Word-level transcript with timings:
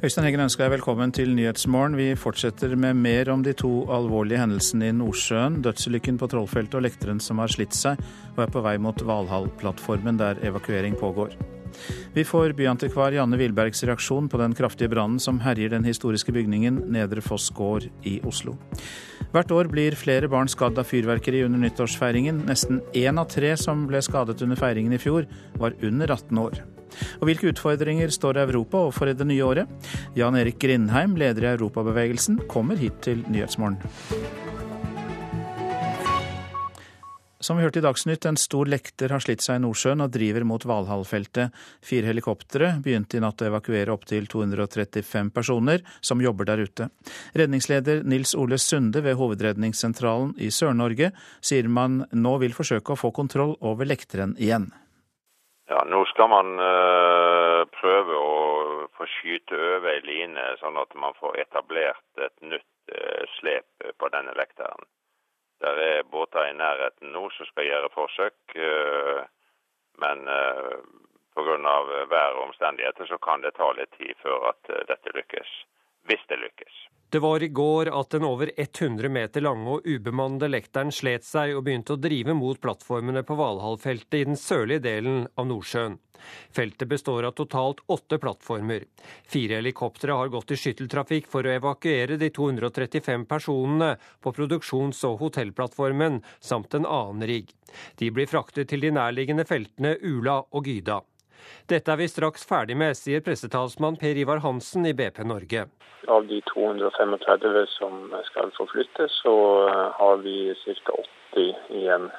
Øystein 0.00 0.24
Heggen 0.24 0.40
ønsker 0.40 0.64
deg 0.64 0.78
velkommen 0.78 1.10
til 1.12 1.34
Nyhetsmorgen. 1.36 1.92
Vi 1.98 2.14
fortsetter 2.16 2.72
med 2.72 2.96
mer 2.96 3.28
om 3.34 3.42
de 3.44 3.52
to 3.52 3.84
alvorlige 3.92 4.40
hendelsene 4.40 4.88
i 4.88 4.94
Nordsjøen. 4.96 5.60
Dødsulykken 5.60 6.16
på 6.16 6.30
Trollfeltet 6.32 6.78
og 6.80 6.86
lekteren 6.86 7.20
som 7.20 7.44
har 7.44 7.52
slitt 7.52 7.76
seg 7.76 8.00
og 8.32 8.40
er 8.46 8.56
på 8.56 8.64
vei 8.64 8.78
mot 8.80 9.04
Valhall-plattformen 9.04 10.16
der 10.24 10.40
evakuering 10.40 10.96
pågår. 10.96 11.36
Vi 12.14 12.24
får 12.26 12.54
byantikvar 12.58 13.14
Janne 13.14 13.38
Wilbergs 13.40 13.84
reaksjon 13.84 14.28
på 14.28 14.40
den 14.40 14.54
kraftige 14.58 14.90
brannen 14.92 15.20
som 15.22 15.40
herjer 15.44 15.72
den 15.74 15.86
historiske 15.86 16.32
bygningen 16.34 16.82
Nedre 16.92 17.22
Foss 17.24 17.50
gård 17.54 17.88
i 18.02 18.18
Oslo. 18.26 18.56
Hvert 19.30 19.52
år 19.54 19.70
blir 19.70 19.94
flere 19.94 20.28
barn 20.30 20.50
skadd 20.50 20.78
av 20.80 20.88
fyrverkeri 20.90 21.44
under 21.46 21.62
nyttårsfeiringen. 21.62 22.42
Nesten 22.48 22.80
én 22.98 23.20
av 23.20 23.30
tre 23.30 23.54
som 23.60 23.86
ble 23.86 24.02
skadet 24.02 24.42
under 24.42 24.58
feiringen 24.58 24.96
i 24.96 24.98
fjor, 24.98 25.28
var 25.54 25.76
under 25.86 26.10
18 26.10 26.42
år. 26.42 26.62
Og 27.20 27.28
hvilke 27.28 27.52
utfordringer 27.52 28.10
står 28.10 28.42
Europa 28.42 28.80
overfor 28.82 29.12
i 29.12 29.16
det 29.16 29.28
nye 29.30 29.46
året? 29.46 29.90
Jan 30.18 30.38
Erik 30.40 30.58
Grindheim, 30.62 31.14
leder 31.20 31.46
i 31.46 31.52
Europabevegelsen, 31.54 32.42
kommer 32.50 32.80
hit 32.80 32.98
til 33.06 33.22
Nyhetsmorgen. 33.30 33.78
Som 37.40 37.56
vi 37.56 37.62
hørte 37.64 37.80
i 37.80 37.82
Dagsnytt, 37.82 38.26
en 38.28 38.36
stor 38.36 38.68
lekter 38.68 39.14
har 39.14 39.22
slitt 39.24 39.40
seg 39.40 39.56
i 39.56 39.60
Nordsjøen 39.64 40.04
og 40.04 40.10
driver 40.12 40.44
mot 40.44 40.64
Valhall-feltet. 40.68 41.54
Fire 41.80 42.10
helikoptre 42.10 42.74
begynte 42.84 43.16
i 43.16 43.22
natt 43.24 43.40
å 43.40 43.46
evakuere 43.48 43.94
opptil 43.94 44.28
235 44.28 45.30
personer 45.32 45.80
som 46.04 46.20
jobber 46.20 46.50
der 46.50 46.60
ute. 46.68 46.90
Redningsleder 47.32 48.04
Nils 48.04 48.34
Ole 48.36 48.60
Sunde 48.60 49.00
ved 49.06 49.16
Hovedredningssentralen 49.16 50.34
i 50.36 50.52
Sør-Norge 50.52 51.14
sier 51.40 51.72
man 51.80 52.02
nå 52.12 52.36
vil 52.44 52.52
forsøke 52.52 52.92
å 52.92 53.00
få 53.06 53.14
kontroll 53.16 53.56
over 53.64 53.88
lekteren 53.88 54.36
igjen. 54.36 54.68
Ja, 55.72 55.80
Nå 55.88 56.04
skal 56.12 56.28
man 56.28 56.60
øh, 56.60 57.64
prøve 57.80 58.20
å 58.20 58.38
få 58.98 59.08
skyte 59.16 59.56
over 59.56 59.94
ei 59.94 60.04
line, 60.04 60.48
sånn 60.60 60.76
at 60.76 60.92
man 60.92 61.16
får 61.16 61.40
etablert 61.46 62.20
et 62.20 62.36
nytt 62.44 62.92
øh, 62.92 63.28
slep 63.38 63.92
på 63.96 64.12
denne 64.12 64.36
lekteren. 64.36 64.90
Der 65.60 65.80
er 65.86 66.02
båter 66.02 66.46
i 66.48 66.56
nærheten 66.56 67.12
nå 67.12 67.28
som 67.36 67.46
skal 67.50 67.68
gjøre 67.68 67.92
forsøk, 67.94 68.56
uh, 68.56 69.20
men 70.00 70.28
uh, 70.28 70.78
pga. 71.36 71.76
vær 72.12 72.38
og 72.38 72.46
omstendigheter 72.48 73.06
så 73.06 73.18
kan 73.18 73.42
det 73.44 73.54
ta 73.58 73.72
litt 73.72 73.92
tid 73.98 74.14
før 74.22 74.48
at 74.54 74.72
dette 74.88 75.12
lykkes. 75.14 75.50
Hvis 76.08 76.22
det 76.28 76.40
lykkes. 76.40 76.80
Det 77.10 77.18
var 77.18 77.42
i 77.42 77.48
går 77.48 77.88
at 78.00 78.12
den 78.14 78.22
over 78.22 78.52
100 78.54 79.08
meter 79.10 79.42
lange 79.42 79.72
og 79.72 79.86
ubemannede 79.86 80.46
lekteren 80.46 80.92
slet 80.94 81.26
seg 81.26 81.56
og 81.56 81.64
begynte 81.66 81.96
å 81.96 81.98
drive 81.98 82.36
mot 82.38 82.60
plattformene 82.62 83.24
på 83.26 83.34
Valhall-feltet 83.34 84.18
i 84.20 84.28
den 84.28 84.38
sørlige 84.38 84.84
delen 84.84 85.24
av 85.34 85.48
Nordsjøen. 85.50 85.98
Feltet 86.54 86.86
består 86.86 87.26
av 87.26 87.34
totalt 87.34 87.82
åtte 87.90 88.20
plattformer. 88.22 88.86
Fire 89.26 89.58
helikoptre 89.58 90.14
har 90.14 90.30
gått 90.30 90.54
i 90.54 90.60
skytteltrafikk 90.62 91.26
for 91.32 91.42
å 91.42 91.54
evakuere 91.56 92.20
de 92.20 92.30
235 92.30 93.26
personene 93.26 93.96
på 94.22 94.34
produksjons- 94.36 95.02
og 95.10 95.18
hotellplattformen, 95.24 96.22
samt 96.38 96.78
en 96.78 96.86
annen 96.86 97.26
rigg. 97.26 97.50
De 97.98 98.14
blir 98.14 98.30
fraktet 98.30 98.70
til 98.70 98.86
de 98.86 98.94
nærliggende 98.94 99.48
feltene 99.50 99.96
Ula 99.98 100.44
og 100.46 100.70
Gyda. 100.70 101.02
Dette 101.68 101.92
er 101.92 102.00
vi 102.00 102.08
straks 102.10 102.46
ferdig 102.48 102.76
med, 102.80 102.96
sier 102.98 103.24
pressetalsmann 103.26 103.98
Per 104.00 104.18
Ivar 104.20 104.42
Hansen 104.44 104.86
i 104.86 104.94
BP 104.96 105.22
Norge. 105.28 105.66
Av 106.08 106.26
de 106.26 106.40
235 106.52 107.60
som 107.76 108.08
skal 108.30 108.50
forflyttes, 108.56 109.20
så 109.22 109.36
eh, 109.68 109.86
har 110.00 110.24
vi 110.24 110.54
ca. 110.84 110.96
80 111.36 111.78
igjen 111.82 112.10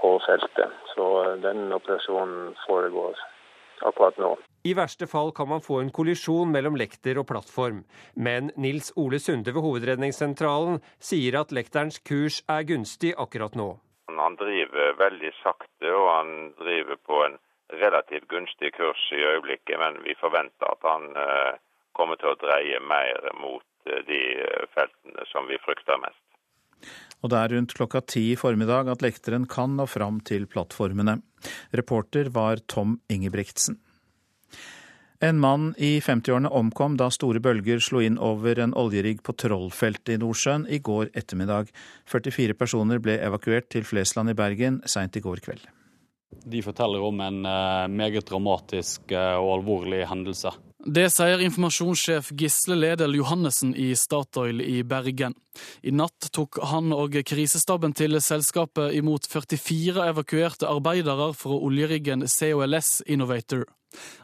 på 0.00 0.16
feltet. 0.26 0.82
Så 0.94 1.06
eh, 1.24 1.36
den 1.44 1.72
operasjonen 1.72 2.54
foregår 2.66 3.16
akkurat 3.84 4.18
nå. 4.18 4.34
I 4.64 4.72
verste 4.72 5.06
fall 5.06 5.32
kan 5.36 5.48
man 5.48 5.60
få 5.60 5.82
en 5.82 5.90
kollisjon 5.92 6.52
mellom 6.52 6.76
lekter 6.80 7.18
og 7.20 7.28
plattform. 7.28 7.82
Men 8.16 8.48
Nils 8.56 8.92
Ole 8.96 9.20
Sunde 9.20 9.52
ved 9.52 9.64
Hovedredningssentralen 9.64 10.80
sier 10.96 11.36
at 11.42 11.52
lekterens 11.52 12.00
kurs 12.00 12.40
er 12.48 12.64
gunstig 12.70 13.12
akkurat 13.20 13.58
nå. 13.60 13.74
Han 14.14 14.38
driver 14.40 14.96
veldig 15.00 15.32
sakte, 15.42 15.90
og 15.90 16.08
han 16.08 16.30
driver 16.60 16.96
på 17.04 17.20
en 17.26 17.36
relativt 17.80 18.28
gunstig 18.28 18.74
kurs 18.76 19.02
i 19.12 19.22
øyeblikket, 19.22 19.78
men 19.80 20.00
vi 20.06 20.16
forventer 20.20 20.70
at 20.70 20.86
han 20.88 21.08
eh, 21.16 21.54
kommer 21.96 22.18
til 22.20 22.32
å 22.32 22.40
dreie 22.40 22.80
mer 22.82 23.30
mot 23.38 23.66
eh, 23.88 24.02
de 24.08 24.20
eh, 24.44 24.66
feltene 24.74 25.26
som 25.30 25.48
vi 25.50 25.60
frykter 25.64 26.00
mest. 26.02 26.20
Og 27.24 27.32
det 27.32 27.40
er 27.40 27.54
rundt 27.54 27.72
klokka 27.76 28.02
ti 28.04 28.26
i 28.34 28.36
formiddag 28.36 28.90
at 28.92 29.04
lekteren 29.04 29.46
kan 29.48 29.78
nå 29.78 29.86
fram 29.88 30.20
til 30.28 30.44
plattformene. 30.50 31.16
Reporter 31.72 32.28
var 32.34 32.60
Tom 32.68 32.98
Ingebrigtsen. 33.08 33.78
En 35.24 35.38
mann 35.40 35.70
i 35.80 36.02
50-årene 36.04 36.50
omkom 36.52 36.98
da 37.00 37.06
store 37.14 37.40
bølger 37.40 37.80
slo 37.80 38.02
inn 38.04 38.18
over 38.20 38.58
en 38.60 38.74
oljerigg 38.76 39.22
på 39.24 39.32
Trollfeltet 39.40 40.16
i 40.16 40.18
Nordsjøen 40.20 40.66
i 40.68 40.82
går 40.84 41.14
ettermiddag. 41.16 41.70
44 42.12 42.58
personer 42.60 43.00
ble 43.00 43.16
evakuert 43.24 43.70
til 43.72 43.88
Flesland 43.88 44.34
i 44.34 44.36
Bergen 44.36 44.82
seint 44.90 45.16
i 45.16 45.24
går 45.24 45.40
kveld. 45.46 45.64
De 46.44 46.62
forteller 46.62 47.02
om 47.06 47.20
en 47.20 47.44
eh, 47.46 47.88
meget 47.88 48.26
dramatisk 48.28 49.12
eh, 49.12 49.36
og 49.38 49.58
alvorlig 49.58 50.04
hendelse. 50.08 50.50
Det 50.86 51.06
sier 51.08 51.40
informasjonssjef 51.40 52.26
Gisle 52.36 52.76
Ledel 52.76 53.14
Johannessen 53.16 53.70
i 53.74 53.94
Statoil 53.96 54.60
i 54.60 54.82
Bergen. 54.84 55.32
I 55.80 55.94
natt 55.96 56.28
tok 56.36 56.58
han 56.60 56.92
og 56.92 57.16
krisestaben 57.24 57.96
til 57.96 58.20
selskapet 58.20 58.92
imot 58.98 59.24
44 59.32 60.10
evakuerte 60.10 60.68
arbeidere 60.68 61.30
fra 61.38 61.56
oljeriggen 61.56 62.26
COLS 62.28 62.98
Innovator. 63.06 63.64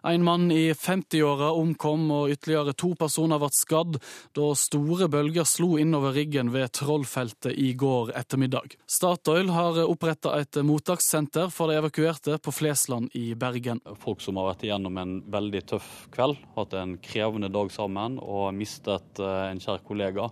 En 0.02 0.24
mann 0.24 0.50
i 0.52 0.72
50-åra 0.72 1.52
omkom, 1.52 2.10
og 2.10 2.32
ytterligere 2.34 2.74
to 2.78 2.92
personer 2.98 3.40
ble 3.40 3.50
skadd 3.54 3.98
da 4.36 4.50
store 4.58 5.10
bølger 5.12 5.46
slo 5.48 5.76
innover 5.80 6.16
riggen 6.16 6.52
ved 6.54 6.72
Trollfeltet 6.76 7.54
i 7.54 7.72
går 7.78 8.14
ettermiddag. 8.18 8.76
Statoil 8.90 9.52
har 9.54 9.82
oppretta 9.84 10.34
et 10.40 10.60
mottakssenter 10.66 11.52
for 11.54 11.70
de 11.70 11.78
evakuerte 11.80 12.38
på 12.42 12.54
Flesland 12.54 13.14
i 13.18 13.30
Bergen. 13.38 13.82
Folk 14.02 14.24
som 14.24 14.40
har 14.40 14.52
vært 14.52 14.66
igjennom 14.66 14.98
en 15.00 15.16
veldig 15.30 15.64
tøff 15.74 15.90
kveld, 16.14 16.40
hatt 16.56 16.74
en 16.78 16.96
krevende 17.02 17.50
dag 17.52 17.70
sammen 17.72 18.18
og 18.20 18.50
mistet 18.56 19.20
eh, 19.22 19.46
en 19.50 19.62
kjær 19.62 19.82
kollega. 19.86 20.28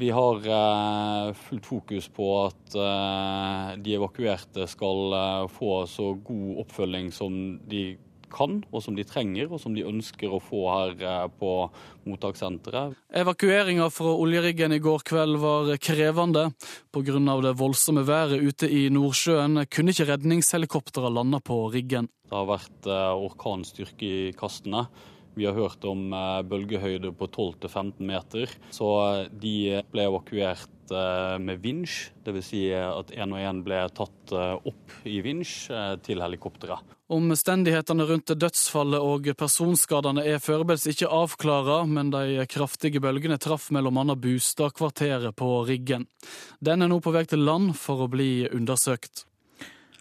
Vi 0.00 0.10
har 0.14 0.44
eh, 0.46 1.32
fullt 1.46 1.66
fokus 1.66 2.10
på 2.14 2.28
at 2.44 2.76
eh, 2.78 3.72
de 3.82 3.96
evakuerte 3.98 4.68
skal 4.70 5.16
få 5.54 5.82
så 5.90 6.12
god 6.26 6.62
oppfølging 6.64 7.10
som 7.14 7.34
de 7.70 7.96
kan 8.30 8.60
og 8.70 8.78
som 8.84 8.94
de 8.94 9.02
trenger, 9.02 9.48
og 9.50 9.58
som 9.58 9.74
de 9.74 9.82
ønsker 9.82 10.30
å 10.30 10.38
få 10.38 10.60
her 10.70 11.32
på 11.40 11.50
mottakssenteret. 12.06 12.94
Evakueringa 13.10 13.88
fra 13.90 14.12
oljeriggen 14.14 14.76
i 14.76 14.78
går 14.78 15.02
kveld 15.02 15.40
var 15.42 15.72
krevende. 15.82 16.44
Pga. 16.94 17.18
det 17.42 17.56
voldsomme 17.58 18.06
været 18.06 18.38
ute 18.38 18.70
i 18.70 18.84
Nordsjøen 18.94 19.66
kunne 19.66 19.90
ikke 19.90 20.12
redningshelikoptrene 20.12 21.10
lande 21.10 21.42
på 21.42 21.58
riggen. 21.74 22.06
Det 22.30 22.38
har 22.38 22.46
vært 22.46 22.86
orkanstyrke 22.86 24.06
i 24.06 24.30
kastene. 24.38 24.86
Vi 25.40 25.48
har 25.48 25.56
hørt 25.56 25.84
om 25.88 26.10
bølgehøyder 26.50 27.14
på 27.16 27.30
12-15 27.32 28.04
meter. 28.04 28.52
Så 28.76 28.90
de 29.32 29.80
ble 29.88 30.04
evakuert 30.04 30.92
med 31.40 31.62
vinsj, 31.62 32.10
dvs. 32.26 32.48
Si 32.50 32.64
at 32.76 33.12
én 33.14 33.32
og 33.32 33.40
én 33.40 33.62
ble 33.64 33.78
tatt 33.96 34.34
opp 34.36 34.96
i 35.08 35.20
vinsj 35.24 35.70
til 36.04 36.20
helikopteret. 36.20 36.98
Omstendighetene 37.10 38.04
rundt 38.06 38.30
dødsfallet 38.38 39.02
og 39.02 39.24
personskadene 39.38 40.22
er 40.30 40.42
foreløpig 40.42 40.92
ikke 40.92 41.08
avklara, 41.10 41.80
men 41.88 42.12
de 42.12 42.44
kraftige 42.50 43.02
bølgene 43.02 43.40
traff 43.42 43.70
bl.a. 43.72 44.04
Bustadkvarteret 44.14 45.34
på 45.34 45.48
Riggen. 45.66 46.06
Den 46.60 46.84
er 46.84 46.92
nå 46.92 47.00
på 47.02 47.16
vei 47.16 47.24
til 47.26 47.42
land 47.48 47.72
for 47.80 48.04
å 48.04 48.12
bli 48.12 48.46
undersøkt. 48.52 49.24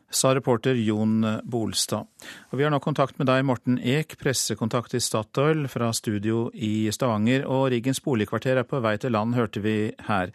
Sa 0.09 0.33
reporter 0.33 0.73
Jon 0.81 1.21
Bolstad. 1.45 2.07
Og 2.49 2.57
vi 2.57 2.65
har 2.65 2.73
nå 2.73 2.79
kontakt 2.81 3.19
med 3.21 3.29
deg, 3.29 3.43
Morten 3.45 3.77
Eek, 3.77 4.17
pressekontakt 4.17 4.95
i 4.97 5.01
Statoil 5.03 5.67
fra 5.69 5.91
studio 5.93 6.47
i 6.53 6.89
Stavanger. 6.93 7.45
Og 7.45 7.69
Riggens 7.75 8.01
boligkvarter 8.01 8.57
er 8.57 8.65
på 8.65 8.81
vei 8.81 8.95
til 8.97 9.13
land, 9.13 9.37
hørte 9.37 9.61
vi 9.61 9.75
her. 10.09 10.33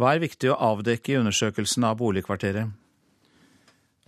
Hva 0.00 0.14
er 0.14 0.22
viktig 0.24 0.48
å 0.52 0.60
avdekke 0.70 1.12
i 1.12 1.18
undersøkelsen 1.20 1.84
av 1.84 1.98
boligkvarteret? 2.00 2.72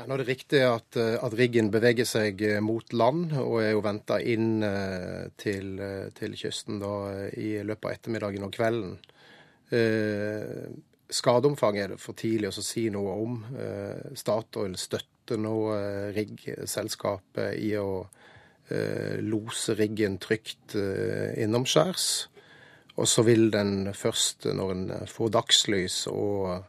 Nå 0.03 0.17
er 0.17 0.23
det 0.23 0.31
riktig 0.31 0.62
at, 0.67 0.97
eh, 0.99 1.19
at, 1.20 1.35
riggen 1.38 1.70
beveger 1.70 2.06
seg 2.08 2.41
eh, 2.43 2.61
mot 2.65 2.94
land, 2.97 3.35
og 3.38 3.61
er 3.62 3.75
jo 3.75 3.82
venta 3.85 4.19
inn 4.19 4.62
eh, 4.67 5.29
til, 5.38 5.76
til, 6.17 6.37
kysten 6.38 6.81
da, 6.82 6.94
i 7.38 7.61
løpet 7.62 7.87
av 7.87 7.99
ettermiddagen 7.99 8.49
og 8.49 8.55
kvelden. 8.56 8.97
Eh, 11.12 11.14
skadeomfanget 11.14 11.85
er 11.85 11.94
det 11.94 12.00
for 12.00 12.17
tidlig 12.19 12.50
å 12.53 12.64
si 12.64 12.88
noe 12.91 13.17
om. 13.20 13.38
Eh, 13.59 14.17
Statoil 14.19 14.76
støtter 14.81 15.41
nå 15.41 15.56
eh, 15.76 16.11
riggselskapet 16.17 17.59
i 17.61 17.76
å 17.76 18.06
lose 18.73 19.75
riggen 19.76 20.14
trygt 20.23 20.73
innomskjærs. 20.73 22.05
Og 22.97 23.09
så 23.11 23.25
vil 23.26 23.50
den 23.53 23.91
først, 23.93 24.47
når 24.49 24.70
en 24.73 24.85
får 25.11 25.32
dagslys 25.35 25.97
og 26.09 26.62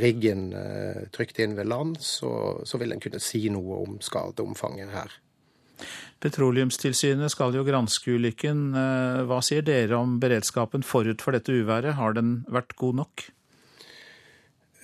riggen 0.00 0.52
eh, 0.56 1.04
trygt 1.12 1.38
inn 1.42 1.56
ved 1.58 1.68
land, 1.68 1.98
så, 2.00 2.62
så 2.64 2.80
vil 2.80 2.94
en 2.94 3.02
kunne 3.02 3.20
si 3.22 3.44
noe 3.52 3.82
om 3.84 3.98
skadeomfanget 4.02 4.94
her. 4.94 5.18
Petroleumstilsynet 6.24 7.32
skal 7.34 7.54
jo 7.56 7.66
granske 7.66 8.16
ulykken. 8.16 8.66
Eh, 8.78 9.22
hva 9.28 9.42
sier 9.44 9.66
dere 9.66 9.98
om 10.00 10.18
beredskapen 10.22 10.86
forut 10.86 11.24
for 11.24 11.36
dette 11.36 11.52
uværet? 11.52 11.98
Har 11.98 12.16
den 12.16 12.38
vært 12.48 12.76
god 12.80 13.02
nok? 13.04 13.28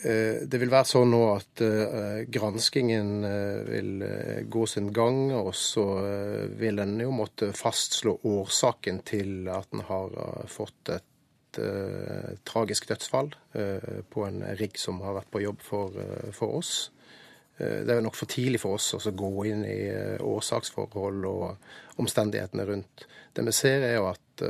Eh, 0.02 0.46
det 0.48 0.60
vil 0.62 0.70
være 0.72 0.88
sånn 0.88 1.10
nå 1.12 1.20
at 1.34 1.60
uh, 1.60 2.22
granskingen 2.32 3.10
uh, 3.20 3.60
vil 3.68 4.04
gå 4.48 4.62
sin 4.70 4.88
gang, 4.96 5.28
og 5.36 5.52
så 5.56 5.84
vil 6.56 6.80
en 6.80 6.94
jo 7.02 7.10
måtte 7.12 7.50
fastslå 7.56 8.16
årsaken 8.30 9.02
til 9.04 9.50
at 9.52 9.68
en 9.76 9.84
har 9.90 10.16
fått 10.48 10.94
et 10.96 11.06
tragisk 12.46 12.84
dødsfall 12.86 13.32
på 14.14 14.22
en 14.22 14.36
rigg 14.54 14.76
som 14.78 15.00
har 15.02 15.16
vært 15.16 15.32
på 15.34 15.40
jobb 15.42 15.64
for, 15.66 15.96
for 16.30 16.60
oss. 16.60 16.92
Det 17.58 17.90
er 17.90 18.04
nok 18.04 18.14
for 18.14 18.30
tidlig 18.30 18.60
for 18.62 18.78
oss 18.78 18.94
å 18.94 19.12
gå 19.18 19.32
inn 19.50 19.64
i 19.66 19.80
årsaksforhold 20.22 21.26
og 21.26 21.98
omstendighetene 21.98 22.68
rundt. 22.68 23.02
Det 23.34 23.42
vi 23.48 23.56
ser 23.56 23.82
er 23.88 23.96
jo 23.96 24.06
at 24.12 24.44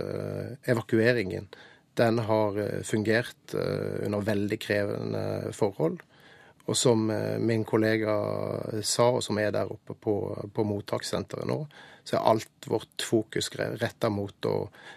evakueringen 0.69 1.49
den 1.95 2.19
har 2.19 2.59
eh, 2.59 2.83
fungert 2.83 3.55
eh, 3.55 4.07
under 4.07 4.25
veldig 4.25 4.59
krevende 4.63 5.53
forhold. 5.57 6.01
Og 6.67 6.77
som 6.79 7.09
eh, 7.11 7.39
min 7.43 7.65
kollega 7.67 8.17
sa, 8.83 9.11
og 9.17 9.23
som 9.27 9.41
er 9.43 9.53
der 9.55 9.71
oppe 9.73 9.97
på, 9.99 10.17
på 10.55 10.67
mottakssenteret 10.67 11.49
nå, 11.51 11.63
så 12.05 12.17
er 12.17 12.29
alt 12.31 12.69
vårt 12.71 13.05
fokus 13.05 13.51
retta 13.81 14.09
mot 14.11 14.47
å 14.49 14.57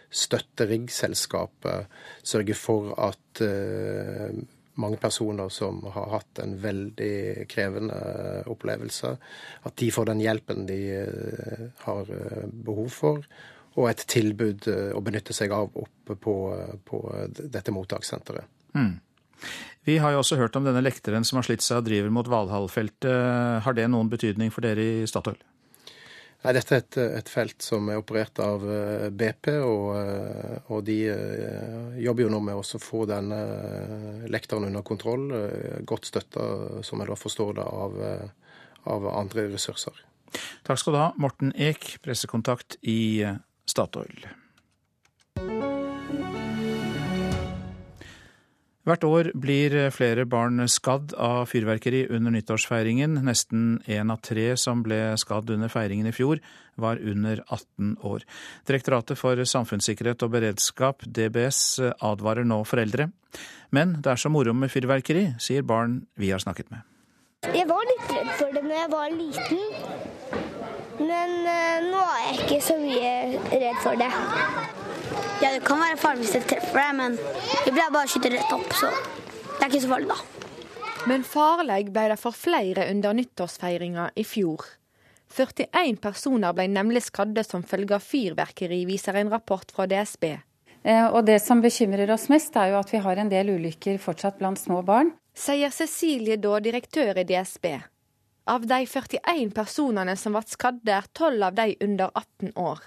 støtte 0.10 0.68
riggselskapet, 0.70 1.90
sørge 2.24 2.56
for 2.56 2.94
at 2.96 3.42
uh, 3.44 4.32
mange 4.80 4.98
personer 5.02 5.52
som 5.52 5.82
har 5.94 6.08
hatt 6.14 6.40
en 6.42 6.56
veldig 6.64 7.44
krevende 7.52 7.98
opplevelse, 8.50 9.12
at 9.68 9.76
de 9.84 9.92
får 9.94 10.10
den 10.10 10.24
hjelpen 10.24 10.64
de 10.70 10.80
har 11.84 12.10
behov 12.66 12.90
for 12.96 13.28
og 13.74 13.88
et 13.90 14.04
tilbud 14.10 14.68
eh, 14.70 14.92
å 14.94 15.02
benytte 15.04 15.36
seg 15.36 15.54
av 15.56 15.72
oppe 15.74 16.18
på, 16.20 16.36
på 16.86 17.00
dette 17.34 17.74
mottakssenteret. 17.74 18.50
Mm. 18.78 19.00
Vi 19.84 19.98
har 20.00 20.14
jo 20.14 20.22
også 20.22 20.38
hørt 20.40 20.56
om 20.56 20.68
denne 20.68 20.84
lekteren 20.84 21.26
som 21.28 21.40
har 21.40 21.48
slitt 21.48 21.66
seg 21.66 21.82
og 21.82 21.88
driver 21.90 22.14
mot 22.14 22.30
Valhall-feltet. 22.32 23.66
Har 23.66 23.76
det 23.76 23.90
noen 23.92 24.12
betydning 24.12 24.54
for 24.54 24.64
dere 24.64 24.86
i 25.02 25.10
Statoil? 25.10 25.42
Nei, 26.44 26.54
Dette 26.56 26.76
er 26.76 26.82
et, 26.84 26.98
et, 27.22 27.30
felt 27.32 27.64
som 27.64 27.88
er 27.92 28.00
operert 28.00 28.40
av 28.44 28.64
eh, 28.68 29.10
BP, 29.16 29.50
og, 29.64 29.90
eh, 29.96 30.72
og 30.76 30.84
de 30.88 30.98
jobber 32.04 32.26
jo 32.26 32.32
nå 32.34 32.42
med 32.44 32.60
å 32.60 32.82
få 32.84 33.06
denne 33.10 33.40
lekteren 34.32 34.68
under 34.70 34.84
kontroll. 34.86 35.30
Godt 35.88 36.12
støtta, 36.12 36.48
som 36.84 37.00
jeg 37.00 37.12
da 37.12 37.20
forstår 37.20 37.56
det, 37.60 37.68
av, 37.68 38.02
av 38.92 39.08
andre 39.16 39.48
ressurser. 39.56 40.04
Takk 40.68 40.80
skal 40.82 40.96
du 40.96 41.00
ha, 41.00 41.10
Morten 41.22 41.54
Eek, 41.56 41.98
pressekontakt 42.04 42.78
i 42.82 43.24
Statoil. 43.70 44.26
Hvert 48.84 49.06
år 49.08 49.30
blir 49.40 49.72
flere 49.96 50.26
barn 50.28 50.60
skadd 50.68 51.14
av 51.16 51.46
fyrverkeri 51.48 52.02
under 52.12 52.34
nyttårsfeiringen. 52.36 53.16
Nesten 53.24 53.78
én 53.88 54.12
av 54.12 54.20
tre 54.28 54.58
som 54.60 54.82
ble 54.84 55.14
skadd 55.22 55.54
under 55.56 55.72
feiringen 55.72 56.10
i 56.10 56.16
fjor, 56.16 56.42
var 56.76 57.00
under 57.00 57.40
18 57.48 57.94
år. 58.04 58.26
Direktoratet 58.68 59.16
for 59.16 59.40
samfunnssikkerhet 59.40 60.26
og 60.28 60.34
beredskap, 60.36 61.08
DBS, 61.08 61.80
advarer 62.04 62.44
nå 62.44 62.60
foreldre. 62.68 63.08
Men 63.72 64.02
det 64.04 64.12
er 64.12 64.20
så 64.20 64.34
moro 64.34 64.52
med 64.52 64.74
fyrverkeri, 64.74 65.30
sier 65.40 65.64
barn 65.64 66.02
vi 66.20 66.34
har 66.36 66.44
snakket 66.44 66.68
med. 66.74 66.84
Jeg 67.56 67.70
var 67.72 67.88
litt 67.88 68.12
redd 68.12 68.36
for 68.36 68.52
det 68.52 68.66
da 68.68 68.84
jeg 68.84 68.92
var 68.92 69.16
liten. 69.16 70.13
Men 71.00 71.34
uh, 71.48 71.80
nå 71.90 72.04
er 72.04 72.22
jeg 72.28 72.38
ikke 72.44 72.60
så 72.66 72.78
mye 72.82 73.14
redd 73.50 73.82
for 73.82 73.98
det. 74.00 74.12
Ja, 75.42 75.50
det 75.50 75.64
kan 75.66 75.82
være 75.82 75.98
farlig 76.00 76.28
hvis 76.28 76.38
det 76.38 76.46
treffer 76.52 76.80
deg, 76.80 76.94
men 77.00 77.18
jeg 77.66 77.74
blir 77.74 77.90
bare 77.96 78.06
å 78.06 78.12
skyte 78.12 78.32
rett 78.36 78.54
opp, 78.56 78.78
så 78.78 78.92
det 78.94 79.66
er 79.66 79.72
ikke 79.72 79.84
så 79.84 79.92
farlig, 79.92 80.14
da. 80.14 80.44
Men 81.10 81.26
farlig 81.28 81.82
ble 81.92 82.06
det 82.14 82.20
for 82.22 82.38
flere 82.38 82.88
under 82.94 83.18
nyttårsfeiringa 83.18 84.10
i 84.16 84.24
fjor. 84.28 84.64
41 85.34 85.98
personer 86.02 86.54
ble 86.56 86.68
nemlig 86.70 87.04
skadde 87.08 87.44
som 87.44 87.66
følge 87.66 87.98
av 87.98 88.06
fyrverkeri, 88.06 88.84
viser 88.88 89.18
en 89.20 89.32
rapport 89.34 89.72
fra 89.74 89.88
DSB. 89.90 90.30
Eh, 90.84 91.08
og 91.08 91.26
Det 91.26 91.40
som 91.42 91.62
bekymrer 91.64 92.12
oss 92.14 92.30
mest, 92.30 92.56
er 92.56 92.72
jo 92.72 92.80
at 92.80 92.92
vi 92.94 93.02
har 93.02 93.18
en 93.18 93.32
del 93.32 93.56
ulykker 93.56 93.98
fortsatt 94.04 94.38
blant 94.40 94.60
små 94.60 94.84
barn. 94.86 95.14
Sier 95.34 95.72
Cecilie 95.74 96.38
Da, 96.38 96.60
direktør 96.60 97.18
i 97.18 97.26
DSB. 97.26 97.80
Av 98.46 98.66
de 98.68 98.86
41 98.86 99.54
personene 99.56 100.18
som 100.20 100.34
ble 100.36 100.44
skadde, 100.52 100.92
er 100.92 101.06
12 101.16 101.46
av 101.48 101.54
de 101.56 101.70
under 101.86 102.10
18 102.12 102.52
år. 102.60 102.82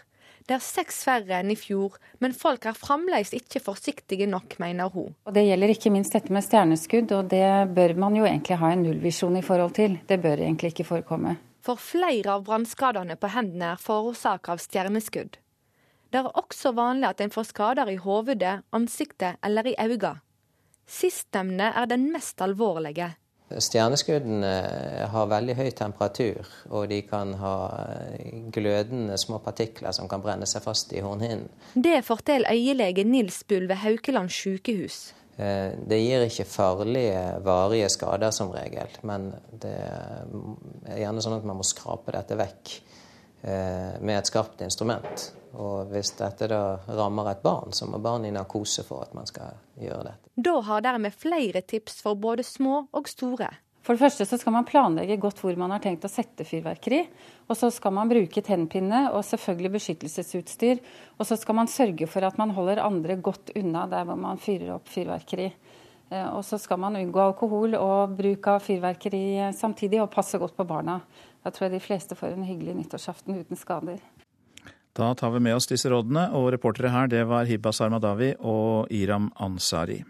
Det 0.46 0.54
er 0.54 0.62
seks 0.62 1.00
færre 1.08 1.40
enn 1.40 1.48
i 1.50 1.56
fjor, 1.58 1.96
men 2.22 2.36
folk 2.36 2.68
er 2.68 2.76
fremdeles 2.76 3.32
ikke 3.34 3.62
forsiktige 3.64 4.28
nok, 4.30 4.58
mener 4.62 4.92
hun. 4.92 5.16
Og 5.24 5.32
Det 5.34 5.46
gjelder 5.46 5.72
ikke 5.72 5.90
minst 5.90 6.12
dette 6.12 6.30
med 6.30 6.44
stjerneskudd, 6.44 7.16
og 7.16 7.32
det 7.32 7.72
bør 7.74 7.96
man 8.04 8.20
jo 8.20 8.28
egentlig 8.28 8.60
ha 8.60 8.70
en 8.70 8.84
nullvisjon 8.84 9.40
i 9.40 9.42
forhold 9.42 9.74
til. 9.80 9.96
Det 10.06 10.20
bør 10.22 10.44
egentlig 10.44 10.74
ikke 10.74 10.86
forekomme. 10.92 11.34
For 11.64 11.80
flere 11.80 12.36
av 12.36 12.44
brannskadene 12.46 13.16
på 13.18 13.32
hendene 13.32 13.72
er 13.72 13.82
forårsaka 13.82 14.54
av 14.54 14.62
stjerneskudd. 14.62 15.40
Det 16.12 16.20
er 16.20 16.30
også 16.36 16.76
vanlig 16.76 17.08
at 17.08 17.24
en 17.24 17.32
får 17.32 17.48
skader 17.48 17.90
i 17.90 17.98
hodet, 17.98 18.60
ansiktet 18.76 19.40
eller 19.42 19.72
i 19.72 19.74
øynene. 19.80 20.20
Sistnevnte 20.86 21.72
er 21.74 21.88
den 21.90 22.12
mest 22.12 22.38
alvorlige. 22.44 23.16
Stjerneskuddene 23.46 24.48
har 25.12 25.28
veldig 25.30 25.54
høy 25.54 25.68
temperatur, 25.78 26.48
og 26.74 26.88
de 26.90 26.98
kan 27.06 27.36
ha 27.38 27.52
glødende 28.54 29.14
små 29.22 29.38
partikler 29.44 29.94
som 29.94 30.10
kan 30.10 30.24
brenne 30.24 30.48
seg 30.50 30.64
fast 30.64 30.90
i 30.96 31.04
hornhinnen. 31.04 31.46
Det 31.74 32.00
forteller 32.06 32.50
øyelege 32.50 33.06
Nils 33.06 33.44
Bull 33.46 33.68
ved 33.70 33.78
Haukeland 33.84 34.34
sykehus. 34.34 35.14
Eh, 35.36 35.74
det 35.84 35.98
gir 36.00 36.24
ikke 36.24 36.48
farlige, 36.48 37.22
varige 37.44 37.90
skader 37.92 38.32
som 38.32 38.50
regel, 38.54 38.88
men 39.04 39.28
det 39.52 39.74
er 39.76 41.02
gjerne 41.02 41.24
sånn 41.24 41.36
at 41.36 41.48
man 41.48 41.58
må 41.60 41.66
skrape 41.66 42.14
dette 42.16 42.38
vekk 42.40 42.72
eh, 43.44 43.98
med 44.00 44.16
et 44.16 44.30
skarpt 44.30 44.64
instrument. 44.64 45.26
Og 45.56 45.90
hvis 45.92 46.12
dette 46.18 46.48
da 46.50 46.62
rammer 46.98 47.30
et 47.32 47.44
barn, 47.44 47.72
så 47.72 47.88
må 47.88 48.00
barnet 48.02 48.28
i 48.30 48.34
narkose 48.36 48.84
for 48.84 49.06
at 49.06 49.14
man 49.16 49.28
skal 49.28 49.56
gjøre 49.80 50.02
dette. 50.10 50.32
Da 50.36 50.58
har 50.68 50.82
dermed 50.84 51.16
flere 51.16 51.62
tips 51.64 52.02
for 52.04 52.18
både 52.20 52.44
små 52.44 52.82
og 52.92 53.08
store. 53.08 53.48
For 53.86 53.94
det 53.94 54.02
første 54.02 54.24
så 54.26 54.36
skal 54.40 54.50
man 54.56 54.66
planlegge 54.66 55.14
godt 55.22 55.38
hvor 55.44 55.54
man 55.58 55.70
har 55.70 55.80
tenkt 55.84 56.04
å 56.04 56.10
sette 56.10 56.42
fyrverkeri. 56.44 57.04
Og 57.46 57.54
så 57.54 57.70
skal 57.70 57.94
man 57.94 58.10
bruke 58.10 58.42
tennpinne 58.42 59.04
og 59.12 59.22
selvfølgelig 59.28 59.76
beskyttelsesutstyr. 59.76 60.80
Og 61.20 61.28
så 61.28 61.38
skal 61.38 61.60
man 61.60 61.70
sørge 61.70 62.08
for 62.10 62.26
at 62.26 62.40
man 62.40 62.50
holder 62.56 62.82
andre 62.82 63.14
godt 63.22 63.54
unna 63.54 63.86
der 63.90 64.08
hvor 64.08 64.18
man 64.18 64.42
fyrer 64.42 64.74
opp 64.74 64.90
fyrverkeri. 64.90 65.52
Eh, 66.10 66.28
og 66.32 66.42
så 66.46 66.58
skal 66.58 66.82
man 66.82 66.98
unngå 66.98 67.22
alkohol 67.28 67.78
og 67.78 68.18
bruk 68.18 68.50
av 68.50 68.66
fyrverkeri 68.66 69.52
samtidig, 69.54 70.02
og 70.02 70.10
passe 70.10 70.38
godt 70.42 70.58
på 70.58 70.66
barna. 70.66 70.98
Da 71.46 71.54
tror 71.54 71.68
jeg 71.68 71.76
de 71.78 71.86
fleste 71.86 72.18
får 72.18 72.34
en 72.34 72.46
hyggelig 72.46 72.74
nyttårsaften 72.80 73.38
uten 73.38 73.58
skader. 73.58 74.02
Da 74.96 75.14
tar 75.14 75.30
vi 75.30 75.40
med 75.44 75.56
oss 75.56 75.68
disse 75.68 75.90
rådene, 75.92 76.30
og 76.32 76.54
reportere 76.54 76.92
her 76.92 77.08
det 77.12 77.26
var 77.28 77.44
Hibba 77.48 77.72
Sarmadawi 77.74 78.32
og 78.40 78.92
Iram 78.94 79.28
Ansari. 79.44 80.00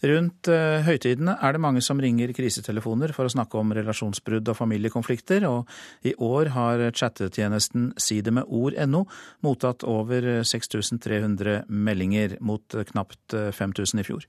Rundt 0.00 0.48
uh, 0.48 0.80
høytidene 0.80 1.34
er 1.44 1.52
det 1.52 1.60
mange 1.60 1.82
som 1.84 1.98
ringer 2.00 2.32
krisetelefoner 2.32 3.12
for 3.12 3.28
å 3.28 3.32
snakke 3.34 3.58
om 3.60 3.74
relasjonsbrudd 3.76 4.48
og 4.48 4.56
familiekonflikter, 4.56 5.44
og 5.44 5.68
i 6.08 6.14
år 6.16 6.50
har 6.56 6.86
chattetjenesten 6.96 7.90
sidemedord.no 8.00 9.04
mottatt 9.44 9.84
over 9.84 10.40
6300 10.48 11.68
meldinger, 11.68 12.38
mot 12.40 12.78
knapt 12.92 13.36
5000 13.36 14.00
i 14.00 14.06
fjor. 14.08 14.24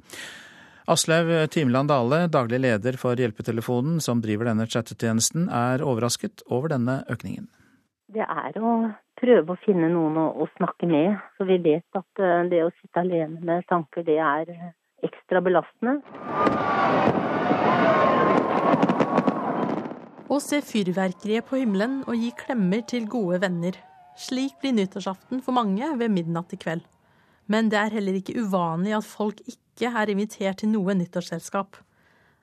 Aslaug 0.92 1.32
Timeland 1.54 1.90
Dale, 1.90 2.26
daglig 2.28 2.60
leder 2.66 3.00
for 3.00 3.16
hjelpetelefonen 3.16 4.02
som 4.04 4.22
driver 4.22 4.52
denne 4.52 4.68
chattetjenesten, 4.68 5.48
er 5.48 5.86
overrasket 5.88 6.44
over 6.52 6.76
denne 6.76 7.00
økningen 7.10 7.48
det 8.12 8.26
er 8.26 8.58
å 8.60 8.72
prøve 9.20 9.54
å 9.54 9.60
finne 9.64 9.90
noen 9.92 10.18
å, 10.20 10.28
å, 10.44 10.48
snakke 10.58 10.88
med. 10.90 11.18
Så 11.38 11.48
vi 11.48 11.58
vet 11.64 11.98
at 11.98 12.22
eh, 12.22 12.44
det 12.52 12.64
å 12.66 12.72
sitte 12.80 13.04
alene 13.04 13.40
med 13.46 13.68
tanker, 13.72 14.06
det 14.08 14.18
er 14.20 14.52
ekstra 15.06 15.42
belastende. 15.44 16.00
Å 20.32 20.40
se 20.40 20.62
fyrverkeriet 20.64 21.48
på 21.48 21.60
himmelen 21.60 22.02
og 22.08 22.16
gi 22.16 22.32
klemmer 22.40 22.84
til 22.88 23.08
gode 23.12 23.42
venner. 23.44 23.78
Slik 24.20 24.60
blir 24.62 24.76
nyttårsaften 24.78 25.42
for 25.44 25.56
mange 25.56 25.88
ved 26.00 26.12
midnatt 26.14 26.54
i 26.56 26.60
kveld. 26.60 26.84
Men 27.52 27.72
det 27.72 27.80
er 27.80 27.96
heller 27.98 28.20
ikke 28.20 28.40
uvanlig 28.40 28.94
at 28.96 29.08
folk 29.08 29.42
ikke 29.44 29.92
er 29.98 30.12
invitert 30.14 30.62
til 30.62 30.72
noe 30.72 30.96
nyttårsselskap. 30.96 31.80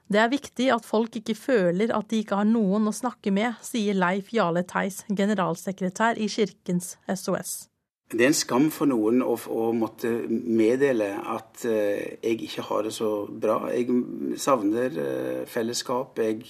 Det 0.08 0.20
er 0.22 0.30
viktig 0.32 0.70
at 0.72 0.86
folk 0.88 1.18
ikke 1.20 1.36
føler 1.36 1.92
at 1.96 2.08
de 2.10 2.22
ikke 2.22 2.38
har 2.40 2.48
noen 2.48 2.88
å 2.88 2.94
snakke 2.96 3.32
med, 3.34 3.58
sier 3.64 3.96
Leif 3.96 4.32
Jarle 4.32 4.64
Theis, 4.68 5.02
generalsekretær 5.08 6.16
i 6.16 6.30
Kirkens 6.32 6.94
SOS. 7.12 7.68
Det 8.08 8.24
er 8.24 8.30
en 8.30 8.38
skam 8.38 8.70
for 8.72 8.88
noen 8.88 9.20
å, 9.20 9.34
å 9.36 9.68
måtte 9.76 10.08
meddele 10.30 11.10
at 11.28 11.60
uh, 11.68 12.00
jeg 12.24 12.38
ikke 12.46 12.64
har 12.70 12.86
det 12.86 12.94
så 12.96 13.10
bra. 13.28 13.58
Jeg 13.68 14.38
savner 14.40 14.96
uh, 14.96 15.42
fellesskap. 15.44 16.16
Jeg 16.24 16.46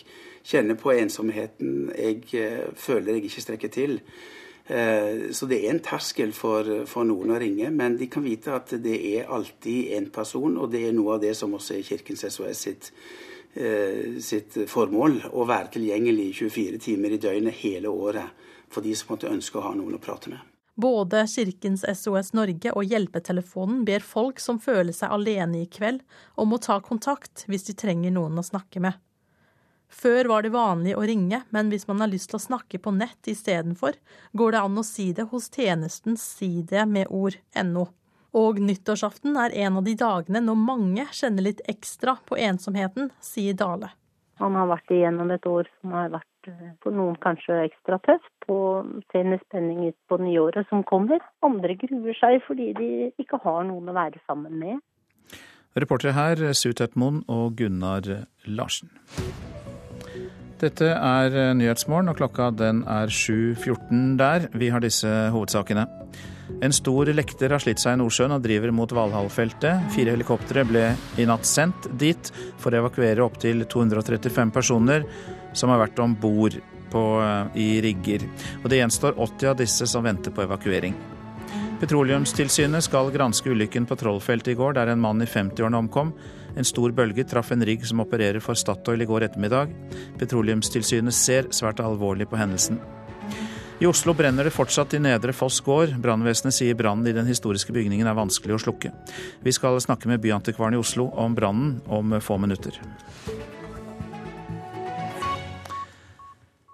kjenner 0.49 0.79
på 0.79 0.93
ensomheten. 0.95 1.91
Jeg 1.99 2.23
eh, 2.39 2.69
føler 2.77 3.17
jeg 3.19 3.29
ikke 3.29 3.45
strekker 3.45 3.73
til. 3.73 3.99
Eh, 4.69 5.31
så 5.33 5.49
det 5.49 5.63
er 5.63 5.73
en 5.73 5.83
terskel 5.85 6.33
for, 6.37 6.67
for, 6.89 7.09
noen 7.09 7.33
å 7.33 7.41
ringe, 7.41 7.71
men 7.75 7.97
de 8.01 8.09
kan 8.13 8.25
vite 8.25 8.53
at 8.57 8.75
det 8.85 8.99
er 9.15 9.31
alltid 9.33 9.95
en 9.99 10.11
person, 10.13 10.59
og 10.61 10.71
det 10.73 10.87
er 10.89 10.97
noe 10.97 11.17
av 11.17 11.25
det 11.25 11.35
som 11.37 11.55
også 11.57 11.79
er 11.79 11.87
Kirkens 11.89 12.27
SOS 12.29 12.65
sitt, 12.69 12.93
eh, 12.93 13.38
sitt 14.23 14.55
formål. 14.71 15.17
Å 15.35 15.47
være 15.49 15.73
tilgjengelig 15.75 16.29
24 16.45 16.79
timer 16.85 17.17
i 17.17 17.19
døgnet 17.23 17.59
hele 17.65 17.91
året 17.91 18.47
for 18.71 18.85
de 18.85 18.95
som 18.95 19.11
måtte 19.13 19.33
ønske 19.33 19.59
å 19.59 19.65
ha 19.65 19.75
noen 19.75 19.97
å 19.99 20.03
prate 20.03 20.31
med. 20.31 20.45
Både 20.79 21.25
Kirkens 21.27 21.83
SOS 21.83 22.31
Norge 22.39 22.71
og 22.71 22.87
Hjelpetelefonen 22.87 23.81
ber 23.87 24.05
folk 24.07 24.39
som 24.39 24.61
føler 24.63 24.95
seg 24.95 25.11
alene 25.11 25.65
i 25.65 25.67
kveld, 25.67 26.05
om 26.39 26.55
å 26.55 26.61
ta 26.63 26.77
kontakt 26.79 27.43
hvis 27.51 27.67
de 27.67 27.75
trenger 27.75 28.15
noen 28.15 28.39
å 28.39 28.47
snakke 28.47 28.85
med. 28.85 28.95
Før 29.89 30.29
var 30.31 30.45
det 30.45 30.53
vanlig 30.55 30.95
å 30.95 31.03
ringe, 31.03 31.41
men 31.51 31.73
hvis 31.73 31.89
man 31.89 32.05
har 32.05 32.13
lyst 32.13 32.31
til 32.31 32.39
å 32.39 32.45
snakke 32.45 32.79
på 32.79 32.93
nett 32.95 33.27
istedenfor, 33.27 33.97
går 34.39 34.55
det 34.55 34.61
an 34.61 34.79
å 34.79 34.87
si 34.87 35.11
det 35.17 35.27
hos 35.33 35.49
tjenestens 35.51 36.23
side 36.39 36.85
med 36.87 37.11
ord.no. 37.11 37.89
Og 38.39 38.61
nyttårsaften 38.63 39.39
er 39.41 39.55
en 39.65 39.79
av 39.81 39.87
de 39.87 39.95
dagene 39.99 40.43
når 40.45 40.59
mange 40.61 41.07
kjenner 41.17 41.49
litt 41.49 41.63
ekstra 41.71 42.19
på 42.29 42.39
ensomheten, 42.39 43.11
sier 43.25 43.57
Dale. 43.59 43.91
Man 44.39 44.55
har 44.55 44.69
vært 44.71 44.93
igjennom 44.95 45.33
et 45.35 45.47
år 45.51 45.67
som 45.81 45.95
har 45.97 46.13
vært 46.13 46.51
eh, 46.51 46.75
for 46.85 46.95
noen 46.95 47.17
kanskje 47.23 47.57
ekstra 47.65 47.99
tøft, 48.07 48.35
og 48.53 48.93
ser 49.11 49.27
med 49.27 49.43
spenning 49.49 49.89
ut 49.89 49.99
på 50.11 50.21
nyåret 50.23 50.69
som 50.71 50.85
kommer. 50.87 51.25
Andre 51.43 51.75
gruer 51.81 52.15
seg 52.21 52.39
fordi 52.47 52.71
de 52.79 52.91
ikke 53.19 53.41
har 53.43 53.65
noen 53.67 53.91
å 53.91 53.97
være 53.97 54.23
sammen 54.29 54.55
med. 54.61 54.79
Reportere 55.79 56.15
her 56.15 56.45
Sutet 56.59 56.95
Moen 56.99 57.25
og 57.31 57.59
Gunnar 57.59 58.07
Larsen. 58.47 58.93
Dette 60.59 60.91
er 60.91 61.55
Nyhetsmorgen, 61.55 62.11
og 62.11 62.19
klokka 62.19 62.49
den 62.51 62.83
er 62.87 63.11
7.14 63.15 64.17
der. 64.19 64.49
Vi 64.59 64.71
har 64.75 64.83
disse 64.83 65.11
hovedsakene. 65.35 65.87
En 66.65 66.73
stor 66.73 67.11
lekter 67.13 67.53
har 67.53 67.63
slitt 67.63 67.81
seg 67.83 67.95
i 67.95 68.01
Nordsjøen 68.01 68.35
og 68.35 68.43
driver 68.43 68.73
mot 68.75 68.93
Valhall-feltet. 68.97 69.91
Fire 69.95 70.15
helikoptre 70.17 70.65
ble 70.67 70.87
i 71.21 71.27
natt 71.29 71.47
sendt 71.47 71.91
dit 72.01 72.33
for 72.59 72.73
å 72.73 72.81
evakuere 72.81 73.23
opptil 73.23 73.67
235 73.69 74.55
personer 74.55 75.07
som 75.57 75.71
har 75.73 75.83
vært 75.85 76.01
om 76.03 76.17
bord 76.19 76.57
eh, 76.57 77.61
i 77.61 77.69
rigger. 77.85 78.27
Og 78.63 78.73
det 78.73 78.81
gjenstår 78.81 79.21
80 79.21 79.53
av 79.53 79.61
disse 79.61 79.89
som 79.93 80.09
venter 80.09 80.35
på 80.35 80.47
evakuering. 80.49 80.97
Petroleumstilsynet 81.79 82.83
skal 82.89 83.13
granske 83.15 83.53
ulykken 83.55 83.87
på 83.87 83.95
Trollfeltet 84.01 84.57
i 84.57 84.59
går, 84.59 84.75
der 84.81 84.91
en 84.91 85.05
mann 85.05 85.23
i 85.23 85.31
50-årene 85.31 85.79
omkom. 85.85 86.11
En 86.59 86.67
stor 86.67 86.91
bølge 86.91 87.23
traff 87.29 87.53
en 87.55 87.63
rigg 87.63 87.87
som 87.87 88.03
opererer 88.03 88.43
for 88.43 88.59
Statoil 88.59 89.05
i 89.05 89.07
går 89.07 89.29
ettermiddag. 89.29 89.71
Petroleumstilsynet 90.19 91.15
ser 91.15 91.53
svært 91.55 91.85
alvorlig 91.85 92.27
på 92.27 92.41
hendelsen. 92.41 92.83
I 93.81 93.87
Oslo 93.87 94.11
brenner 94.15 94.45
det 94.45 94.51
fortsatt 94.51 94.95
i 94.95 94.99
Nedre 94.99 95.31
Foss 95.33 95.61
gård. 95.63 95.93
Brannvesenet 96.03 96.57
sier 96.57 96.75
brannen 96.75 97.07
i 97.07 97.15
den 97.15 97.29
historiske 97.31 97.71
bygningen 97.71 98.09
er 98.11 98.17
vanskelig 98.19 98.57
å 98.57 98.63
slukke. 98.65 98.91
Vi 99.47 99.55
skal 99.55 99.79
snakke 99.79 100.11
med 100.11 100.19
byantikvaren 100.25 100.75
i 100.75 100.81
Oslo 100.83 101.07
om 101.15 101.37
brannen 101.39 101.77
om 101.87 102.17
få 102.19 102.41
minutter. 102.43 102.75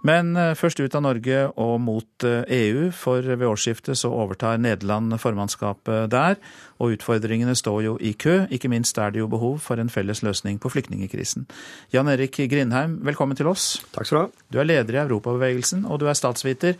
Men 0.04 0.34
eh, 0.36 0.52
først 0.58 0.82
ut 0.84 0.94
av 0.94 1.04
Norge 1.06 1.38
og 1.60 1.78
mot 1.80 2.26
EU, 2.26 2.42
eh, 2.44 2.88
e 2.88 2.90
for 2.92 3.24
ved 3.24 3.46
årsskiftet 3.48 3.96
så 3.98 4.10
overtar 4.12 4.60
Nederland 4.60 5.16
formannskapet 5.20 6.10
der. 6.12 6.36
Og 6.78 6.98
utfordringene 6.98 7.56
står 7.56 7.80
jo 7.86 7.94
i 8.00 8.12
kø, 8.12 8.44
ikke 8.52 8.68
minst 8.68 8.98
er 9.00 9.14
det 9.14 9.22
jo 9.22 9.30
behov 9.32 9.58
for 9.64 9.80
en 9.80 9.92
felles 9.92 10.22
løsning 10.26 10.60
på 10.60 10.72
flyktningekrisen. 10.74 11.48
Jan 11.94 12.10
Erik 12.12 12.36
Grindheim, 12.50 13.00
velkommen 13.06 13.38
til 13.38 13.48
oss. 13.48 13.78
Takk 13.94 14.06
skal 14.10 14.18
du 14.18 14.22
ha. 14.26 14.46
Du 14.52 14.60
er 14.60 14.68
leder 14.68 14.98
i 14.98 15.02
Europabevegelsen, 15.06 15.86
og 15.88 16.02
du 16.02 16.08
er 16.10 16.18
statsviter. 16.18 16.76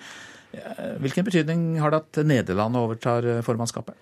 Hvilken 1.02 1.26
betydning 1.26 1.62
har 1.82 1.92
det 1.92 2.00
at 2.02 2.20
Nederland 2.26 2.76
overtar 2.78 3.26
eh, 3.28 3.42
formannskapet? 3.44 3.96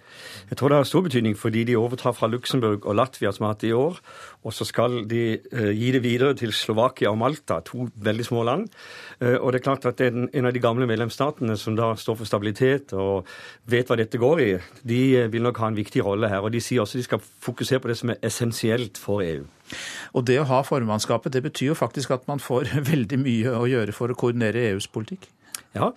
Jeg 0.50 0.59
tror 0.59 0.73
det 0.73 0.78
har 0.80 0.88
stor 0.88 1.04
betydning 1.06 1.37
fordi 1.38 1.64
de 1.68 1.78
overtar 1.78 2.14
fra 2.16 2.28
Luxembourg 2.30 2.87
og 2.87 2.97
Latvia, 2.99 3.32
som 3.32 3.47
har 3.47 3.54
hatt 3.54 3.64
det 3.64 3.71
i 3.71 3.76
år. 3.76 4.00
Og 4.42 4.54
så 4.54 4.66
skal 4.66 5.02
de 5.09 5.38
uh, 5.54 5.71
gi 5.71 5.92
det 5.94 6.02
videre 6.02 6.35
til 6.38 6.52
Slovakia 6.56 7.12
og 7.12 7.18
Malta, 7.21 7.61
to 7.64 7.87
veldig 7.94 8.26
små 8.26 8.42
land. 8.47 8.68
Og 9.23 9.52
det 9.52 9.61
er 9.61 9.62
klart 9.62 9.85
at 9.87 10.00
en 10.02 10.47
av 10.49 10.50
de 10.54 10.61
gamle 10.62 10.87
medlemsstatene 10.90 11.54
som 11.61 11.76
da 11.78 11.92
står 11.99 12.16
for 12.18 12.26
stabilitet 12.26 12.90
og 12.99 13.28
vet 13.71 13.87
hva 13.87 13.97
dette 14.00 14.18
går 14.18 14.42
i, 14.42 14.49
de 14.82 15.02
vil 15.30 15.47
nok 15.47 15.61
ha 15.62 15.71
en 15.71 15.78
viktig 15.78 16.02
rolle 16.02 16.30
her. 16.32 16.42
Og 16.42 16.50
de 16.50 16.62
sier 16.64 16.82
også 16.82 16.99
de 16.99 17.06
skal 17.06 17.23
fokusere 17.23 17.78
på 17.85 17.92
det 17.92 17.99
som 18.00 18.11
er 18.11 18.18
essensielt 18.26 18.99
for 18.99 19.23
EU. 19.23 19.44
Og 20.12 20.26
det 20.26 20.40
å 20.40 20.49
ha 20.50 20.62
formannskapet, 20.66 21.32
det 21.32 21.44
betyr 21.47 21.73
jo 21.73 21.78
faktisk 21.78 22.16
at 22.16 22.26
man 22.30 22.42
får 22.42 22.75
veldig 22.92 23.21
mye 23.23 23.54
å 23.54 23.68
gjøre 23.71 23.94
for 23.97 24.11
å 24.11 24.18
koordinere 24.18 24.73
EUs 24.73 24.90
politikk? 24.90 25.30
Ja. 25.73 25.93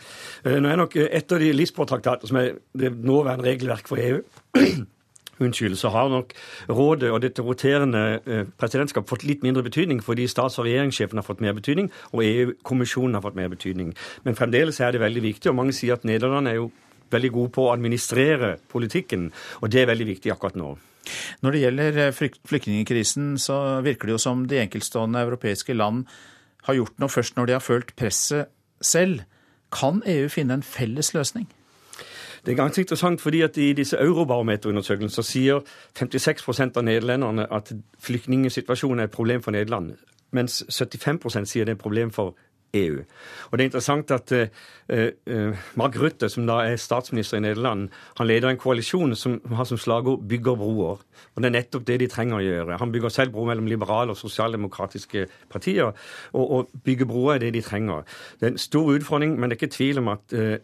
Eh, 0.46 0.60
nå 0.62 0.72
er 0.72 0.80
nok 0.80 0.96
eh, 0.96 1.10
et 1.12 1.32
av 1.32 1.42
de 1.42 1.52
Lisboa-traktater 1.56 2.30
som 2.30 2.40
er 2.40 2.60
det 2.78 2.94
nåværende 2.96 3.48
regelverk 3.48 3.90
for 3.92 4.00
EU 4.00 4.22
Unnskyld, 5.40 5.76
så 5.76 5.90
har 5.92 6.08
nok 6.10 6.32
rådet 6.70 7.10
og 7.12 7.20
dette 7.26 7.44
roterende 7.44 8.22
eh, 8.24 8.46
presidentskap 8.56 9.10
fått 9.10 9.26
litt 9.28 9.44
mindre 9.44 9.66
betydning 9.66 10.00
fordi 10.04 10.30
stats- 10.32 10.56
og 10.62 10.68
regjeringssjefen 10.70 11.20
har 11.20 11.28
fått 11.28 11.44
mer 11.44 11.58
betydning, 11.58 11.90
og 12.16 12.24
EU-kommisjonen 12.24 13.18
har 13.18 13.26
fått 13.26 13.36
mer 13.36 13.52
betydning. 13.52 13.92
Men 14.24 14.40
fremdeles 14.40 14.80
er 14.80 14.96
det 14.96 15.04
veldig 15.04 15.26
viktig, 15.26 15.52
og 15.52 15.58
mange 15.60 15.76
sier 15.76 15.98
at 15.98 16.08
Nederland 16.08 16.48
er 16.48 16.62
jo 16.62 16.70
veldig 17.12 17.34
gode 17.36 17.52
på 17.58 17.68
å 17.68 17.74
administrere 17.74 18.56
politikken, 18.72 19.28
og 19.60 19.74
det 19.76 19.84
er 19.84 19.92
veldig 19.92 20.08
viktig 20.14 20.32
akkurat 20.32 20.56
nå. 20.60 20.72
Når 21.44 21.54
det 21.54 21.62
gjelder 21.62 22.00
flyktningkrisen, 22.16 23.36
så 23.38 23.82
virker 23.86 24.08
det 24.08 24.16
jo 24.16 24.24
som 24.24 24.48
de 24.50 24.64
enkeltstående 24.64 25.22
europeiske 25.28 25.76
land 25.76 26.08
har 26.66 26.80
gjort 26.80 26.96
noe 27.04 27.12
først 27.12 27.36
når 27.38 27.52
de 27.52 27.58
har 27.60 27.64
følt 27.64 27.92
presset 28.00 28.50
selv. 28.82 29.26
Kan 29.72 30.02
EU 30.06 30.28
finne 30.30 30.54
en 30.54 30.64
felles 30.64 31.14
løsning? 31.14 31.48
Det 32.46 32.52
er 32.52 32.56
ganske 32.56 32.82
interessant, 32.82 33.22
fordi 33.22 33.42
at 33.42 33.58
I 33.58 33.74
disse 33.74 33.98
eurobarometerundersøkelsene 33.98 35.26
sier 35.26 35.62
56% 36.00 36.78
av 36.78 36.84
nederlenderne 36.86 37.48
at 37.54 37.72
flyktningsituasjonen 38.00 39.00
er 39.00 39.10
et 39.10 39.12
problem 39.12 39.42
for 39.42 39.52
Nederland, 39.52 39.96
mens 40.32 40.64
75% 40.70 41.46
sier 41.46 41.66
det 41.66 41.74
er 41.74 41.80
et 41.80 41.82
problem 41.82 42.12
for 42.12 42.36
EU. 42.76 43.02
Og 43.50 43.58
Det 43.58 43.64
er 43.64 43.70
interessant 43.70 44.12
at 44.12 44.34
uh, 44.36 45.58
Mark 45.80 45.98
Rutte, 46.02 46.30
som 46.30 46.48
da 46.48 46.60
er 46.66 46.80
statsminister 46.82 47.40
i 47.40 47.44
Nederland, 47.46 47.90
han 48.18 48.28
leder 48.28 48.50
en 48.50 48.62
koalisjon 48.62 49.16
som 49.16 49.40
har 49.52 49.66
som 49.66 49.78
slagord 49.78 50.24
'bygger 50.28 50.56
broer'. 50.60 51.04
Og 51.36 51.44
Det 51.44 51.46
er 51.46 51.58
nettopp 51.58 51.88
det 51.88 52.00
de 52.00 52.08
trenger 52.08 52.38
å 52.38 52.46
gjøre. 52.46 52.78
Han 52.78 52.92
bygger 52.92 53.10
selv 53.10 53.32
bro 53.32 53.46
mellom 53.46 53.68
liberale 53.68 54.12
og 54.12 54.18
sosialdemokratiske 54.18 55.28
partier. 55.50 55.94
Og, 56.34 56.52
og 56.52 56.70
bygge 56.84 57.06
broer 57.06 57.36
er 57.36 57.40
det 57.40 57.54
de 57.54 57.62
trenger. 57.62 58.04
Det 58.40 58.48
er 58.48 58.52
en 58.52 58.58
stor 58.58 58.92
utfordring, 58.96 59.40
men 59.40 59.50
det 59.50 59.58
er 59.58 59.66
ikke 59.66 59.78
tvil 59.78 59.98
om 59.98 60.08
at 60.08 60.34
uh, 60.34 60.58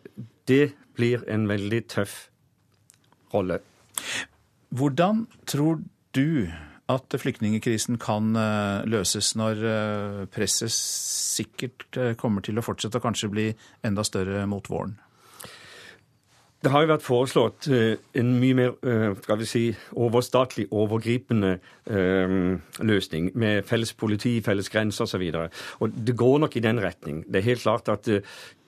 det 0.48 0.74
blir 0.96 1.24
en 1.28 1.50
veldig 1.50 1.88
tøff 1.88 2.30
rolle. 3.34 3.60
Hvordan 4.70 5.28
tror 5.48 5.82
du 6.16 6.48
at 6.96 7.16
flyktningkrisen 7.22 8.00
kan 8.02 8.36
eh, 8.38 8.88
løses 8.90 9.34
når 9.40 9.64
eh, 9.68 10.20
presset 10.32 10.74
sikkert 10.74 11.86
eh, 11.98 12.14
kommer 12.20 12.44
til 12.46 12.60
å 12.60 12.66
fortsette 12.66 13.00
og 13.00 13.06
kanskje 13.06 13.32
bli 13.32 13.48
enda 13.88 14.06
større 14.08 14.46
mot 14.50 14.68
våren? 14.72 14.98
Det 16.62 16.70
har 16.70 16.84
jo 16.84 16.92
vært 16.92 17.02
foreslått 17.02 17.66
en 17.74 18.28
mye 18.38 18.54
mer 18.54 18.74
skal 19.24 19.40
vi 19.40 19.48
si, 19.50 19.62
overstatlig, 19.98 20.68
overgripende 20.70 21.56
løsning 22.86 23.32
med 23.34 23.66
felles 23.66 23.96
politi, 23.98 24.36
felles 24.46 24.70
grenser 24.70 25.08
osv. 25.08 25.26
Det 25.90 26.16
går 26.22 26.38
nok 26.44 26.60
i 26.60 26.62
den 26.62 26.78
retning. 26.84 27.24
Det 27.26 27.42
er 27.42 27.48
helt 27.48 27.66
klart 27.66 27.90
at 27.90 28.12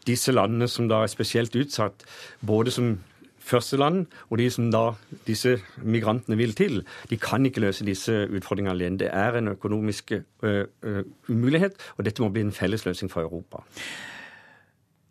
disse 0.10 0.34
landene 0.34 0.66
som 0.66 0.90
da 0.90 1.04
er 1.04 1.14
spesielt 1.14 1.54
utsatt, 1.54 2.02
både 2.42 2.74
som 2.74 2.96
førsteland, 3.44 4.06
og 4.30 4.40
de 4.40 4.48
som 4.54 4.70
da 4.72 4.84
disse 5.28 5.58
migrantene 5.84 6.38
vil 6.40 6.56
til, 6.58 6.82
de 7.10 7.20
kan 7.20 7.46
ikke 7.46 7.64
løse 7.64 7.86
disse 7.88 8.16
utfordringene 8.30 8.74
alene. 8.76 9.02
Det 9.04 9.12
er 9.12 9.38
en 9.40 9.52
økonomisk 9.54 10.16
ø, 10.16 10.54
ø, 10.84 11.04
umulighet, 11.30 11.78
og 11.98 12.08
dette 12.08 12.24
må 12.24 12.32
bli 12.34 12.46
en 12.48 12.56
felles 12.56 12.86
løsning 12.86 13.12
for 13.12 13.22
Europa. 13.26 13.64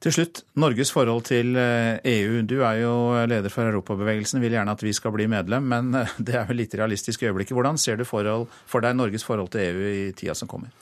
Til 0.02 0.12
slutt, 0.16 0.40
Norges 0.58 0.90
forhold 0.90 1.22
til 1.28 1.54
EU. 1.54 2.40
Du 2.42 2.56
er 2.66 2.80
jo 2.80 2.94
leder 3.30 3.52
for 3.54 3.68
Europabevegelsen, 3.70 4.40
vil 4.42 4.56
gjerne 4.56 4.74
at 4.74 4.82
vi 4.82 4.92
skal 4.92 5.14
bli 5.14 5.28
medlem, 5.30 5.62
men 5.62 5.92
det 6.26 6.34
er 6.34 6.48
vel 6.48 6.58
litt 6.58 6.74
realistisk 6.74 7.22
i 7.22 7.28
øyeblikket. 7.30 7.54
Hvordan 7.54 7.78
ser 7.78 8.00
du 8.00 8.04
forhold, 8.04 8.48
for 8.66 8.82
deg 8.82 8.96
Norges 8.98 9.24
forhold 9.24 9.52
til 9.54 9.62
EU 9.68 9.86
i 9.92 10.10
tida 10.18 10.34
som 10.34 10.50
kommer? 10.50 10.74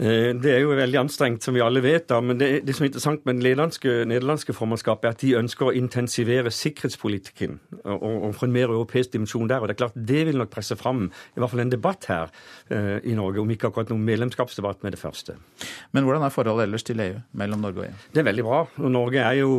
Eh, 0.00 0.30
det 0.32 0.48
er 0.54 0.62
jo 0.62 0.72
veldig 0.72 0.96
anstrengt, 0.96 1.44
som 1.44 1.52
vi 1.52 1.60
alle 1.60 1.82
vet. 1.84 2.08
da, 2.08 2.20
Men 2.24 2.38
det, 2.40 2.64
det 2.64 2.74
som 2.74 2.84
er 2.84 2.88
interessant 2.88 3.26
med 3.26 3.42
det 3.42 3.52
nederlandske 4.08 4.54
formannskapet, 4.56 5.04
er 5.04 5.12
at 5.12 5.20
de 5.20 5.34
ønsker 5.36 5.68
å 5.68 5.74
intensivere 5.76 6.50
sikkerhetspolitikken 6.50 7.58
og, 7.84 8.00
og 8.00 8.34
få 8.34 8.46
en 8.48 8.54
mer 8.54 8.72
europeisk 8.72 9.12
dimensjon 9.12 9.48
der. 9.48 9.60
og 9.60 9.68
Det 9.68 9.76
er 9.76 9.80
klart 9.82 9.98
det 10.00 10.22
vil 10.26 10.40
nok 10.40 10.52
presse 10.54 10.76
fram 10.80 11.10
i 11.10 11.40
hvert 11.40 11.52
fall 11.52 11.64
en 11.66 11.72
debatt 11.72 12.08
her 12.08 12.32
eh, 12.72 13.04
i 13.04 13.16
Norge, 13.18 13.42
om 13.42 13.52
ikke 13.52 13.68
akkurat 13.68 13.92
noen 13.92 14.06
medlemskapsdebatt 14.06 14.86
med 14.86 14.96
det 14.96 15.02
første. 15.02 15.36
Men 15.92 16.08
hvordan 16.08 16.24
er 16.24 16.32
forholdet 16.32 16.70
ellers 16.70 16.86
til 16.86 17.04
EU, 17.04 17.20
mellom 17.36 17.60
Norge 17.60 17.84
og 17.84 17.90
EU? 17.90 18.00
Det 18.14 18.24
er 18.24 18.28
veldig 18.30 18.46
bra. 18.48 18.62
og 18.80 18.90
Norge 18.96 19.20
er 19.20 19.36
jo 19.42 19.52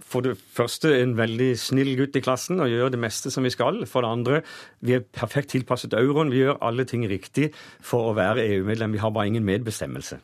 for 0.00 0.24
det 0.24 0.38
første 0.56 0.94
en 1.02 1.18
veldig 1.20 1.50
snill 1.60 1.92
gutt 2.00 2.16
i 2.16 2.24
klassen 2.24 2.64
og 2.64 2.72
gjør 2.72 2.94
det 2.96 3.02
meste 3.02 3.28
som 3.34 3.44
vi 3.44 3.52
skal. 3.52 3.84
For 3.84 4.00
det 4.00 4.16
andre, 4.16 4.40
vi 4.80 4.96
er 4.96 5.04
perfekt 5.04 5.52
tilpasset 5.52 5.92
euroen. 6.00 6.32
Vi 6.32 6.40
gjør 6.46 6.62
alle 6.64 6.88
ting 6.88 7.04
riktig 7.10 7.50
for 7.84 8.08
å 8.08 8.16
være 8.16 8.48
EU-medlem. 8.56 8.96
Vi 8.96 9.04
har 9.04 9.12
bare 9.12 9.28
ingen 9.28 9.44
medbestemmelse 9.44 9.81
bestemmelse. 9.82 10.20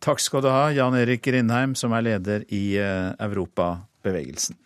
Takk 0.00 0.20
skal 0.20 0.44
du 0.44 0.50
ha, 0.50 0.70
Jan 0.72 0.96
Erik 0.96 1.26
Rindheim, 1.26 1.74
som 1.74 1.92
er 1.92 2.04
leder 2.04 2.44
i 2.52 2.76
eh, 2.76 3.12
Europabevegelsen. 3.20 4.56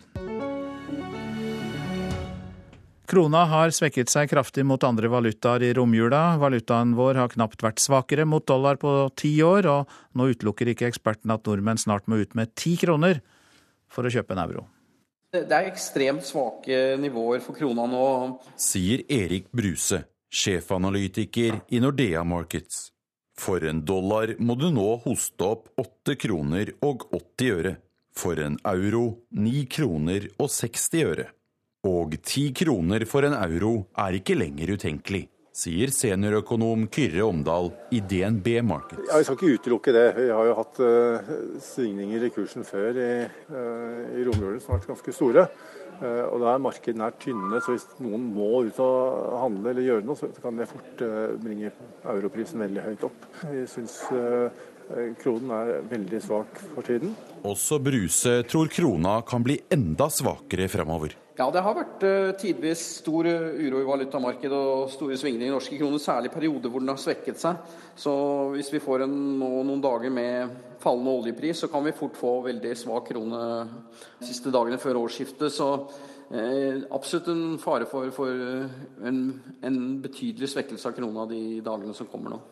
Krona 3.11 3.43
har 3.51 3.73
svekket 3.75 4.11
seg 4.11 4.29
kraftig 4.31 4.63
mot 4.63 4.83
andre 4.87 5.09
valutaer 5.11 5.65
i 5.67 5.73
romjula. 5.75 6.37
Valutaen 6.39 6.93
vår 6.95 7.19
har 7.19 7.33
knapt 7.33 7.63
vært 7.65 7.83
svakere 7.83 8.23
mot 8.23 8.45
dollar 8.47 8.79
på 8.79 9.11
ti 9.19 9.33
år, 9.43 9.67
og 9.67 9.91
nå 10.15 10.29
utelukker 10.31 10.71
ikke 10.71 10.87
eksperten 10.87 11.33
at 11.35 11.43
nordmenn 11.47 11.81
snart 11.81 12.07
må 12.07 12.21
ut 12.23 12.37
med 12.39 12.55
ti 12.55 12.77
kroner 12.79 13.19
for 13.91 14.07
å 14.07 14.13
kjøpe 14.15 14.37
en 14.37 14.45
euro. 14.45 14.69
Det 15.35 15.47
er 15.47 15.67
ekstremt 15.71 16.27
svake 16.27 16.97
nivåer 17.03 17.43
for 17.43 17.59
krona 17.59 17.87
nå. 17.91 18.07
Sier 18.59 19.03
Erik 19.11 19.51
Bruse, 19.55 20.05
sjefanalytiker 20.31 21.65
i 21.75 21.83
Nordea 21.83 22.23
Markets. 22.27 22.91
For 23.40 23.64
en 23.64 23.80
dollar 23.88 24.35
må 24.38 24.54
du 24.61 24.68
nå 24.75 24.88
hoste 25.06 25.47
opp 25.47 25.70
8 25.80 26.16
kroner 26.20 26.75
og 26.85 27.06
80 27.09 27.52
øre. 27.54 27.75
For 28.12 28.37
en 28.42 28.59
euro 28.68 29.04
9 29.32 29.62
kroner 29.70 30.26
og 30.37 30.50
60 30.52 31.04
øre. 31.06 31.26
Og 31.88 32.18
10 32.18 32.50
kroner 32.59 33.06
for 33.09 33.25
en 33.25 33.37
euro 33.38 33.87
er 34.02 34.18
ikke 34.18 34.37
lenger 34.37 34.75
utenkelig, 34.76 35.23
sier 35.56 35.88
seniorøkonom 35.94 36.85
Kyrre 36.92 37.25
Omdal 37.25 37.70
i 37.97 38.02
DNB 38.04 38.50
Markets. 38.68 39.06
Ja, 39.09 39.16
Vi 39.16 39.25
skal 39.25 39.38
ikke 39.38 39.54
utelukke 39.56 39.94
det. 39.97 40.06
Vi 40.18 40.28
har 40.28 40.50
jo 40.50 40.59
hatt 40.59 40.82
uh, 40.85 41.32
svingninger 41.64 42.26
i 42.28 42.32
kursen 42.35 42.68
før 42.68 43.00
i, 43.00 43.12
uh, 43.49 44.02
i 44.20 44.26
romjulen 44.28 44.61
som 44.61 44.75
har 44.75 44.82
vært 44.82 44.92
ganske 44.92 45.16
store. 45.16 45.47
Uh, 46.00 46.25
og 46.33 46.40
da 46.42 46.54
er 46.54 46.64
markedene 46.64 47.07
her 47.09 47.16
tynne, 47.21 47.61
så 47.61 47.75
hvis 47.75 47.87
noen 48.00 48.30
må 48.35 48.64
ut 48.66 48.83
og 48.83 49.38
handle 49.42 49.75
eller 49.75 49.87
gjøre 49.87 50.07
noe, 50.09 50.19
så 50.19 50.30
kan 50.40 50.61
det 50.61 50.69
fort 50.71 51.07
bringe 51.42 51.73
europrisen 52.16 52.64
veldig 52.64 52.85
høyt 52.88 53.09
opp. 53.11 53.26
Vi 53.47 53.64
synes 53.71 53.99
kronen 55.21 55.52
er 55.54 55.85
veldig 55.87 56.19
svak 56.25 56.57
for 56.73 56.87
tiden. 56.87 57.12
Også 57.47 57.78
Bruse 57.85 58.40
tror 58.50 58.73
krona 58.73 59.21
kan 59.28 59.45
bli 59.47 59.61
enda 59.71 60.09
svakere 60.11 60.66
fremover. 60.73 61.14
Ja, 61.40 61.47
det 61.49 61.62
har 61.64 61.73
vært 61.73 62.02
uh, 62.04 62.32
tidvis 62.37 62.80
stor 62.99 63.25
uro 63.25 63.78
i 63.80 63.87
valutamarkedet 63.88 64.59
og 64.59 64.90
store 64.92 65.16
svingninger 65.16 65.49
i 65.49 65.54
norske 65.54 65.78
kroner, 65.78 66.02
særlig 66.02 66.28
i 66.28 66.35
perioder 66.35 66.68
hvor 66.68 66.82
den 66.85 66.92
har 66.92 67.00
svekket 67.00 67.40
seg. 67.40 67.62
Så 67.97 68.12
hvis 68.52 68.68
vi 68.75 68.82
får 68.85 69.06
en, 69.06 69.14
noen 69.40 69.80
dager 69.80 70.12
med 70.12 70.52
fallende 70.82 71.14
oljepris, 71.16 71.62
så 71.62 71.70
kan 71.73 71.87
vi 71.87 71.97
fort 71.97 72.18
få 72.20 72.35
veldig 72.44 72.75
svak 72.76 73.09
krone 73.09 73.40
de 74.20 74.28
siste 74.28 74.52
dagene 74.52 74.76
før 74.82 75.00
årsskiftet. 75.00 75.49
Så 75.54 75.70
eh, 76.28 76.85
absolutt 76.92 77.32
en 77.32 77.56
fare 77.62 77.88
for, 77.88 78.12
for 78.12 78.37
en, 79.09 79.25
en 79.64 79.80
betydelig 80.04 80.52
svekkelse 80.52 80.92
av 80.92 80.97
krona 81.00 81.25
de 81.30 81.42
dagene 81.64 81.97
som 81.97 82.09
kommer 82.12 82.37
nå. 82.37 82.42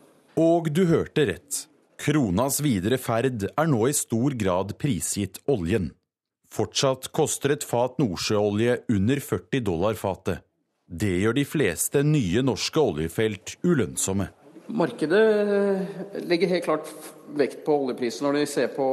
Og 0.41 0.73
du 0.73 0.87
hørte 0.89 1.29
rett. 1.29 1.63
Kronas 1.99 2.63
videre 2.65 2.97
ferd 2.97 3.51
er 3.51 3.69
nå 3.69 3.85
i 3.91 3.97
stor 3.97 4.37
grad 4.39 4.79
prisgitt 4.81 5.43
oljen. 5.51 5.91
Fortsatt 6.49 7.11
koster 7.13 7.53
et 7.53 7.65
fat 7.67 7.99
nordsjøolje 8.01 8.81
under 8.95 9.21
40 9.21 9.65
dollar 9.67 9.99
fatet. 10.01 10.41
Det 10.89 11.19
gjør 11.21 11.37
de 11.37 11.45
fleste 11.45 12.01
nye 12.07 12.41
norske 12.41 12.81
oljefelt 12.81 13.59
ulønnsomme. 13.61 14.31
Markedet 14.69 16.25
legger 16.29 16.51
helt 16.51 16.65
klart 16.65 16.89
vekt 17.37 17.63
på 17.65 17.73
oljeprisen 17.85 18.27
når 18.27 18.37
de 18.37 18.43
ser 18.49 18.69
på 18.73 18.87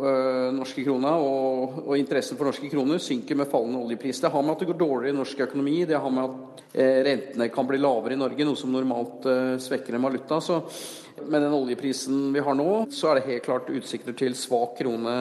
øh, 0.00 0.46
norske 0.56 0.84
kroner, 0.84 1.24
og, 1.24 1.80
og, 1.82 1.92
interessen 2.00 2.38
for 2.38 2.48
norske 2.48 2.68
kroner 2.72 3.00
synker 3.00 3.36
med 3.36 3.48
fallende 3.48 3.82
oljepris. 3.84 4.20
Det 4.20 4.30
har 4.32 4.44
med 4.44 4.54
at 4.54 4.64
det 4.64 4.70
går 4.70 4.80
dårligere 4.80 5.12
i 5.12 5.18
norsk 5.18 5.42
økonomi, 5.44 5.76
det 5.88 6.00
har 6.00 6.14
med 6.16 6.24
at 6.24 6.64
øh, 6.72 7.00
rentene 7.08 7.50
kan 7.52 7.68
bli 7.68 7.80
lavere 7.80 8.16
i 8.16 8.20
Norge, 8.20 8.48
noe 8.48 8.60
som 8.60 8.72
normalt 8.72 9.28
svekker 9.64 9.96
en 9.96 10.08
valuta. 10.08 10.40
Så 10.44 10.62
med 11.26 11.44
den 11.44 11.56
oljeprisen 11.56 12.30
vi 12.36 12.44
har 12.44 12.56
nå, 12.56 12.70
så 12.92 13.10
er 13.10 13.20
det 13.20 13.28
helt 13.28 13.48
klart 13.48 13.72
utsikter 13.72 14.16
til 14.16 14.36
svak 14.36 14.76
krone 14.80 15.14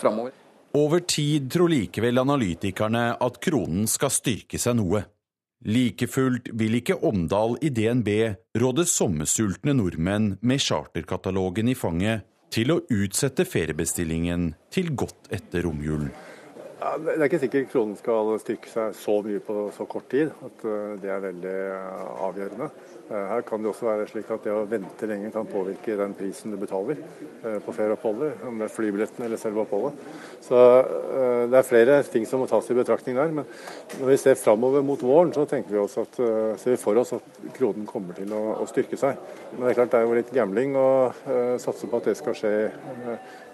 framover. 0.00 0.39
Over 0.72 1.00
tid 1.00 1.48
tror 1.50 1.68
likevel 1.72 2.20
analytikerne 2.22 3.16
at 3.18 3.38
kronen 3.42 3.88
skal 3.90 4.12
styrke 4.14 4.58
seg 4.60 4.76
noe. 4.78 5.02
Like 5.66 6.06
fullt 6.08 6.46
vil 6.56 6.78
ikke 6.78 7.00
Omdal 7.04 7.56
i 7.66 7.72
DNB 7.74 8.10
råde 8.62 8.86
sommersultne 8.86 9.74
nordmenn 9.74 10.36
med 10.40 10.62
charterkatalogen 10.62 11.72
i 11.72 11.76
fanget 11.76 12.22
til 12.54 12.70
å 12.70 12.80
utsette 12.86 13.44
feriebestillingen 13.46 14.52
til 14.70 14.94
godt 14.94 15.28
etter 15.34 15.66
romjulen. 15.66 16.12
Ja, 16.80 16.94
det 16.96 17.18
er 17.18 17.26
ikke 17.26 17.38
sikkert 17.42 17.66
kronen 17.74 17.96
skal 17.98 18.30
styrke 18.40 18.70
seg 18.72 18.94
så 18.96 19.18
mye 19.20 19.40
på 19.44 19.66
så 19.76 19.84
kort 19.84 20.06
tid 20.08 20.30
at 20.46 20.62
eh, 20.64 20.94
det 21.02 21.10
er 21.12 21.18
veldig 21.26 21.50
eh, 21.52 22.06
avgjørende. 22.24 22.68
Eh, 23.10 23.26
her 23.34 23.44
kan 23.44 23.60
det 23.60 23.68
også 23.68 23.84
være 23.84 24.06
slik 24.08 24.30
at 24.32 24.46
det 24.46 24.54
å 24.54 24.62
vente 24.70 25.08
lenge 25.10 25.28
kan 25.34 25.50
påvirke 25.50 25.98
den 25.98 26.14
prisen 26.16 26.54
du 26.54 26.56
betaler 26.56 27.02
på 27.66 27.74
ferieoppholdet, 27.76 28.40
om 28.48 28.56
det 28.56 28.68
er 28.68 28.72
flybilletten 28.72 29.26
eller 29.26 29.40
selve 29.40 29.64
oppholdet. 29.64 30.00
Så 30.44 30.56
det 31.50 31.58
er 31.58 31.66
flere 31.66 31.98
ting 32.08 32.24
som 32.28 32.40
må 32.40 32.48
tas 32.48 32.68
i 32.70 32.76
betraktning 32.76 33.16
der. 33.18 33.32
Men 33.34 33.48
når 33.98 34.12
vi 34.12 34.18
ser 34.20 34.40
framover 34.40 34.84
mot 34.84 35.04
våren, 35.04 35.34
så 35.36 35.44
tenker 35.48 35.72
vi 35.74 35.80
også 35.80 36.04
at, 36.06 36.18
ser 36.60 36.76
vi 36.76 36.80
for 36.80 37.00
oss 37.00 37.14
at 37.16 37.40
kronen 37.56 37.88
kommer 37.88 38.16
til 38.16 38.32
å, 38.36 38.42
å, 38.60 38.68
styrke 38.68 38.96
seg. 39.00 39.20
Men 39.52 39.66
det 39.66 39.72
er 39.72 39.78
klart 39.80 39.94
det 39.94 40.00
er 40.00 40.08
jo 40.08 40.18
litt 40.20 40.34
gambling 40.36 40.76
å 40.78 40.88
satse 41.60 41.88
på 41.88 42.00
at 42.00 42.10
det 42.12 42.18
skal 42.20 42.36
skje 42.36 42.54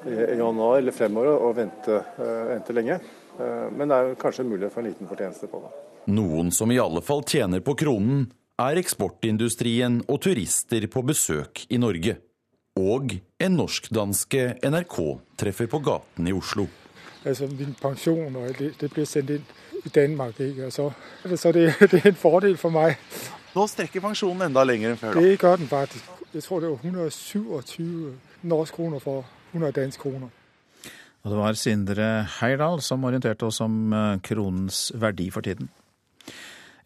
januar 0.07 0.79
eller 0.79 0.95
fremover, 0.95 1.37
og 1.37 1.57
vente, 1.59 2.01
uh, 2.19 2.43
vente 2.53 2.77
lenge. 2.77 3.01
men 3.37 3.91
det 3.91 3.97
er 3.97 4.15
kanskje 4.17 4.47
en 4.47 4.49
mulighet 4.49 4.73
for 4.73 4.81
en 4.81 4.87
liten 4.89 5.09
fortjeneste 5.11 5.47
på 5.53 5.59
det. 5.61 5.71
Noen 6.09 6.49
som 6.51 6.71
i 6.73 6.79
alle 6.81 7.03
fall 7.05 7.21
tjener 7.29 7.61
på 7.61 7.75
kronen, 7.77 8.23
er 8.57 8.79
eksportindustrien 8.81 9.99
og 10.09 10.23
turister 10.25 10.87
på 10.89 11.03
besøk 11.05 11.67
i 11.69 11.77
Norge. 11.77 12.17
Og 12.77 13.13
en 13.41 13.57
norsk-danske 13.57 14.43
NRK 14.65 14.97
treffer 15.41 15.69
på 15.69 15.81
gaten 15.85 16.29
i 16.29 16.33
Oslo. 16.37 16.67
Altså 17.27 17.49
min 17.51 17.75
pensjon 17.81 18.37
og 18.37 18.59
det, 18.59 18.75
det 18.81 18.91
blir 18.93 19.09
sendt 19.09 19.35
inn 19.35 19.47
i 19.83 19.93
Danmark, 19.93 20.39
ikke? 20.41 20.71
Så, 20.71 20.91
så 21.37 21.53
det, 21.53 21.73
det, 21.91 22.03
er 22.03 22.13
en 22.13 22.21
fordel 22.21 22.57
for 22.61 22.75
meg. 22.75 22.97
Nå 23.57 23.67
strekker 23.73 24.05
pensjonen 24.05 24.49
enda 24.49 24.65
lenger 24.65 24.95
enn 24.95 25.01
før? 25.01 25.17
Da. 25.17 25.25
Det 25.25 25.37
gjør 25.37 25.61
den 25.63 25.71
faktisk. 25.71 26.13
Jeg 26.35 26.45
tror 26.45 26.61
det 26.61 26.71
var 26.71 26.85
127 26.85 28.15
norske 28.47 28.77
kroner 28.77 29.01
for 29.01 29.25
100 29.57 29.73
danske 29.81 30.05
kroner. 30.05 30.31
Og 31.27 31.33
det 31.33 31.41
var 31.41 31.59
Sindre 31.59 32.07
Heirdal 32.37 32.79
som 32.87 33.03
orienterte 33.09 33.49
oss 33.49 33.59
om 33.65 33.91
eh, 33.91 34.19
kronens 34.23 34.93
verdi 34.95 35.27
for 35.35 35.43
tiden. 35.43 35.69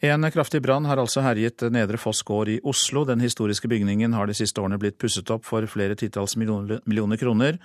En 0.00 0.24
kraftig 0.32 0.62
brann 0.64 0.86
har 0.88 0.96
altså 0.96 1.20
herjet 1.20 1.60
Nedre 1.68 1.98
Foss 2.00 2.22
gård 2.24 2.48
i 2.48 2.60
Oslo. 2.64 3.02
Den 3.04 3.20
historiske 3.20 3.68
bygningen 3.68 4.14
har 4.16 4.30
de 4.30 4.36
siste 4.38 4.62
årene 4.62 4.78
blitt 4.80 4.96
pusset 4.96 5.28
opp 5.28 5.44
for 5.44 5.66
flere 5.68 5.92
titalls 5.92 6.38
millioner 6.40 7.20
kroner, 7.20 7.58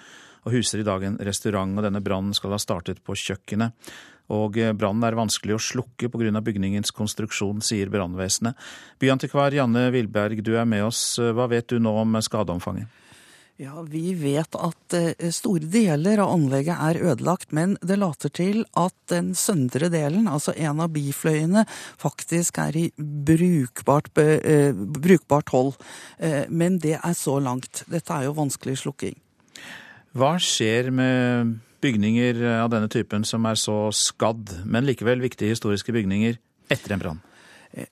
og 0.44 0.52
huser 0.52 0.82
i 0.82 0.88
dag 0.88 1.06
en 1.08 1.16
restaurant. 1.24 1.78
og 1.80 1.88
Denne 1.88 2.04
brannen 2.04 2.36
skal 2.36 2.52
ha 2.52 2.60
startet 2.60 3.00
på 3.08 3.16
kjøkkenet. 3.16 3.72
Og 4.36 4.60
brannen 4.76 5.08
er 5.08 5.16
vanskelig 5.16 5.56
å 5.56 5.64
slukke 5.64 6.12
pga. 6.12 6.42
bygningens 6.44 6.92
konstruksjon, 6.92 7.64
sier 7.64 7.88
brannvesenet. 7.88 8.60
Byantikvar 9.00 9.56
Janne 9.56 9.88
Wilberg, 9.96 10.44
du 10.44 10.58
er 10.58 10.66
med 10.66 10.84
oss. 10.84 11.16
Hva 11.16 11.48
vet 11.48 11.70
du 11.70 11.80
nå 11.80 11.96
om 12.04 12.20
skadeomfanget? 12.20 13.05
Ja, 13.56 13.86
Vi 13.88 14.10
vet 14.20 14.56
at 14.60 14.94
eh, 14.98 15.30
store 15.32 15.70
deler 15.72 16.20
av 16.20 16.34
anlegget 16.34 16.76
er 16.76 16.98
ødelagt, 17.08 17.54
men 17.56 17.78
det 17.80 17.96
later 18.02 18.32
til 18.36 18.66
at 18.76 18.96
den 19.08 19.30
søndre 19.32 19.88
delen, 19.94 20.28
altså 20.28 20.52
en 20.60 20.82
av 20.84 20.92
bifløyene, 20.92 21.64
faktisk 21.96 22.60
er 22.60 22.76
i 22.76 22.90
brukbart, 23.00 24.12
eh, 24.20 24.76
brukbart 24.76 25.54
hold. 25.56 25.72
Eh, 26.20 26.52
men 26.52 26.82
det 26.84 26.98
er 26.98 27.16
så 27.16 27.38
langt. 27.40 27.86
Dette 27.88 28.12
er 28.12 28.28
jo 28.28 28.36
vanskelig 28.36 28.76
slukking. 28.84 29.16
Hva 30.12 30.34
skjer 30.36 30.92
med 30.92 31.56
bygninger 31.80 32.44
av 32.58 32.74
denne 32.76 32.92
typen 32.92 33.24
som 33.24 33.48
er 33.48 33.56
så 33.56 33.88
skadd, 33.96 34.52
men 34.68 34.84
likevel 34.84 35.24
viktige 35.24 35.56
historiske 35.56 35.96
bygninger, 35.96 36.36
etter 36.76 36.98
en 36.98 37.06
brann? 37.06 37.24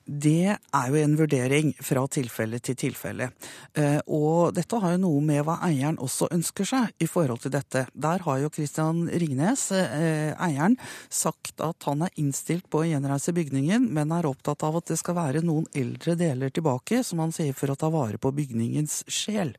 Det 0.06 0.56
er 0.56 0.89
jo 0.89 1.00
en 1.00 1.15
vurdering 1.19 1.74
fra 1.84 2.06
tilfelle 2.12 2.60
til 2.63 2.78
tilfelle. 2.80 3.30
Eh, 3.76 4.00
og 4.08 4.54
dette 4.56 4.80
har 4.80 4.96
jo 4.96 5.02
noe 5.04 5.24
med 5.26 5.43
hva 5.43 5.58
eieren 5.67 6.00
også 6.04 6.30
ønsker 6.32 6.67
seg 6.67 7.04
i 7.04 7.08
forhold 7.10 7.43
til 7.43 7.54
dette. 7.56 7.86
Der 7.91 8.24
har 8.24 8.39
jo 8.39 8.52
Christian 8.54 9.06
Ringnes, 9.12 9.65
eh, 9.76 10.32
eieren, 10.39 10.78
sagt 11.10 11.60
at 11.63 11.84
han 11.89 12.06
er 12.08 12.15
innstilt 12.22 12.69
på 12.72 12.84
å 12.84 12.88
gjenreise 12.88 13.36
bygningen, 13.36 13.89
men 13.91 14.13
er 14.15 14.30
opptatt 14.30 14.63
av 14.63 14.80
at 14.80 14.93
det 14.93 15.00
skal 15.02 15.19
være 15.19 15.43
noen 15.43 15.67
eldre 15.76 16.15
deler 16.19 16.54
tilbake, 16.54 17.04
som 17.04 17.19
han 17.19 17.36
sier 17.36 17.54
for 17.58 17.74
å 17.74 17.80
ta 17.80 17.91
vare 17.91 18.17
på 18.22 18.32
bygningens 18.32 19.04
sjel. 19.12 19.56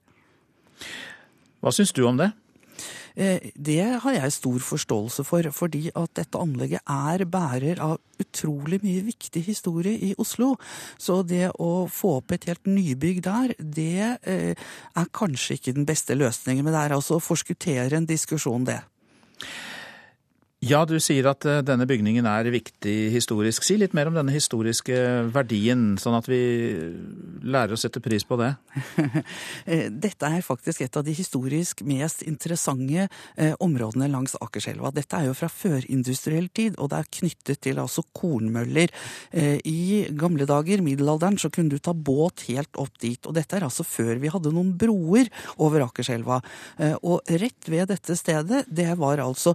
Hva 1.60 1.72
syns 1.72 1.92
du 1.92 2.04
om 2.08 2.16
det? 2.20 2.32
Eh, 3.14 3.50
det 3.54 4.00
har 4.02 4.16
jeg 4.16 4.32
stor 4.34 4.58
forståelse 4.58 5.24
for, 5.26 5.46
fordi 5.54 5.86
at 5.94 6.14
dette 6.18 6.40
anlegget 6.40 6.82
er 6.90 7.22
bærer 7.30 7.82
av 7.82 8.00
utrolig 8.18 8.80
mye 8.82 9.04
viktig 9.06 9.44
historie 9.46 9.94
i 10.10 10.14
Oslo. 10.18 10.54
Så 10.98 11.22
det 11.22 11.52
å 11.62 11.86
få 11.90 12.16
opp 12.18 12.34
et 12.34 12.48
helt 12.50 12.66
nybygg 12.66 13.22
der, 13.26 13.54
det 13.58 14.18
eh, 14.26 14.54
er 14.98 15.12
kanskje 15.14 15.58
ikke 15.58 15.76
den 15.78 15.86
beste 15.86 16.18
løsningen. 16.18 16.66
Men 16.66 16.74
det 16.74 16.82
er 16.82 16.96
altså 16.98 17.20
å 17.20 17.24
forskuttere 17.24 18.00
en 18.00 18.10
diskusjon, 18.10 18.66
det. 18.66 18.80
Ja, 20.64 20.84
du 20.88 20.94
sier 21.02 21.26
at 21.28 21.44
eh, 21.48 21.60
denne 21.66 21.84
bygningen 21.88 22.24
er 22.28 22.48
viktig 22.52 22.94
historisk. 23.12 23.64
Si 23.66 23.74
litt 23.76 23.92
mer 23.96 24.08
om 24.08 24.14
denne 24.16 24.32
historiske 24.32 24.96
verdien, 25.34 25.98
sånn 26.00 26.16
at 26.16 26.28
vi 26.30 26.38
lærer 27.44 27.74
å 27.74 27.80
sette 27.80 28.00
pris 28.04 28.24
på 28.24 28.40
det. 28.40 28.54
Eh, 29.64 29.86
dette 29.88 30.28
er 30.28 30.42
faktisk 30.44 30.82
et 30.84 30.96
av 30.98 31.04
de 31.06 31.12
historisk 31.16 31.80
mest 31.88 32.20
interessante 32.26 33.06
eh, 33.06 33.54
områdene 33.64 34.10
langs 34.12 34.34
Akerselva. 34.44 34.90
Dette 34.92 35.16
er 35.16 35.28
jo 35.30 35.36
fra 35.36 35.48
førindustriell 35.48 36.50
tid, 36.52 36.76
og 36.76 36.90
det 36.92 36.98
er 36.98 37.08
knyttet 37.18 37.62
til 37.64 37.80
altså 37.80 38.04
kornmøller. 38.12 38.92
I 39.64 40.04
gamle 40.18 40.44
dager, 40.48 40.82
middelalderen, 40.84 41.38
så 41.40 41.48
kunne 41.54 41.72
du 41.72 41.80
ta 41.82 41.94
båt 41.96 42.44
helt 42.50 42.76
opp 42.80 42.98
dit. 43.00 43.20
Og 43.24 43.36
dette 43.38 43.56
er 43.56 43.64
altså 43.66 43.86
før 43.88 44.20
vi 44.20 44.32
hadde 44.34 44.52
noen 44.52 44.74
broer 44.80 45.30
over 45.56 45.86
Akerselva. 45.86 46.42
Og 47.00 47.34
rett 47.40 47.72
ved 47.72 47.88
dette 47.94 48.18
stedet, 48.20 48.64
det 48.68 48.90
var 49.00 49.24
altså 49.24 49.54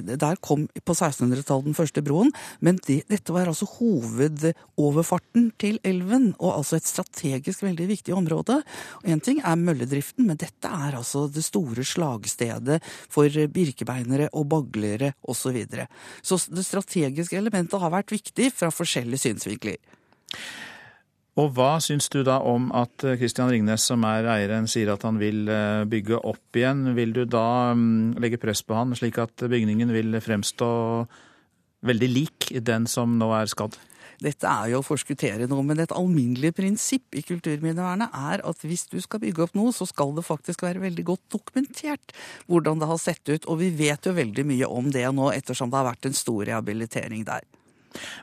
der 0.00 0.40
kom 0.44 0.66
på 0.72 0.94
1600-tallet 0.94 1.68
den 1.68 1.76
første 1.76 2.02
broen, 2.04 2.32
men 2.64 2.80
det, 2.86 3.02
dette 3.12 3.34
var 3.34 3.50
altså 3.50 3.68
hovedoverfarten 3.76 5.50
til 5.62 5.78
elven, 5.86 6.32
og 6.38 6.56
altså 6.58 6.78
et 6.78 6.88
strategisk 6.88 7.62
veldig 7.66 7.88
viktig 7.92 8.16
område. 8.16 8.60
Én 9.04 9.22
ting 9.24 9.42
er 9.44 9.60
mølledriften, 9.60 10.26
men 10.28 10.40
dette 10.40 10.70
er 10.70 10.98
altså 10.98 11.26
det 11.32 11.44
store 11.46 11.84
slagstedet 11.86 12.80
for 13.12 13.28
birkebeinere 13.52 14.30
og 14.32 14.48
baglere 14.52 15.14
osv. 15.22 15.40
Så, 15.42 15.50
videre. 15.50 15.88
så 16.22 16.36
det 16.54 16.62
strategiske 16.62 17.34
elementet 17.36 17.80
har 17.82 17.90
vært 17.90 18.12
viktig 18.14 18.52
fra 18.54 18.70
forskjellige 18.70 19.26
synsvinkler. 19.26 19.80
Og 21.40 21.54
hva 21.56 21.78
syns 21.80 22.10
du 22.12 22.18
da 22.26 22.36
om 22.44 22.66
at 22.76 23.06
Kristian 23.16 23.48
Ringnes, 23.48 23.86
som 23.88 24.04
er 24.04 24.26
eieren, 24.28 24.66
sier 24.68 24.90
at 24.92 25.06
han 25.06 25.16
vil 25.20 25.46
eh, 25.48 25.84
bygge 25.88 26.18
opp 26.20 26.58
igjen? 26.58 26.90
Vil 26.98 27.14
du 27.16 27.22
da 27.24 27.72
mm, 27.72 28.18
legge 28.20 28.40
press 28.42 28.60
på 28.66 28.76
han, 28.76 28.92
slik 28.98 29.16
at 29.22 29.46
bygningen 29.48 29.94
vil 29.94 30.20
fremstå 30.20 30.68
veldig 31.88 32.10
lik 32.12 32.50
den 32.60 32.84
som 32.90 33.16
nå 33.16 33.30
er 33.38 33.48
skadd? 33.48 33.78
Dette 34.22 34.46
er 34.46 34.70
jo 34.70 34.82
å 34.82 34.86
forskuttere 34.86 35.48
noe, 35.50 35.64
men 35.66 35.80
et 35.82 35.94
alminnelig 35.96 36.52
prinsipp 36.54 37.16
i 37.18 37.24
kulturminnevernet 37.26 38.12
er 38.14 38.44
at 38.46 38.66
hvis 38.66 38.84
du 38.92 39.00
skal 39.02 39.22
bygge 39.24 39.46
opp 39.46 39.56
noe, 39.58 39.72
så 39.74 39.88
skal 39.88 40.14
det 40.14 40.26
faktisk 40.26 40.62
være 40.62 40.84
veldig 40.84 41.06
godt 41.08 41.24
dokumentert 41.34 42.14
hvordan 42.46 42.82
det 42.82 42.90
har 42.92 43.00
sett 43.02 43.24
ut. 43.32 43.48
Og 43.48 43.58
vi 43.64 43.72
vet 43.80 44.06
jo 44.06 44.14
veldig 44.14 44.46
mye 44.52 44.68
om 44.70 44.92
det 44.94 45.08
nå, 45.16 45.32
ettersom 45.34 45.72
det 45.72 45.80
har 45.80 45.90
vært 45.90 46.10
en 46.10 46.20
stor 46.20 46.44
rehabilitering 46.52 47.26
der. 47.26 47.48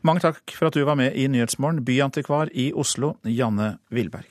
Mange 0.03 0.23
takk 0.23 0.53
for 0.55 0.69
at 0.69 0.77
du 0.77 0.83
var 0.87 0.97
med 0.99 1.15
i 1.15 1.27
Nyhetsmorgen, 1.31 1.83
byantikvar 1.85 2.51
i 2.53 2.71
Oslo, 2.73 3.15
Janne 3.25 3.77
Wilberg. 3.93 4.29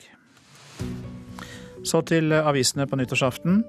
Så 1.85 2.01
til 2.07 2.33
avisene 2.35 2.87
på 2.87 2.99
nyttårsaften. 2.99 3.63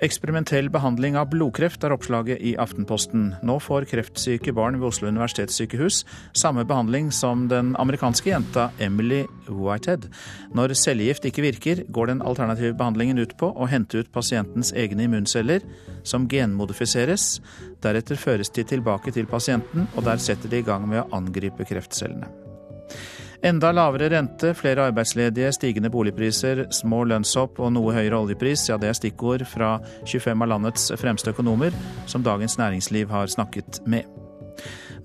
Eksperimentell 0.00 0.70
behandling 0.72 1.16
av 1.20 1.26
blodkreft 1.28 1.82
er 1.84 1.92
oppslaget 1.92 2.40
i 2.40 2.54
Aftenposten. 2.56 3.34
Nå 3.44 3.58
får 3.60 3.84
kreftsyke 3.90 4.54
barn 4.56 4.78
ved 4.80 4.88
Oslo 4.88 5.10
universitetssykehus 5.12 5.98
samme 6.32 6.64
behandling 6.64 7.10
som 7.12 7.44
den 7.52 7.74
amerikanske 7.76 8.32
jenta 8.32 8.70
Emily 8.80 9.26
Whitehead. 9.44 10.08
Når 10.56 10.72
cellegift 10.80 11.28
ikke 11.28 11.44
virker, 11.44 11.84
går 11.92 12.14
den 12.14 12.24
alternative 12.24 12.78
behandlingen 12.80 13.20
ut 13.20 13.36
på 13.36 13.52
å 13.52 13.68
hente 13.68 14.00
ut 14.00 14.12
pasientens 14.14 14.72
egne 14.72 15.04
immunceller, 15.04 15.66
som 16.00 16.24
genmodifiseres. 16.32 17.34
Deretter 17.84 18.16
føres 18.16 18.48
de 18.56 18.64
tilbake 18.64 19.12
til 19.12 19.28
pasienten, 19.28 19.84
og 19.92 20.08
der 20.08 20.16
setter 20.16 20.48
de 20.48 20.64
i 20.64 20.64
gang 20.64 20.88
med 20.88 21.04
å 21.04 21.10
angripe 21.20 21.68
kreftcellene. 21.68 22.49
Enda 23.42 23.70
lavere 23.72 24.10
rente, 24.12 24.50
flere 24.54 24.84
arbeidsledige, 24.90 25.48
stigende 25.56 25.88
boligpriser, 25.90 26.66
små 26.76 27.06
lønnshopp 27.08 27.56
og 27.64 27.72
noe 27.72 27.94
høyere 27.96 28.18
oljepris, 28.18 28.66
ja 28.68 28.76
det 28.76 28.90
er 28.90 28.98
stikkord 28.98 29.46
fra 29.48 29.78
25 30.04 30.44
av 30.44 30.50
landets 30.52 30.90
fremste 31.00 31.32
økonomer, 31.32 31.72
som 32.10 32.24
Dagens 32.26 32.58
Næringsliv 32.60 33.08
har 33.08 33.32
snakket 33.32 33.80
med. 33.88 34.04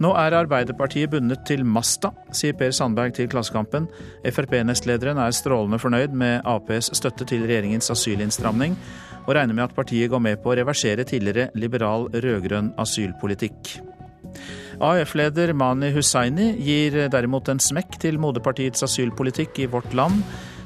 Nå 0.03 0.11
er 0.19 0.35
Arbeiderpartiet 0.35 1.13
bundet 1.13 1.45
til 1.47 1.63
masta, 1.63 2.11
sier 2.35 2.57
Per 2.59 2.75
Sandberg 2.75 3.15
til 3.15 3.29
Klassekampen. 3.31 3.87
Frp-nestlederen 4.27 5.21
er 5.23 5.31
strålende 5.31 5.79
fornøyd 5.79 6.11
med 6.11 6.43
Aps 6.43 6.91
støtte 6.99 7.23
til 7.29 7.47
regjeringens 7.47 7.87
asylinnstramning, 7.93 8.75
og 9.23 9.31
regner 9.37 9.55
med 9.55 9.69
at 9.69 9.77
partiet 9.79 10.11
går 10.11 10.19
med 10.27 10.43
på 10.43 10.51
å 10.51 10.59
reversere 10.59 11.07
tidligere 11.07 11.47
liberal 11.55 12.09
rød-grønn 12.11 12.73
asylpolitikk. 12.83 13.77
AUF-leder 14.83 15.53
Mani 15.55 15.91
Hussaini 15.95 16.51
gir 16.59 16.97
derimot 17.11 17.49
en 17.51 17.61
smekk 17.63 17.99
til 18.03 18.19
moderpartiets 18.19 18.83
asylpolitikk 18.87 19.63
i 19.63 19.69
vårt 19.71 19.95
land. 19.95 20.23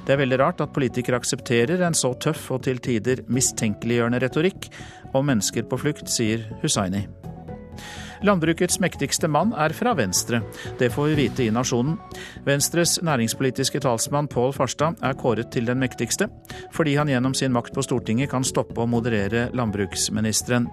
Det 0.07 0.15
er 0.15 0.23
veldig 0.23 0.39
rart 0.41 0.63
at 0.65 0.73
politikere 0.73 1.19
aksepterer 1.21 1.83
en 1.85 1.97
så 1.97 2.15
tøff 2.17 2.49
og 2.55 2.63
til 2.65 2.81
tider 2.81 3.21
mistenkeliggjørende 3.29 4.23
retorikk 4.25 4.71
om 5.13 5.29
mennesker 5.29 5.69
på 5.69 5.81
flukt, 5.83 6.09
sier 6.09 6.47
Hussaini. 6.63 7.05
Landbrukets 8.25 8.79
mektigste 8.83 9.29
mann 9.31 9.53
er 9.55 9.73
fra 9.75 9.93
Venstre. 9.97 10.41
Det 10.79 10.91
får 10.93 11.11
vi 11.11 11.17
vite 11.23 11.45
i 11.45 11.51
Nasjonen. 11.53 11.97
Venstres 12.47 12.97
næringspolitiske 13.05 13.79
talsmann 13.83 14.27
Pål 14.31 14.53
Farstad 14.57 14.99
er 15.03 15.15
kåret 15.19 15.51
til 15.53 15.69
den 15.69 15.79
mektigste, 15.79 16.27
fordi 16.75 16.97
han 16.99 17.11
gjennom 17.11 17.33
sin 17.37 17.53
makt 17.55 17.73
på 17.75 17.85
Stortinget 17.85 18.31
kan 18.31 18.43
stoppe 18.43 18.81
og 18.81 18.89
moderere 18.91 19.47
landbruksministeren. 19.55 20.67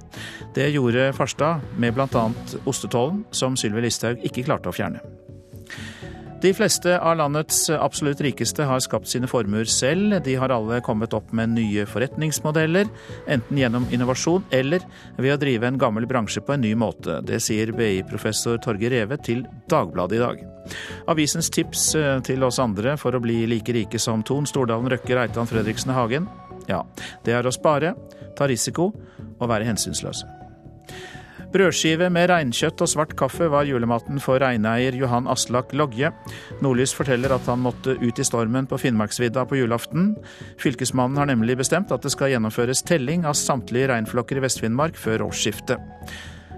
Det 0.54 0.72
gjorde 0.74 1.12
Farstad 1.16 1.62
med 1.78 1.94
bl.a. 1.94 2.26
ostetollen, 2.66 3.24
som 3.30 3.56
Sylvi 3.56 3.87
Listhaug 3.87 4.26
ikke 4.26 4.46
klarte 4.46 4.72
å 4.72 4.76
fjerne. 4.76 5.02
De 6.42 6.53
fleste 6.55 6.99
av 6.99 7.16
landets 7.16 7.70
absolutt 7.70 8.20
rikeste 8.20 8.64
har 8.68 8.81
skapt 8.85 9.09
sine 9.09 9.29
formuer 9.31 9.64
selv. 9.70 10.18
De 10.25 10.35
har 10.37 10.53
alle 10.53 10.83
kommet 10.85 11.14
opp 11.16 11.33
med 11.33 11.55
nye 11.57 11.87
forretningsmodeller, 11.88 12.90
enten 13.33 13.61
gjennom 13.61 13.87
innovasjon 13.90 14.44
eller 14.55 14.85
ved 15.16 15.33
å 15.33 15.38
drive 15.40 15.70
en 15.70 15.81
gammel 15.81 16.07
bransje 16.07 16.44
på 16.44 16.53
en 16.55 16.64
ny 16.66 16.75
måte. 16.77 17.22
Det 17.25 17.40
sier 17.40 17.72
BI-professor 17.77 18.61
Torgeir 18.61 18.92
Reve 18.92 19.16
til 19.25 19.46
Dagbladet 19.72 20.20
i 20.20 20.22
dag. 20.22 20.44
Avisens 21.09 21.49
tips 21.51 21.88
eh, 21.96 22.12
til 22.27 22.44
oss 22.44 22.61
andre 22.61 22.99
for 23.01 23.16
å 23.16 23.22
bli 23.25 23.44
like 23.49 23.72
rike 23.72 24.01
som 24.03 24.25
Ton 24.27 24.49
Stordalen 24.49 24.92
Røkke, 24.92 25.16
Reitan 25.16 25.49
Fredriksen 25.49 25.96
Hagen, 25.96 26.29
ja, 26.68 26.83
det 27.25 27.37
er 27.38 27.46
å 27.46 27.55
spare, 27.55 27.94
ta 28.37 28.49
risiko 28.51 28.90
og 29.38 29.49
være 29.49 29.68
hensynsløse. 29.70 30.36
Brødskive 31.56 32.10
med 32.12 32.26
reinkjøtt 32.28 32.82
og 32.84 32.88
svart 32.90 33.14
kaffe 33.16 33.46
var 33.48 33.64
julematen 33.64 34.18
for 34.20 34.42
reineier 34.42 34.92
Johan 34.98 35.24
Aslak 35.32 35.70
Logge. 35.72 36.10
Nordlys 36.60 36.92
forteller 36.92 37.32
at 37.32 37.48
han 37.48 37.62
måtte 37.64 37.94
ut 37.96 38.20
i 38.20 38.26
stormen 38.28 38.68
på 38.68 38.76
Finnmarksvidda 38.82 39.46
på 39.48 39.56
julaften. 39.62 40.10
Fylkesmannen 40.60 41.16
har 41.16 41.30
nemlig 41.30 41.56
bestemt 41.62 41.94
at 41.96 42.04
det 42.04 42.12
skal 42.12 42.34
gjennomføres 42.34 42.84
telling 42.84 43.24
av 43.24 43.38
samtlige 43.40 43.88
reinflokker 43.88 44.36
i 44.36 44.44
Vest-Finnmark 44.44 45.00
før 45.00 45.30
årsskiftet. 45.30 45.80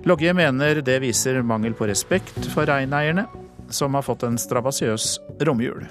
Logge 0.09 0.35
mener 0.35 0.83
det 0.83 0.99
viser 1.07 1.45
mangel 1.47 1.79
på 1.79 1.87
respekt 1.87 2.51
for 2.51 2.67
reineierne, 2.67 3.29
som 3.71 3.95
har 3.95 4.03
fått 4.03 4.27
en 4.27 4.41
strabasiøs 4.41 5.13
romjul. 5.47 5.87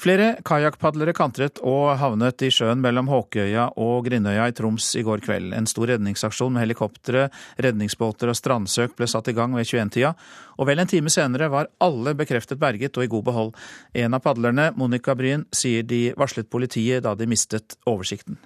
Flere 0.00 0.38
kajakkpadlere 0.48 1.12
kantret 1.12 1.58
og 1.66 1.90
havnet 2.00 2.40
i 2.46 2.48
sjøen 2.54 2.80
mellom 2.80 3.10
Håkøya 3.12 3.66
og 3.84 4.06
Grindøya 4.06 4.46
i 4.48 4.54
Troms 4.56 4.86
i 4.96 5.02
går 5.04 5.20
kveld. 5.26 5.50
En 5.52 5.66
stor 5.68 5.90
redningsaksjon 5.90 6.54
med 6.54 6.64
helikoptre, 6.64 7.26
redningsbåter 7.60 8.32
og 8.32 8.38
strandsøk 8.38 8.94
ble 8.96 9.08
satt 9.10 9.28
i 9.28 9.34
gang 9.36 9.52
ved 9.52 9.68
21-tida, 9.68 10.14
og 10.56 10.70
vel 10.70 10.80
en 10.80 10.88
time 10.88 11.12
senere 11.12 11.50
var 11.52 11.68
alle 11.84 12.14
bekreftet 12.16 12.56
berget 12.62 12.96
og 12.96 13.04
i 13.04 13.10
god 13.12 13.26
behold. 13.26 13.52
En 13.92 14.16
av 14.16 14.24
padlerne, 14.24 14.70
Monica 14.80 15.12
Bryn, 15.18 15.44
sier 15.52 15.84
de 15.84 16.14
varslet 16.16 16.48
politiet 16.48 17.04
da 17.04 17.12
de 17.12 17.28
mistet 17.28 17.76
oversikten. 17.84 18.40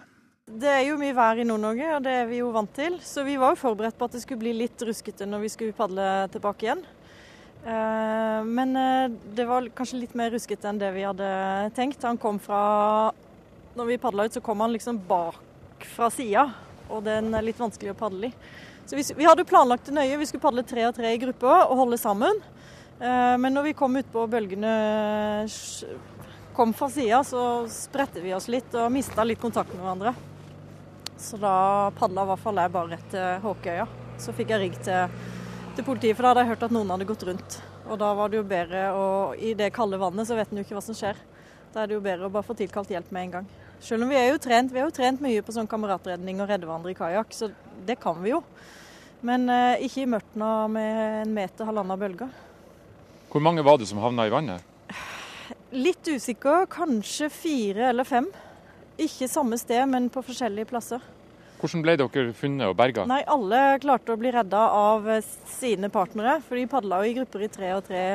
Det 0.50 0.72
er 0.74 0.82
jo 0.88 0.98
mye 0.98 1.14
vær 1.14 1.38
i 1.38 1.46
Nord-Norge, 1.46 1.94
og 1.94 2.02
det 2.02 2.18
er 2.18 2.28
vi 2.34 2.42
jo 2.42 2.50
vant 2.56 2.74
til. 2.74 2.98
Så 2.98 3.22
vi 3.22 3.38
var 3.38 3.54
jo 3.54 3.62
forberedt 3.62 4.00
på 4.00 4.10
at 4.10 4.18
det 4.18 4.26
skulle 4.26 4.42
bli 4.42 4.58
litt 4.58 4.82
ruskete 4.82 5.30
når 5.30 5.46
vi 5.46 5.54
skulle 5.54 5.78
padle 5.78 6.26
tilbake 6.34 6.66
igjen. 6.66 6.82
Eh, 7.64 8.44
men 8.44 8.76
eh, 8.76 9.10
det 9.34 9.44
var 9.48 9.68
kanskje 9.76 10.02
litt 10.02 10.14
mer 10.18 10.34
ruskete 10.34 10.68
enn 10.68 10.80
det 10.80 10.90
vi 10.92 11.06
hadde 11.06 11.28
tenkt. 11.76 12.02
Han 12.04 12.20
kom 12.20 12.38
fra 12.42 13.12
Når 13.74 13.88
vi 13.88 13.98
padla 13.98 14.26
ut, 14.26 14.34
så 14.36 14.42
kom 14.44 14.60
han 14.60 14.72
liksom 14.72 15.00
bak 15.08 15.86
fra 15.96 16.06
sida, 16.12 16.44
og 16.86 17.02
den 17.02 17.32
er 17.34 17.42
litt 17.42 17.58
vanskelig 17.58 17.90
å 17.90 17.98
padle 17.98 18.28
i. 18.28 18.34
Så 18.86 18.94
vi, 18.94 19.02
vi 19.16 19.26
hadde 19.26 19.46
planlagt 19.48 19.88
det 19.88 19.96
nøye. 19.96 20.20
Vi 20.20 20.28
skulle 20.28 20.44
padle 20.44 20.62
tre 20.62 20.84
og 20.86 20.94
tre 20.94 21.10
i 21.10 21.18
grupper 21.18 21.64
og 21.64 21.80
holde 21.80 21.98
sammen. 21.98 22.38
Eh, 23.00 23.34
men 23.40 23.50
når 23.56 23.70
vi 23.70 23.76
kom 23.78 23.96
utpå 23.98 24.28
bølgene 24.30 24.74
kom 26.54 26.70
fra 26.76 26.90
sida, 26.92 27.24
så 27.26 27.64
spredte 27.72 28.22
vi 28.22 28.36
oss 28.36 28.46
litt 28.52 28.76
og 28.78 28.92
mista 28.94 29.26
litt 29.26 29.42
kontakt 29.42 29.74
med 29.74 29.82
hverandre. 29.82 30.14
Så 31.18 31.40
da 31.40 31.90
padla 31.98 32.22
i 32.22 32.30
hvert 32.30 32.44
fall 32.44 32.60
jeg 32.62 32.74
bare 32.76 32.92
rett 32.94 33.08
til 33.10 33.42
Håkøya. 33.42 33.88
Så 34.22 34.36
fikk 34.36 34.54
jeg 34.54 34.62
rigg 34.62 34.78
til 34.86 35.18
til 35.74 35.86
politiet, 35.86 36.14
for 36.16 36.24
da 36.24 36.30
hadde 36.32 36.44
jeg 36.44 36.52
hørt 36.52 36.64
at 36.66 36.74
noen 36.74 36.90
hadde 36.94 37.06
gått 37.08 37.24
rundt. 37.26 37.56
Og 37.88 37.98
da 38.00 38.12
var 38.16 38.30
det 38.30 38.38
jo 38.38 38.46
bedre 38.48 38.84
og 38.96 39.40
I 39.42 39.54
det 39.58 39.72
kalde 39.74 39.98
vannet 40.00 40.28
så 40.28 40.36
vet 40.38 40.52
en 40.52 40.60
jo 40.60 40.64
ikke 40.66 40.76
hva 40.76 40.84
som 40.84 40.96
skjer. 40.96 41.18
Da 41.74 41.82
er 41.82 41.90
det 41.90 41.96
jo 41.96 42.04
bedre 42.04 42.28
å 42.28 42.32
bare 42.32 42.46
få 42.46 42.56
tilkalt 42.58 42.92
hjelp 42.94 43.10
med 43.14 43.26
en 43.26 43.34
gang. 43.38 43.48
Selv 43.82 44.06
om 44.06 44.12
vi 44.12 44.16
er 44.16 44.30
jo 44.30 44.40
trent, 44.40 44.72
vi 44.72 44.80
har 44.80 44.86
jo 44.88 44.94
trent 44.94 45.22
mye 45.24 45.42
på 45.44 45.54
sånn 45.54 45.68
kameratredning 45.68 46.38
og 46.40 46.48
redde 46.48 46.68
hverandre 46.68 46.94
i 46.94 46.98
kajakk, 46.98 47.34
så 47.34 47.50
det 47.84 47.98
kan 48.00 48.20
vi 48.22 48.30
jo. 48.30 48.40
Men 49.26 49.48
eh, 49.50 49.82
ikke 49.88 50.04
i 50.04 50.10
mørtna 50.14 50.50
med 50.70 51.00
en 51.24 51.34
meter, 51.34 51.66
halvannen 51.68 52.00
bølger. 52.00 52.30
Hvor 53.32 53.42
mange 53.42 53.64
var 53.66 53.80
det 53.80 53.88
som 53.90 53.98
havna 53.98 54.28
i 54.28 54.32
vannet? 54.32 54.62
Litt 55.74 56.06
usikker, 56.06 56.68
kanskje 56.70 57.28
fire 57.34 57.88
eller 57.90 58.06
fem. 58.06 58.30
Ikke 59.00 59.26
samme 59.28 59.58
sted, 59.58 59.82
men 59.90 60.06
på 60.12 60.22
forskjellige 60.22 60.70
plasser. 60.70 61.02
Hvordan 61.60 61.84
ble 61.84 61.96
dere 61.96 62.32
funnet 62.36 62.68
og 62.68 62.76
berga? 62.76 63.06
Nei, 63.08 63.22
Alle 63.30 63.78
klarte 63.82 64.12
å 64.14 64.20
bli 64.20 64.32
redda 64.34 64.62
av 64.74 65.06
sine 65.48 65.90
partnere, 65.92 66.40
for 66.44 66.60
de 66.60 66.66
padla 66.70 67.02
jo 67.02 67.10
i 67.10 67.18
grupper 67.20 67.46
i 67.46 67.52
tre 67.52 67.74
og 67.76 67.84
tre. 67.86 68.06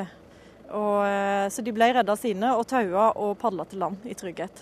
Og, 0.70 0.98
eh, 1.06 1.48
så 1.50 1.64
de 1.66 1.74
ble 1.74 1.94
redda 1.98 2.16
sine 2.20 2.52
og 2.54 2.68
taua 2.70 3.10
og 3.18 3.38
padla 3.42 3.66
til 3.66 3.82
land 3.82 4.06
i 4.06 4.14
trygghet. 4.14 4.62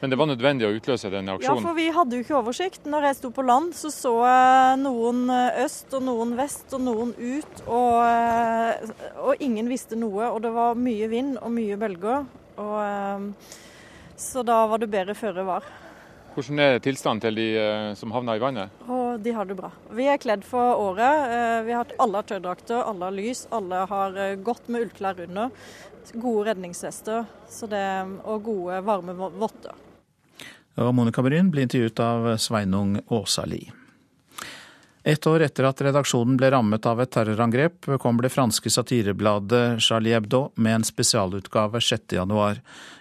Men 0.00 0.10
det 0.10 0.18
var 0.18 0.28
nødvendig 0.30 0.66
å 0.66 0.74
utløse 0.76 1.10
denne 1.10 1.34
Ja, 1.42 1.56
for 1.58 1.74
vi 1.74 1.88
hadde 1.90 2.14
jo 2.14 2.22
ikke 2.22 2.36
oversikt. 2.38 2.84
Når 2.86 3.08
jeg 3.08 3.16
sto 3.18 3.30
på 3.34 3.42
land, 3.42 3.72
så 3.74 3.90
så 3.90 4.12
jeg 4.22 4.78
noen 4.84 5.24
øst 5.64 5.94
og 5.98 6.04
noen 6.06 6.36
vest 6.38 6.74
og 6.76 6.84
noen 6.86 7.10
ut. 7.18 7.64
Og, 7.66 7.96
eh, 8.06 8.92
og 9.18 9.42
ingen 9.42 9.66
visste 9.70 9.98
noe. 9.98 10.30
Og 10.30 10.42
det 10.42 10.52
var 10.54 10.78
mye 10.78 11.08
vind 11.10 11.38
og 11.42 11.50
mye 11.50 11.78
bølger. 11.80 12.26
Og, 12.58 12.78
eh, 12.84 13.56
så 14.16 14.44
da 14.46 14.66
var 14.66 14.78
det 14.78 14.90
bedre 14.90 15.18
føre 15.18 15.44
var. 15.46 15.66
Hvordan 16.38 16.60
er 16.62 16.76
tilstanden 16.78 17.18
til 17.24 17.34
de 17.34 17.44
eh, 17.58 17.94
som 17.98 18.12
havna 18.14 18.36
i 18.38 18.40
vannet? 18.42 18.70
Og 18.86 19.18
de 19.24 19.32
har 19.34 19.48
det 19.48 19.56
bra. 19.58 19.72
Vi 19.90 20.04
er 20.06 20.20
kledd 20.22 20.44
for 20.46 20.78
året. 20.78 21.32
Eh, 21.34 21.62
Vi 21.66 21.74
har, 21.74 21.82
hatt 21.82 21.96
alle 21.98 22.20
har 22.20 22.28
tørrdrakter, 22.28 22.78
alle 22.78 23.08
har 23.08 23.16
lys, 23.16 23.40
alle 23.50 23.80
har 23.90 24.14
eh, 24.14 24.36
godt 24.46 24.70
med 24.70 24.86
ullklær 24.86 25.18
under. 25.26 25.50
Gode 26.14 26.52
redningsvester 26.52 27.26
så 27.50 27.66
det, 27.66 27.82
og 28.22 28.46
gode, 28.46 28.78
varme 28.86 29.16
votter. 29.18 29.74
Og 30.78 30.94
Monica 30.94 31.26
Bryn 31.26 31.50
blir 31.50 31.66
intervjuet 31.66 32.06
av 32.06 32.30
Sveinung 32.38 33.00
Åsali. 33.10 33.64
Et 35.08 35.26
år 35.26 35.40
etter 35.40 35.64
at 35.64 35.78
redaksjonen 35.80 36.34
ble 36.36 36.50
rammet 36.52 36.84
av 36.84 36.98
et 37.00 37.08
terrorangrep, 37.14 37.86
kom 38.02 38.18
det 38.20 38.28
franske 38.28 38.68
satirebladet 38.68 39.80
Charlie 39.80 40.12
Hebdo 40.12 40.50
med 40.60 40.82
en 40.82 40.84
spesialutgave 40.84 41.80
6.1. 41.80 42.58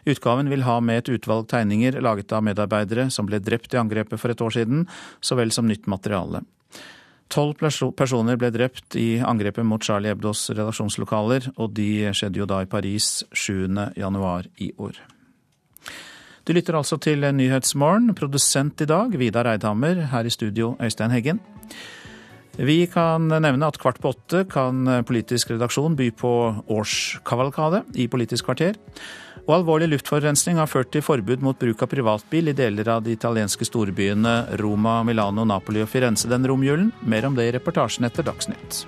Utgaven 0.07 0.47
vil 0.47 0.63
ha 0.63 0.77
med 0.79 1.01
et 1.01 1.11
utvalg 1.17 1.49
tegninger 1.51 1.99
laget 1.99 2.31
av 2.31 2.45
medarbeidere 2.47 3.09
som 3.11 3.27
ble 3.27 3.41
drept 3.43 3.75
i 3.75 3.81
angrepet 3.81 4.21
for 4.21 4.31
et 4.31 4.43
år 4.45 4.55
siden, 4.55 4.85
så 5.19 5.35
vel 5.35 5.51
som 5.51 5.67
nytt 5.67 5.89
materiale. 5.91 6.45
Tolv 7.27 7.59
personer 7.59 8.39
ble 8.39 8.53
drept 8.55 8.95
i 8.95 9.19
angrepet 9.19 9.67
mot 9.67 9.83
Charlie 9.83 10.13
Hebdos 10.13 10.45
redaksjonslokaler, 10.53 11.51
og 11.59 11.75
de 11.75 12.07
skjedde 12.15 12.39
jo 12.39 12.47
da 12.47 12.61
i 12.63 12.71
Paris 12.71 13.25
7.1 13.35 14.47
i 14.63 14.71
år. 14.79 15.03
Du 16.47 16.55
lytter 16.55 16.79
altså 16.79 16.95
til 17.03 17.27
Nyhetsmorgen. 17.35 18.13
Produsent 18.15 18.79
i 18.79 18.87
dag, 18.87 19.11
Vidar 19.19 19.51
Eidhammer. 19.51 20.05
Her 20.13 20.23
i 20.23 20.31
studio, 20.31 20.77
Øystein 20.79 21.11
Heggen. 21.11 21.43
Vi 22.57 22.87
kan 22.89 23.27
nevne 23.29 23.67
at 23.69 23.77
kvart 23.77 23.99
på 24.01 24.09
åtte 24.15 24.39
kan 24.49 24.81
politisk 25.05 25.51
redaksjon 25.53 25.93
by 25.97 26.09
på 26.17 26.31
årskavalkade 26.73 27.83
i 28.01 28.07
Politisk 28.09 28.47
kvarter. 28.49 28.79
Og 29.45 29.59
alvorlig 29.59 29.91
luftforurensning 29.91 30.57
har 30.57 30.67
ført 30.67 30.89
til 30.91 31.05
forbud 31.05 31.45
mot 31.45 31.59
bruk 31.59 31.85
av 31.85 31.91
privatbil 31.91 32.49
i 32.49 32.57
deler 32.57 32.89
av 32.89 33.05
de 33.05 33.13
italienske 33.13 33.67
storbyene 33.69 34.57
Roma, 34.59 35.03
Milano, 35.05 35.45
Napoli 35.45 35.85
og 35.85 35.91
Firenze 35.93 36.27
den 36.27 36.49
romjulen. 36.49 36.89
Mer 37.05 37.29
om 37.29 37.37
det 37.37 37.45
i 37.45 37.53
reportasjen 37.55 38.09
etter 38.09 38.25
Dagsnytt. 38.25 38.87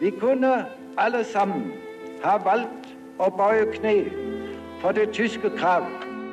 Vi 0.00 0.10
kunne 0.16 0.64
alle 0.96 1.26
sammen 1.28 1.68
ha 2.24 2.38
valgt 2.40 2.94
å 3.20 3.28
bøye 3.28 3.68
kne 3.76 3.98
for 4.80 4.96
det 4.96 5.12
tyske 5.12 5.52
krav. 5.60 5.84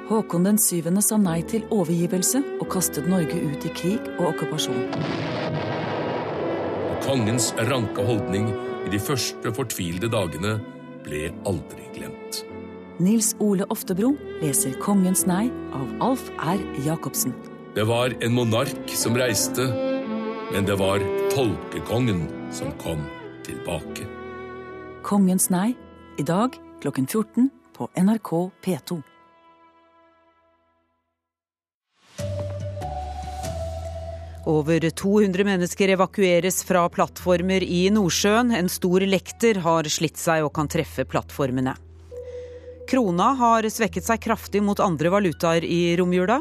Håkon 0.07 0.45
den 0.45 0.55
syvende 0.55 1.01
sa 1.03 1.17
nei 1.19 1.41
til 1.51 1.65
overgivelse 1.73 2.39
og 2.61 2.69
kastet 2.71 3.09
Norge 3.11 3.41
ut 3.43 3.65
i 3.67 3.71
krig 3.75 4.05
og 4.15 4.29
okkupasjon. 4.29 4.85
Kongens 7.03 7.49
ranke 7.67 8.05
holdning 8.07 8.47
i 8.87 8.91
de 8.93 9.01
første 9.03 9.51
fortvilede 9.57 10.07
dagene 10.13 10.53
ble 11.03 11.27
aldri 11.49 11.89
glemt. 11.95 12.39
Nils 13.03 13.33
Ole 13.43 13.67
Oftebro 13.69 14.13
leser 14.39 14.79
'Kongens 14.79 15.25
nei' 15.27 15.51
av 15.75 15.91
Alf 15.99 16.31
R. 16.39 16.63
Jacobsen. 16.85 17.35
Det 17.75 17.83
var 17.83 18.15
en 18.21 18.33
monark 18.33 18.89
som 18.89 19.13
reiste, 19.13 19.67
men 20.53 20.65
det 20.65 20.79
var 20.79 21.03
tolkekongen 21.35 22.25
som 22.51 22.71
kom 22.79 23.03
tilbake. 23.43 24.07
'Kongens 25.03 25.51
nei' 25.51 25.75
i 26.17 26.23
dag 26.23 26.55
klokken 26.79 27.05
14 27.07 27.51
på 27.73 27.89
NRK 27.95 28.51
P2. 28.63 29.03
Over 34.47 34.79
200 34.79 35.43
mennesker 35.43 35.91
evakueres 35.91 36.61
fra 36.63 36.85
plattformer 36.87 37.65
i 37.67 37.81
Nordsjøen. 37.91 38.53
En 38.55 38.69
stor 38.71 39.03
lekter 39.03 39.59
har 39.65 39.89
slitt 39.91 40.15
seg 40.21 40.45
og 40.45 40.53
kan 40.55 40.69
treffe 40.71 41.03
plattformene. 41.03 41.73
Krona 42.87 43.33
har 43.41 43.67
svekket 43.67 44.07
seg 44.07 44.21
kraftig 44.23 44.61
mot 44.63 44.79
andre 44.79 45.11
valutaer 45.11 45.67
i 45.67 45.97
romjula. 45.99 46.39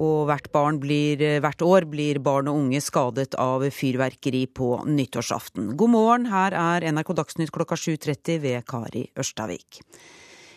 Og 0.00 0.30
hvert, 0.30 0.46
blir, 0.78 1.26
hvert, 1.42 1.66
år 1.66 1.88
blir 1.90 2.22
barn 2.22 2.46
og 2.48 2.62
unge 2.62 2.78
skadet 2.80 3.34
av 3.34 3.66
fyrverkeri 3.74 4.46
på 4.46 4.76
nyttårsaften. 4.86 5.74
God 5.74 5.90
morgen, 5.96 6.30
her 6.30 6.54
er 6.54 6.86
NRK 6.94 7.16
Dagsnytt 7.18 7.50
klokka 7.50 7.74
7.30 7.74 8.38
ved 8.46 8.62
Kari 8.70 9.08
Ørstavik. 9.18 9.82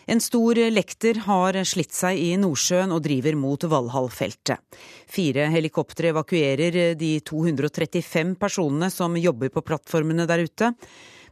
En 0.06 0.20
stor 0.20 0.58
lekter 0.70 1.16
har 1.24 1.56
slitt 1.64 1.94
seg 1.96 2.18
i 2.20 2.34
Nordsjøen 2.36 2.92
og 2.92 3.00
driver 3.06 3.36
mot 3.40 3.64
Valhall-feltet. 3.64 4.60
Fire 5.08 5.46
helikoptre 5.54 6.10
evakuerer 6.12 6.92
de 7.00 7.12
235 7.24 8.34
personene 8.40 8.90
som 8.92 9.16
jobber 9.16 9.52
på 9.54 9.64
plattformene 9.64 10.26
der 10.28 10.44
ute. 10.44 10.74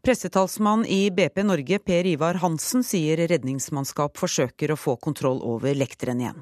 Pressetalsmann 0.02 0.86
i 0.88 1.10
BP 1.14 1.44
Norge, 1.44 1.78
Per 1.84 2.08
Ivar 2.08 2.40
Hansen, 2.42 2.80
sier 2.82 3.20
redningsmannskap 3.30 4.16
forsøker 4.18 4.72
å 4.72 4.80
få 4.80 4.96
kontroll 4.96 5.44
over 5.44 5.76
lekteren 5.76 6.24
igjen. 6.24 6.40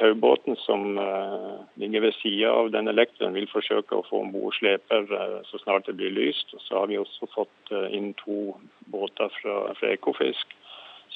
Taubåten 0.00 0.56
som 0.64 0.96
ligger 1.78 2.06
ved 2.06 2.16
sida 2.22 2.48
av 2.48 2.72
denne 2.72 2.94
lekteren 2.96 3.36
vil 3.36 3.46
forsøke 3.52 3.98
å 3.98 4.06
få 4.08 4.22
om 4.24 4.32
bord 4.32 4.56
sleper 4.56 5.04
så 5.50 5.60
snart 5.62 5.86
det 5.86 5.98
blir 6.00 6.14
lyst. 6.16 6.56
Så 6.64 6.80
har 6.80 6.88
vi 6.88 6.98
også 6.98 7.28
fått 7.36 7.74
inn 7.92 8.14
to 8.24 8.56
båter 8.90 9.30
fra, 9.36 9.58
fra 9.78 9.92
Ekofisk 9.92 10.56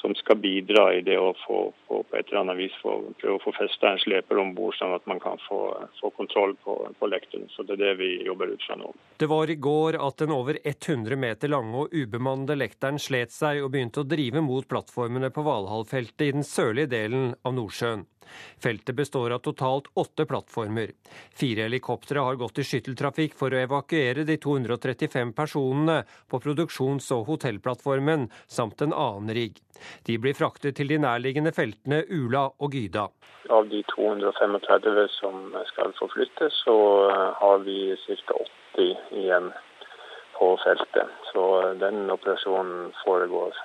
som 0.01 0.15
skal 0.15 0.37
bidra 0.37 0.93
i 0.93 1.01
det 1.01 1.17
å 1.19 1.31
få, 1.45 1.59
få 1.87 2.01
på 2.09 2.17
et 2.17 2.29
eller 2.29 2.43
annet 2.43 2.57
vis 2.59 2.75
få, 2.81 2.95
prøve 3.21 3.39
å 3.39 3.43
få 3.43 3.53
festa 3.57 3.91
en 3.91 4.01
sleper 4.01 4.41
om 4.41 4.53
bord, 4.57 4.75
sånn 4.77 4.93
at 4.95 5.05
man 5.09 5.21
kan 5.23 5.39
få, 5.47 5.61
få 6.01 6.11
kontroll 6.17 6.53
på, 6.63 6.77
på 6.99 7.09
lekteren. 7.09 7.47
Så 7.53 7.65
det 7.67 7.77
er 7.77 7.83
det 7.83 7.93
vi 8.01 8.11
jobber 8.27 8.53
ut 8.53 8.67
fra 8.67 8.77
nå. 8.79 8.91
Det 9.17 9.29
var 9.31 9.49
i 9.49 9.57
går 9.69 9.99
at 10.07 10.21
den 10.21 10.35
over 10.35 10.59
100 10.63 11.17
meter 11.19 11.51
lange 11.51 11.85
og 11.85 11.95
ubemannede 11.95 12.59
lekteren 12.59 13.01
slet 13.01 13.33
seg 13.33 13.63
og 13.63 13.73
begynte 13.73 14.03
å 14.03 14.09
drive 14.09 14.43
mot 14.45 14.67
plattformene 14.69 15.31
på 15.33 15.45
Valhall-feltet 15.47 16.27
i 16.27 16.35
den 16.37 16.47
sørlige 16.47 16.93
delen 16.93 17.33
av 17.41 17.57
Nordsjøen. 17.57 18.05
Feltet 18.63 18.95
består 18.95 19.35
av 19.35 19.39
totalt 19.45 19.89
åtte 19.93 20.25
plattformer. 20.25 20.93
Fire 21.35 21.67
helikoptre 21.67 22.23
har 22.23 22.39
gått 22.39 22.59
i 22.61 22.65
skytteltrafikk 22.67 23.37
for 23.37 23.53
å 23.53 23.61
evakuere 23.61 24.25
de 24.27 24.37
235 24.41 25.33
personene 25.37 26.01
på 26.29 26.41
produksjons- 26.43 27.11
og 27.15 27.27
hotellplattformen, 27.31 28.27
samt 28.47 28.81
en 28.81 28.93
annen 28.93 29.33
rigg. 29.35 29.61
De 30.05 30.17
blir 30.17 30.33
fraktet 30.37 30.77
til 30.77 30.89
de 30.91 30.97
nærliggende 31.01 31.53
feltene 31.53 32.03
Ula 32.09 32.47
og 32.57 32.73
Gyda. 32.73 33.07
Av 33.53 33.69
de 33.69 33.83
235 33.93 35.07
som 35.19 35.55
skal 35.69 35.93
forflyttes, 35.99 36.63
så 36.65 36.77
har 37.41 37.63
vi 37.67 37.95
ca. 38.25 38.41
80 38.75 39.17
igjen 39.21 39.51
på 40.37 40.51
feltet. 40.63 41.13
Så 41.31 41.43
den 41.79 42.09
operasjonen 42.11 42.91
foregår 43.05 43.55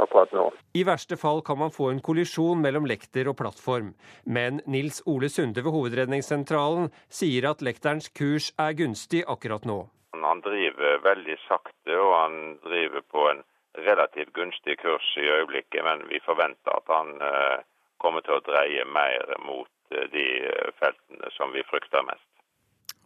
akkurat 0.00 0.32
nå. 0.32 0.48
I 0.74 0.84
verste 0.84 1.16
fall 1.20 1.42
kan 1.46 1.58
man 1.58 1.72
få 1.74 1.90
en 1.92 2.02
kollisjon 2.04 2.62
mellom 2.62 2.86
lekter 2.90 3.28
og 3.30 3.38
plattform. 3.38 3.94
Men 4.24 4.60
Nils 4.66 5.02
Ole 5.06 5.30
Sunde 5.32 5.62
ved 5.62 5.74
Hovedredningssentralen 5.74 6.90
sier 7.08 7.50
at 7.50 7.62
lekterens 7.62 8.10
kurs 8.10 8.50
er 8.58 8.76
gunstig 8.78 9.24
akkurat 9.28 9.66
nå. 9.68 9.84
Han 10.24 10.40
driver 10.40 11.02
veldig 11.04 11.36
sakte, 11.44 11.94
og 11.94 12.12
han 12.16 12.36
driver 12.64 13.02
på 13.12 13.26
en 13.30 13.42
relativt 13.84 14.32
gunstig 14.32 14.78
kurs 14.80 15.08
i 15.20 15.26
øyeblikket. 15.28 15.82
Men 15.84 16.06
vi 16.08 16.22
forventer 16.24 16.78
at 16.78 16.88
han 16.90 17.18
kommer 18.00 18.24
til 18.24 18.38
å 18.38 18.44
dreie 18.46 18.86
mer 18.88 19.34
mot 19.44 19.68
de 19.90 20.26
feltene 20.80 21.30
som 21.36 21.52
vi 21.54 21.62
frykter 21.68 22.06
mest. 22.08 22.24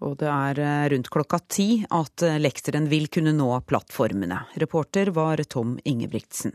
Og 0.06 0.14
det 0.20 0.30
er 0.30 0.92
rundt 0.92 1.10
klokka 1.10 1.40
ti 1.50 1.82
at 1.90 2.22
lekteren 2.38 2.86
vil 2.86 3.08
kunne 3.10 3.34
nå 3.34 3.50
plattformene. 3.66 4.44
Reporter 4.62 5.10
var 5.16 5.42
Tom 5.50 5.74
Ingebrigtsen. 5.82 6.54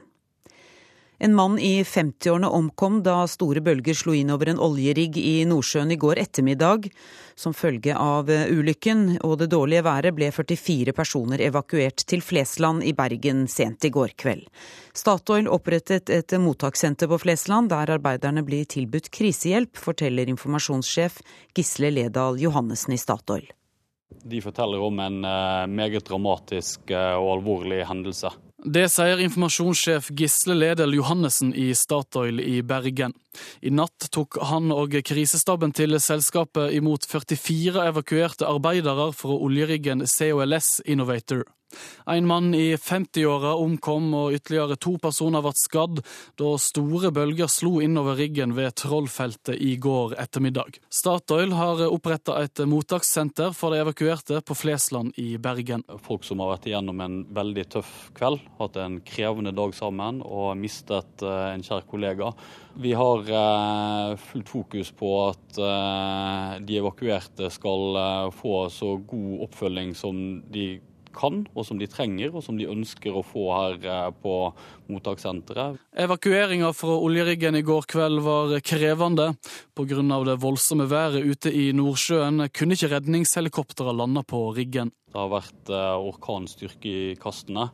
En 1.19 1.35
mann 1.35 1.59
i 1.59 1.83
50-årene 1.83 2.49
omkom 2.49 3.03
da 3.05 3.27
store 3.29 3.61
bølger 3.63 3.95
slo 3.95 4.15
inn 4.17 4.31
over 4.33 4.49
en 4.49 4.59
oljerigg 4.59 5.17
i 5.21 5.43
Nordsjøen 5.47 5.93
i 5.93 5.97
går 6.01 6.19
ettermiddag. 6.19 6.89
Som 7.35 7.55
følge 7.57 7.95
av 7.97 8.29
ulykken 8.29 9.19
og 9.25 9.37
det 9.41 9.49
dårlige 9.53 9.85
været 9.85 10.13
ble 10.17 10.29
44 10.33 10.93
personer 10.93 11.41
evakuert 11.45 12.05
til 12.09 12.21
Flesland 12.21 12.83
i 12.83 12.93
Bergen 12.97 13.45
sent 13.47 13.85
i 13.85 13.93
går 13.93 14.13
kveld. 14.19 14.45
Statoil 14.93 15.49
opprettet 15.49 16.11
et 16.13 16.35
mottakssenter 16.37 17.09
på 17.09 17.21
Flesland 17.23 17.71
der 17.73 17.95
arbeiderne 17.95 18.43
blir 18.45 18.67
tilbudt 18.69 19.09
krisehjelp, 19.13 19.77
forteller 19.77 20.29
informasjonssjef 20.29 21.21
Gisle 21.57 21.93
Ledal 21.93 22.41
Johannessen 22.41 22.93
i 22.93 23.01
Statoil. 23.01 23.47
De 24.23 24.41
forteller 24.41 24.81
om 24.81 24.99
en 25.01 25.21
meget 25.73 26.05
dramatisk 26.05 26.91
og 26.93 27.29
alvorlig 27.37 27.81
hendelse. 27.89 28.29
Det 28.63 28.85
sier 28.87 29.19
informasjonssjef 29.19 30.07
Gisle 30.15 30.55
Ledel 30.55 30.93
Johannessen 30.95 31.49
i 31.53 31.73
Statoil 31.75 32.39
i 32.39 32.61
Bergen. 32.63 33.11
I 33.59 33.73
natt 33.75 34.07
tok 34.15 34.37
han 34.39 34.71
og 34.71 34.95
krisestaben 35.03 35.75
til 35.75 35.99
selskapet 35.99 36.71
imot 36.77 37.03
44 37.03 37.89
evakuerte 37.89 38.47
arbeidere 38.47 39.09
fra 39.11 39.35
oljeriggen 39.35 40.05
COLS 40.07 40.77
Innovator. 40.85 41.43
En 42.09 42.27
mann 42.27 42.51
i 42.55 42.75
50-åra 42.75 43.55
omkom, 43.61 44.09
og 44.17 44.37
ytterligere 44.37 44.77
to 44.81 44.97
personer 45.01 45.43
ble 45.43 45.53
skadd 45.57 46.01
da 46.39 46.53
store 46.61 47.13
bølger 47.15 47.51
slo 47.51 47.77
innover 47.83 48.17
riggen 48.19 48.55
ved 48.57 48.75
Trollfeltet 48.79 49.59
i 49.61 49.75
går 49.81 50.17
ettermiddag. 50.21 50.79
Statoil 50.93 51.55
har 51.57 51.85
oppretta 51.87 52.39
et 52.43 52.63
mottakssenter 52.67 53.53
for 53.55 53.73
de 53.73 53.81
evakuerte 53.83 54.41
på 54.45 54.57
Flesland 54.57 55.13
i 55.21 55.37
Bergen. 55.41 55.85
Folk 56.03 56.25
som 56.27 56.43
har 56.43 56.53
vært 56.55 56.67
igjennom 56.69 57.01
en 57.03 57.19
veldig 57.33 57.65
tøff 57.77 57.93
kveld, 58.17 58.41
hatt 58.59 58.79
en 58.81 58.99
krevende 59.05 59.53
dag 59.55 59.75
sammen 59.77 60.21
og 60.23 60.57
mistet 60.59 61.23
eh, 61.23 61.49
en 61.53 61.65
kjær 61.65 61.85
kollega. 61.89 62.31
Vi 62.83 62.93
har 62.97 63.27
eh, 63.39 64.15
fullt 64.29 64.49
fokus 64.49 64.93
på 64.97 65.11
at 65.27 65.59
eh, 65.61 66.55
de 66.65 66.79
evakuerte 66.81 67.51
skal 67.53 67.99
få 68.35 68.67
så 68.73 68.95
god 68.97 69.45
oppfølging 69.47 69.93
som 69.97 70.17
de 70.53 70.67
kan, 70.77 70.92
og 71.53 71.65
som 71.67 71.79
de 71.79 71.87
trenger, 71.87 72.33
og 72.33 72.43
som 72.45 72.57
de 72.57 72.67
ønsker 72.69 73.13
å 73.13 73.23
få 73.25 73.45
her 73.53 73.77
eh, 73.85 74.09
på 74.23 74.35
mottakssenteret. 74.91 75.79
Evakueringa 76.05 76.73
fra 76.75 76.97
oljeriggen 76.97 77.55
i 77.59 77.63
går 77.65 77.87
kveld 77.89 78.23
var 78.25 78.55
krevende. 78.65 79.33
Pga. 79.73 80.01
det 80.25 80.37
voldsomme 80.41 80.89
været 80.89 81.23
ute 81.23 81.51
i 81.53 81.71
Nordsjøen 81.73 82.49
kunne 82.53 82.77
ikke 82.77 82.91
redningshelikoptrene 82.95 83.95
lande 83.97 84.23
på 84.23 84.51
riggen. 84.55 84.91
Det 85.13 85.19
har 85.19 85.31
vært 85.31 85.69
eh, 85.69 86.07
orkanstyrke 86.09 86.89
i 86.89 87.15
kastene. 87.21 87.69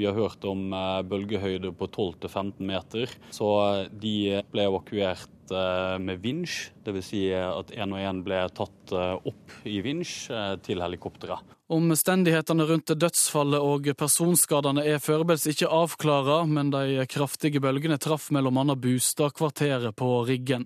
Vi 0.00 0.06
har 0.08 0.16
hørt 0.16 0.44
om 0.48 0.70
bølgehøyder 1.10 1.74
på 1.76 1.90
12-15 1.92 2.64
meter, 2.64 3.10
så 3.36 3.50
de 3.92 4.40
ble 4.48 4.64
evakuert 4.64 5.52
med 6.00 6.22
vinsj. 6.22 6.70
Dvs. 6.86 7.08
Si 7.10 7.20
at 7.36 7.74
én 7.76 7.92
og 7.92 8.00
én 8.00 8.22
ble 8.24 8.38
tatt 8.56 8.94
opp 8.96 9.56
i 9.68 9.82
vinsj 9.84 10.30
til 10.64 10.80
helikopteret. 10.80 11.52
Omstendighetene 11.70 12.64
rundt 12.66 12.94
dødsfallet 12.98 13.62
og 13.62 13.90
personskadene 13.98 14.86
er 14.88 15.02
foreløpig 15.04 15.52
ikke 15.52 15.68
avklara, 15.70 16.40
men 16.48 16.72
de 16.72 17.04
kraftige 17.10 17.60
bølgene 17.62 18.00
traff 18.00 18.30
bl.a. 18.32 18.64
Bustadkvarteret 18.74 19.94
på 20.00 20.08
Riggen. 20.26 20.64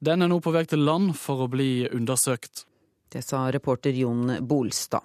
Den 0.00 0.24
er 0.24 0.32
nå 0.32 0.40
på 0.40 0.56
vei 0.56 0.64
til 0.66 0.82
land 0.88 1.12
for 1.20 1.44
å 1.44 1.52
bli 1.52 1.84
undersøkt. 1.92 2.64
Det 3.12 3.22
sa 3.26 3.44
reporter 3.52 3.92
Jon 3.92 4.40
Bolstad. 4.40 5.04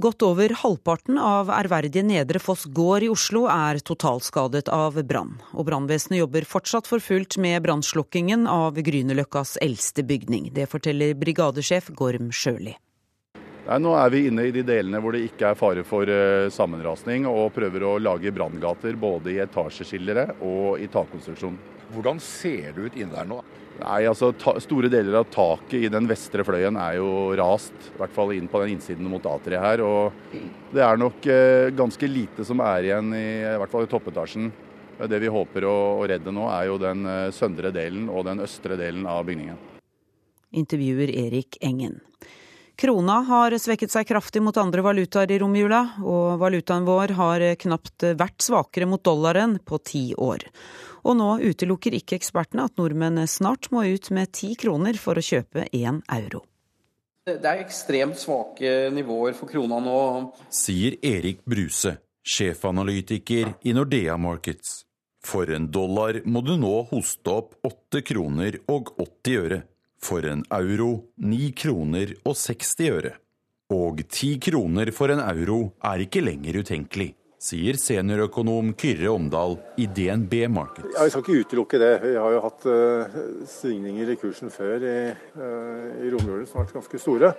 Godt 0.00 0.22
over 0.24 0.52
halvparten 0.56 1.18
av 1.20 1.50
ærverdige 1.52 2.00
Nedre 2.06 2.40
Foss 2.40 2.62
gård 2.72 3.04
i 3.04 3.10
Oslo 3.12 3.42
er 3.52 3.82
totalskadet 3.84 4.70
av 4.72 4.96
brann. 5.04 5.34
Og 5.52 5.66
brannvesenet 5.68 6.22
jobber 6.22 6.46
fortsatt 6.48 6.88
for 6.88 7.04
fullt 7.04 7.36
med 7.42 7.60
brannslukkingen 7.66 8.46
av 8.48 8.78
Grünerløkkas 8.80 9.58
eldste 9.60 10.06
bygning. 10.08 10.48
Det 10.56 10.70
forteller 10.72 11.12
brigadesjef 11.20 11.90
Gorm 11.98 12.30
Sjøli. 12.32 12.78
Nei, 13.66 13.78
nå 13.84 13.92
er 13.98 14.14
vi 14.14 14.22
inne 14.30 14.48
i 14.48 14.54
de 14.56 14.64
delene 14.64 15.02
hvor 15.04 15.12
det 15.12 15.26
ikke 15.26 15.50
er 15.50 15.60
fare 15.60 15.84
for 15.84 16.08
uh, 16.08 16.48
sammenrasning, 16.48 17.28
og 17.28 17.52
prøver 17.58 17.84
å 17.84 17.98
lage 18.00 18.32
branngater 18.32 18.96
både 18.96 19.34
i 19.34 19.42
etasjeskillere 19.44 20.30
og 20.40 20.80
i 20.80 20.88
takkonstruksjon. 20.88 21.60
Hvordan 21.92 22.24
ser 22.24 22.72
det 22.72 22.88
ut 22.88 22.96
inne 22.96 23.18
der 23.18 23.28
nå? 23.28 23.42
Nei, 23.78 24.00
altså 24.08 24.32
ta, 24.36 24.56
Store 24.60 24.90
deler 24.92 25.20
av 25.20 25.28
taket 25.32 25.86
i 25.86 25.90
den 25.92 26.08
vestre 26.10 26.44
fløyen 26.44 26.76
er 26.80 26.98
jo 26.98 27.30
rast, 27.38 27.76
i 27.94 28.00
hvert 28.00 28.12
fall 28.16 28.34
inn 28.34 28.50
på 28.50 28.60
den 28.62 28.74
innsiden 28.74 29.08
mot 29.08 29.24
A3 29.24 29.60
her. 29.62 29.84
Og 29.86 30.34
det 30.74 30.82
er 30.84 31.00
nok 31.00 31.30
eh, 31.30 31.70
ganske 31.76 32.10
lite 32.10 32.44
som 32.46 32.60
er 32.64 32.90
igjen, 32.90 33.14
i, 33.16 33.24
i 33.46 33.56
hvert 33.62 33.72
fall 33.72 33.86
i 33.86 33.90
toppetasjen. 33.90 34.50
Det 35.00 35.22
vi 35.22 35.32
håper 35.32 35.64
å, 35.64 35.76
å 36.02 36.04
redde 36.10 36.34
nå, 36.34 36.44
er 36.52 36.68
jo 36.68 36.76
den 36.82 37.08
eh, 37.08 37.30
søndre 37.32 37.72
delen 37.72 38.10
og 38.12 38.26
den 38.28 38.44
østre 38.44 38.76
delen 38.80 39.08
av 39.08 39.24
bygningen. 39.28 39.56
Intervjuer 40.60 41.12
Erik 41.14 41.56
Engen. 41.64 42.00
Krona 42.80 43.18
har 43.28 43.54
svekket 43.60 43.92
seg 43.92 44.06
kraftig 44.08 44.40
mot 44.40 44.56
andre 44.56 44.80
valutaer 44.84 45.30
i 45.34 45.36
romjula, 45.40 45.82
og 46.00 46.40
valutaen 46.40 46.86
vår 46.88 47.12
har 47.18 47.42
knapt 47.60 48.06
vært 48.16 48.40
svakere 48.40 48.88
mot 48.88 49.02
dollaren 49.04 49.58
på 49.60 49.78
ti 49.84 50.04
år. 50.16 50.46
Og 51.04 51.16
nå 51.16 51.30
utelukker 51.40 51.96
ikke 51.96 52.18
ekspertene 52.18 52.66
at 52.68 52.76
nordmenn 52.80 53.22
snart 53.30 53.70
må 53.72 53.86
ut 53.88 54.10
med 54.14 54.32
ti 54.36 54.54
kroner 54.58 54.98
for 55.00 55.18
å 55.18 55.24
kjøpe 55.24 55.66
én 55.72 56.02
euro. 56.12 56.44
Det 57.28 57.46
er 57.46 57.60
ekstremt 57.62 58.18
svake 58.18 58.90
nivåer 58.94 59.34
for 59.36 59.50
krona 59.50 59.78
nå. 59.84 59.98
Sier 60.50 60.96
Erik 61.04 61.44
Bruse, 61.44 61.98
sjefanalytiker 62.24 63.52
i 63.62 63.74
Nordea 63.76 64.16
Markets. 64.16 64.80
For 65.20 65.50
en 65.52 65.68
dollar 65.70 66.22
må 66.24 66.40
du 66.40 66.54
nå 66.56 66.72
hoste 66.90 67.34
opp 67.34 67.58
8 67.66 68.00
kroner 68.08 68.56
og 68.72 68.94
80 68.96 69.42
øre. 69.44 69.60
For 70.00 70.24
en 70.24 70.46
euro 70.56 70.90
9 71.20 71.50
kroner 71.60 72.14
og 72.24 72.38
60 72.40 72.88
øre. 72.88 73.12
Og 73.70 74.00
10 74.02 74.40
kroner 74.48 74.90
for 74.96 75.12
en 75.12 75.20
euro 75.22 75.60
er 75.86 76.06
ikke 76.06 76.24
lenger 76.24 76.62
utenkelig, 76.64 77.12
sier 77.40 77.78
seniorøkonom 77.80 78.74
Kyrre 78.78 79.08
Omdal 79.14 79.56
i 79.80 79.86
DNB 79.88 80.44
Markets. 80.52 80.92
Ja, 80.92 81.06
Vi 81.06 81.14
skal 81.14 81.24
ikke 81.24 81.46
utelukke 81.46 81.80
det. 81.80 81.94
Vi 82.04 82.12
har 82.20 82.36
jo 82.36 82.44
hatt 82.44 82.68
uh, 82.68 83.16
svingninger 83.48 84.12
i 84.12 84.20
kursen 84.20 84.52
før 84.52 84.84
i, 84.84 85.00
uh, 85.40 85.88
i 86.04 86.12
romjulen 86.12 86.44
som 86.46 86.60
har 86.60 86.68
vært 86.68 86.76
ganske 86.82 87.00
store. 87.00 87.32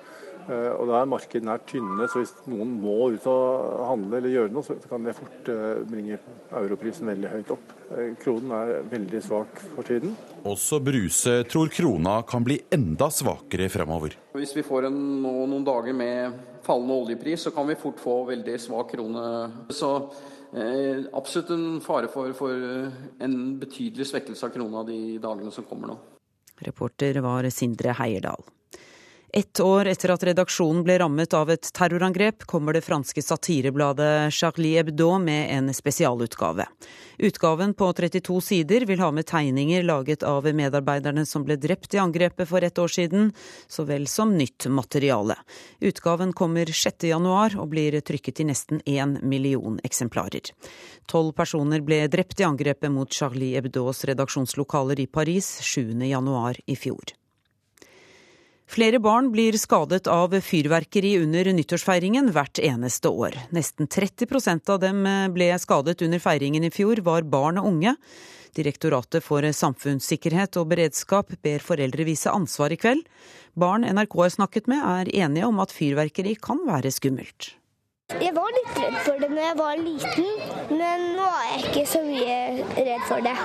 Uh, 0.48 0.72
og 0.74 0.90
da 0.90 0.98
er 0.98 1.12
markedene 1.12 1.54
her 1.54 1.62
tynne, 1.70 2.08
så 2.10 2.24
hvis 2.24 2.34
noen 2.50 2.74
må 2.82 3.12
ut 3.14 3.28
og 3.30 3.84
handle 3.92 4.18
eller 4.18 4.34
gjøre 4.34 4.54
noe, 4.56 4.66
så 4.66 4.80
kan 4.90 5.06
det 5.06 5.14
fort 5.20 5.52
bringe 5.92 6.18
europrisen 6.50 7.12
veldig 7.12 7.34
høyt 7.36 7.54
opp. 7.54 7.76
Kronen 8.24 8.56
er 8.58 8.74
veldig 8.90 9.22
svak 9.22 9.62
for 9.76 9.86
tiden. 9.86 10.16
Også 10.50 10.80
Bruse 10.82 11.44
tror 11.52 11.70
krona 11.70 12.22
kan 12.26 12.42
bli 12.48 12.58
enda 12.74 13.12
svakere 13.14 13.70
fremover. 13.70 14.18
Hvis 14.34 14.56
vi 14.58 14.66
får 14.66 14.90
en, 14.90 14.98
noen 15.22 15.68
dager 15.68 15.94
med 15.94 16.40
fallende 16.64 16.94
oljepris, 16.94 17.42
så 17.48 17.52
kan 17.56 17.68
vi 17.68 17.80
fort 17.80 18.00
få 18.00 18.24
veldig 18.30 18.60
svak 18.62 18.94
krone. 18.94 19.26
Så 19.70 19.92
eh, 20.54 21.04
absolutt 21.14 21.52
en 21.56 21.68
fare 21.84 22.10
for, 22.12 22.34
for 22.38 22.56
en 23.24 23.38
betydelig 23.62 24.10
svekkelse 24.12 24.48
av 24.48 24.56
krona 24.56 24.86
de 24.88 25.18
dagene 25.22 25.54
som 25.54 25.68
kommer 25.68 25.94
nå. 25.94 26.00
Reporter 26.62 27.18
var 27.26 27.50
Sindre 27.50 27.96
Heierdal. 27.98 28.46
Ett 29.34 29.60
år 29.60 29.88
etter 29.88 30.12
at 30.12 30.24
redaksjonen 30.28 30.84
ble 30.84 30.98
rammet 31.00 31.32
av 31.34 31.48
et 31.54 31.70
terrorangrep, 31.72 32.44
kommer 32.52 32.76
det 32.76 32.82
franske 32.84 33.22
satirebladet 33.24 34.34
Charlie 34.36 34.76
Hebdo 34.76 35.14
med 35.24 35.54
en 35.56 35.70
spesialutgave. 35.72 36.66
Utgaven 37.18 37.72
på 37.74 37.88
32 37.96 38.42
sider 38.44 38.84
vil 38.90 39.00
ha 39.00 39.08
med 39.16 39.30
tegninger 39.30 39.86
laget 39.88 40.26
av 40.28 40.50
medarbeiderne 40.52 41.24
som 41.26 41.46
ble 41.48 41.56
drept 41.56 41.96
i 41.96 42.02
angrepet 42.04 42.50
for 42.50 42.60
ett 42.60 42.82
år 42.84 42.92
siden, 42.92 43.32
så 43.72 43.88
vel 43.88 44.10
som 44.12 44.36
nytt 44.36 44.68
materiale. 44.68 45.40
Utgaven 45.80 46.36
kommer 46.36 46.68
6. 46.68 47.08
januar 47.14 47.56
og 47.56 47.72
blir 47.72 48.02
trykket 48.04 48.44
i 48.44 48.50
nesten 48.52 48.84
én 48.84 49.16
million 49.24 49.80
eksemplarer. 49.88 50.52
Tolv 51.08 51.32
personer 51.40 51.80
ble 51.80 52.04
drept 52.12 52.44
i 52.44 52.50
angrepet 52.50 52.92
mot 52.92 53.08
Charlie 53.08 53.56
Hebdos 53.56 54.04
redaksjonslokaler 54.12 55.00
i 55.00 55.08
Paris 55.08 55.56
7. 55.64 55.96
januar 56.12 56.60
i 56.68 56.76
fjor. 56.76 57.16
Flere 58.72 59.00
barn 59.04 59.32
blir 59.34 59.58
skadet 59.60 60.08
av 60.08 60.32
fyrverkeri 60.40 61.18
under 61.20 61.50
nyttårsfeiringen 61.52 62.30
hvert 62.32 62.60
eneste 62.64 63.10
år. 63.12 63.34
Nesten 63.52 63.90
30% 63.92 64.70
av 64.72 64.78
dem 64.80 65.02
ble 65.36 65.50
skadet 65.60 66.00
under 66.06 66.22
feiringen 66.24 66.64
i 66.64 66.70
fjor, 66.72 67.02
var 67.04 67.28
barn 67.28 67.60
og 67.60 67.68
unge. 67.68 67.92
Direktoratet 68.56 69.26
for 69.26 69.44
samfunnssikkerhet 69.44 70.56
og 70.62 70.70
beredskap 70.72 71.34
ber 71.44 71.60
foreldre 71.60 72.06
vise 72.08 72.32
ansvar 72.32 72.72
i 72.72 72.78
kveld. 72.80 73.04
Barn 73.60 73.84
NRK 73.84 74.16
har 74.22 74.32
snakket 74.38 74.70
med 74.72 74.80
er 74.80 75.12
enige 75.20 75.50
om 75.52 75.60
at 75.60 75.76
fyrverkeri 75.76 76.38
kan 76.40 76.64
være 76.64 76.94
skummelt. 76.96 77.58
Jeg 78.24 78.32
var 78.36 78.56
litt 78.56 78.80
redd 78.80 78.96
for 79.04 79.20
det 79.20 79.30
når 79.34 79.50
jeg 79.50 79.58
var 79.60 79.82
liten, 79.84 80.30
men 80.72 81.04
nå 81.18 81.28
er 81.28 81.50
jeg 81.50 81.66
ikke 81.66 81.84
så 81.92 82.06
mye 82.08 82.40
redd 82.80 83.04
for 83.10 83.28
det. 83.28 83.36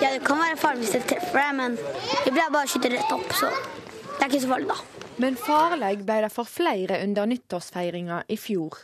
Ja, 0.00 0.14
det 0.14 0.24
kan 0.24 0.40
være 0.40 0.56
farlig 0.56 0.86
hvis 0.86 0.96
jeg 0.96 1.06
treffer 1.12 1.42
deg, 1.42 1.52
men 1.60 1.76
jeg 2.24 2.32
ble 2.32 2.48
bare 2.56 2.72
skyte 2.72 2.92
rett 2.96 3.12
opp, 3.12 3.36
så 3.36 3.52
det 4.18 4.24
er 4.26 4.32
ikke 4.32 4.42
så 4.42 4.50
farlig, 4.50 4.68
da. 4.68 5.04
Men 5.22 5.36
farlig 5.38 5.92
ble 6.02 6.20
det 6.24 6.30
for 6.34 6.50
flere 6.50 6.98
under 7.04 7.28
nyttårsfeiringa 7.30 8.22
i 8.28 8.38
fjor. 8.38 8.74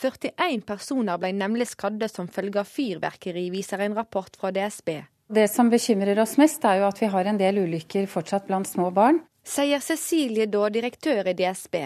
41 0.00 0.62
personer 0.66 1.18
ble 1.20 1.32
nemlig 1.34 1.66
skadde 1.72 2.08
som 2.08 2.30
følge 2.30 2.62
av 2.62 2.68
fyrverkeri, 2.70 3.48
viser 3.50 3.82
en 3.82 3.96
rapport 3.98 4.36
fra 4.38 4.52
DSB. 4.54 4.94
Det 5.30 5.46
som 5.50 5.68
bekymrer 5.70 6.18
oss 6.22 6.36
mest, 6.40 6.64
er 6.64 6.80
jo 6.80 6.86
at 6.88 7.02
vi 7.02 7.10
har 7.10 7.26
en 7.26 7.38
del 7.38 7.60
ulykker 7.64 8.06
fortsatt 8.10 8.46
blant 8.48 8.70
små 8.70 8.88
barn. 8.94 9.20
Sier 9.46 9.82
Cecilie 9.82 10.46
Da, 10.50 10.68
direktør 10.70 11.28
i 11.30 11.34
DSB. 11.34 11.76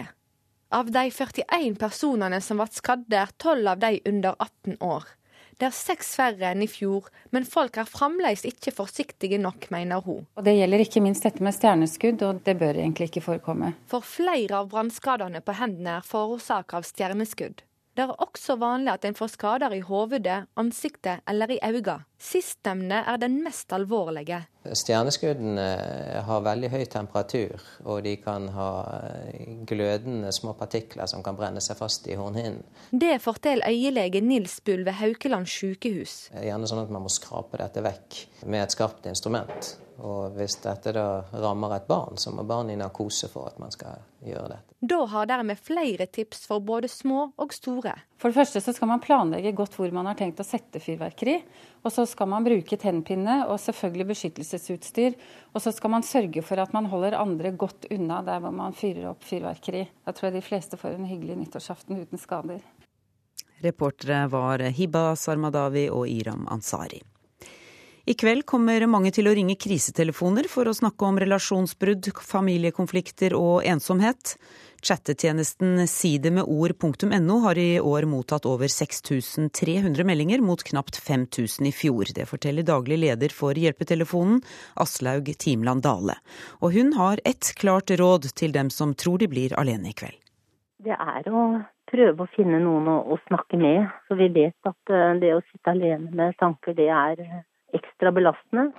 Av 0.75 0.89
de 0.91 1.03
41 1.11 1.75
personene 1.81 2.39
som 2.41 2.61
ble 2.61 2.69
skadde, 2.73 3.17
er 3.17 3.33
12 3.41 3.69
av 3.73 3.81
de 3.81 3.99
under 4.09 4.37
18 4.39 4.79
år. 4.81 5.09
Det 5.55 5.69
er 5.69 5.75
seks 5.75 6.09
færre 6.19 6.49
enn 6.51 6.65
i 6.65 6.67
fjor, 6.67 7.05
men 7.31 7.45
folk 7.47 7.77
er 7.79 7.87
fremdeles 7.87 8.43
ikke 8.47 8.73
forsiktige 8.75 9.39
nok, 9.39 9.69
mener 9.71 10.01
hun. 10.03 10.25
Og 10.35 10.43
Det 10.43 10.57
gjelder 10.57 10.83
ikke 10.83 11.03
minst 11.03 11.23
dette 11.23 11.43
med 11.43 11.55
stjerneskudd, 11.55 12.25
og 12.27 12.41
det 12.43 12.57
bør 12.59 12.75
egentlig 12.75 13.07
ikke 13.07 13.23
forekomme. 13.23 13.71
For 13.87 14.03
flere 14.03 14.59
av 14.59 14.67
brannskadene 14.73 15.39
på 15.39 15.55
hendene 15.55 16.01
er 16.01 16.09
forårsaket 16.09 16.75
av 16.81 16.89
stjerneskudd. 16.89 17.63
Det 17.95 18.03
er 18.03 18.11
også 18.19 18.57
vanlig 18.59 18.91
at 18.91 19.05
en 19.07 19.15
får 19.15 19.29
skader 19.37 19.71
i 19.71 19.79
hodet, 19.87 20.49
ansiktet 20.59 21.21
eller 21.31 21.53
i 21.55 21.59
øynene. 21.63 22.01
Sistnevnte 22.19 22.97
er 23.07 23.19
den 23.21 23.37
mest 23.43 23.71
alvorlige. 23.75 24.41
Stjerneskuddene 24.65 25.65
har 26.27 26.43
veldig 26.43 26.71
høy 26.73 26.83
temperatur, 26.91 27.63
og 27.85 28.01
de 28.03 28.15
kan 28.19 28.49
ha 28.55 28.67
glødende 29.69 30.33
små 30.35 30.55
partikler 30.59 31.07
som 31.07 31.23
kan 31.23 31.37
brenne 31.39 31.63
seg 31.63 31.79
fast 31.79 32.07
i 32.11 32.17
hornhinnen. 32.19 32.65
Det 32.91 33.15
forteller 33.23 33.71
øyelege 33.71 34.23
Nils 34.25 34.59
Bull 34.65 34.83
ved 34.83 34.99
Haukeland 34.99 35.47
sykehus. 35.47 36.17
Er 36.35 36.49
gjerne 36.49 36.67
sånn 36.67 36.83
at 36.83 36.91
man 36.91 37.05
må 37.05 37.13
skrape 37.13 37.61
dette 37.63 37.83
vekk 37.85 38.21
med 38.43 38.65
et 38.65 38.75
skarpt 38.75 39.07
instrument. 39.07 39.75
Og 40.03 40.33
hvis 40.35 40.57
dette 40.59 40.91
da 40.95 41.23
rammer 41.31 41.77
et 41.77 41.85
barn, 41.87 42.17
så 42.19 42.33
må 42.35 42.43
barnet 42.43 42.75
i 42.75 42.79
narkose 42.79 43.29
for 43.31 43.47
at 43.47 43.59
man 43.61 43.71
skal 43.71 44.01
gjøre 44.25 44.49
dette. 44.51 44.75
Da 44.85 44.97
har 45.09 45.29
dermed 45.29 45.61
flere 45.61 46.05
tips 46.11 46.43
for 46.49 46.63
både 46.65 46.89
små 46.91 47.29
og 47.41 47.53
store. 47.55 47.93
For 48.19 48.29
det 48.29 48.37
første 48.37 48.61
så 48.61 48.73
skal 48.75 48.91
man 48.91 49.03
planlegge 49.03 49.55
godt 49.55 49.77
hvor 49.79 49.93
man 49.95 50.09
har 50.09 50.17
tenkt 50.19 50.41
å 50.43 50.47
sette 50.47 50.81
fyrverkeri. 50.83 51.37
Og 51.85 51.93
så 51.95 52.05
skal 52.09 52.29
man 52.33 52.45
bruke 52.45 52.79
tennpinne 52.81 53.45
og 53.47 53.61
selvfølgelig 53.63 54.09
beskyttelsesutstyr. 54.11 55.15
Og 55.55 55.63
så 55.63 55.73
skal 55.75 55.95
man 55.95 56.05
sørge 56.05 56.43
for 56.45 56.59
at 56.59 56.75
man 56.75 56.91
holder 56.91 57.17
andre 57.21 57.55
godt 57.55 57.87
unna 57.95 58.19
der 58.27 58.43
hvor 58.43 58.55
man 58.55 58.75
fyrer 58.75 59.13
opp 59.13 59.23
fyrverkeri. 59.25 59.87
Da 60.03 60.11
tror 60.11 60.29
jeg 60.29 60.41
de 60.41 60.45
fleste 60.49 60.81
får 60.81 60.99
en 60.99 61.09
hyggelig 61.09 61.39
nyttårsaften 61.45 62.03
uten 62.03 62.21
skader. 62.21 62.61
Reportere 63.63 64.25
var 64.27 64.59
Hiba 64.75 65.13
Sarmadawi 65.15 65.87
og 65.89 66.09
Iram 66.11 66.49
Ansari. 66.51 66.99
I 68.05 68.13
kveld 68.13 68.43
kommer 68.45 68.83
mange 68.85 69.09
til 69.15 69.25
å 69.25 69.31
ringe 69.33 69.55
krisetelefoner 69.57 70.45
for 70.45 70.69
å 70.69 70.75
snakke 70.77 71.07
om 71.07 71.15
relasjonsbrudd, 71.17 72.11
familiekonflikter 72.21 73.33
og 73.33 73.65
ensomhet. 73.65 74.35
Chattetjenesten 74.85 75.87
sidemedord.no 75.89 77.37
har 77.47 77.57
i 77.57 77.79
år 77.81 78.05
mottatt 78.05 78.45
over 78.45 78.69
6300 78.69 80.05
meldinger, 80.05 80.43
mot 80.45 80.61
knapt 80.67 80.99
5000 81.01 81.65
i 81.65 81.71
fjor. 81.73 82.11
Det 82.13 82.27
forteller 82.29 82.67
daglig 82.67 82.99
leder 83.07 83.33
for 83.33 83.57
hjelpetelefonen, 83.57 84.43
Aslaug 84.85 85.33
Timland 85.41 85.81
Dale. 85.87 86.19
Og 86.61 86.77
hun 86.77 86.93
har 86.99 87.23
ett 87.25 87.55
klart 87.57 87.89
råd 87.89 88.29
til 88.37 88.53
dem 88.53 88.69
som 88.69 88.93
tror 88.93 89.25
de 89.25 89.31
blir 89.33 89.57
alene 89.57 89.89
i 89.89 89.97
kveld. 89.97 90.21
Det 90.85 90.93
er 90.93 91.33
å 91.33 91.47
prøve 91.89 92.21
å 92.21 92.31
finne 92.37 92.61
noen 92.61 92.85
å, 92.93 93.17
snakke 93.25 93.57
med. 93.57 93.89
Så 94.05 94.21
vi 94.21 94.29
vet 94.29 94.69
at 94.69 94.93
eh, 94.93 95.17
det 95.25 95.33
å 95.33 95.41
sitte 95.49 95.73
alene 95.73 96.13
med 96.13 96.37
tanker, 96.37 96.77
det 96.77 96.91
er 96.93 97.25
ekstra 97.73 98.11
belastende. 98.15 98.69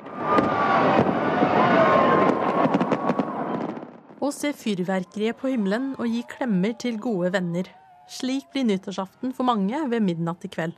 Å 4.17 4.31
se 4.35 4.53
fyrverkeriet 4.57 5.39
på 5.39 5.53
himmelen 5.53 5.93
og 6.01 6.09
gi 6.11 6.23
klemmer 6.31 6.75
til 6.81 6.99
gode 7.03 7.33
venner. 7.35 7.69
Slik 8.11 8.49
blir 8.53 8.67
nyttårsaften 8.67 9.35
for 9.35 9.47
mange 9.49 9.81
ved 9.91 10.05
midnatt 10.07 10.47
i 10.47 10.51
kveld. 10.51 10.77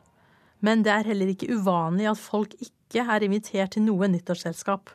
Men 0.64 0.82
det 0.82 0.92
er 0.94 1.06
heller 1.12 1.30
ikke 1.32 1.52
uvanlig 1.54 2.08
at 2.10 2.20
folk 2.20 2.56
ikke 2.58 3.04
er 3.04 3.24
invitert 3.24 3.76
til 3.76 3.84
noe 3.86 4.08
nyttårsselskap. 4.10 4.90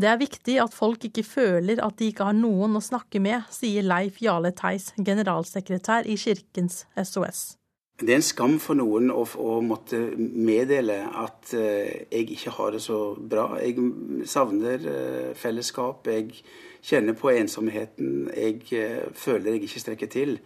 Det 0.00 0.08
er 0.08 0.20
viktig 0.20 0.56
at 0.62 0.74
folk 0.74 1.04
ikke 1.04 1.26
føler 1.26 1.82
at 1.84 1.98
de 2.00 2.08
ikke 2.10 2.26
har 2.30 2.36
noen 2.36 2.78
å 2.78 2.82
snakke 2.82 3.20
med, 3.20 3.44
sier 3.52 3.84
Leif 3.84 4.22
Jale 4.24 4.54
Theis, 4.56 4.90
generalsekretær 4.96 6.08
i 6.08 6.16
Kirkens 6.20 6.86
SOS. 6.96 7.59
Det 8.00 8.14
er 8.14 8.16
en 8.16 8.24
skam 8.24 8.54
for 8.62 8.78
noen 8.78 9.10
å, 9.12 9.26
å 9.44 9.58
måtte 9.60 9.98
meddele 10.16 11.02
at 11.04 11.52
uh, 11.52 11.84
jeg 12.08 12.30
ikke 12.32 12.54
har 12.56 12.72
det 12.72 12.80
så 12.80 12.98
bra. 13.14 13.58
Jeg 13.60 14.24
savner 14.28 14.86
uh, 14.86 15.30
fellesskap. 15.36 16.08
Jeg 16.08 16.40
kjenner 16.80 17.16
på 17.18 17.28
ensomheten. 17.34 18.30
Jeg 18.32 18.62
uh, 18.72 19.10
føler 19.12 19.52
jeg 19.52 19.66
ikke 19.66 19.82
strekker 19.84 20.12
til. 20.12 20.38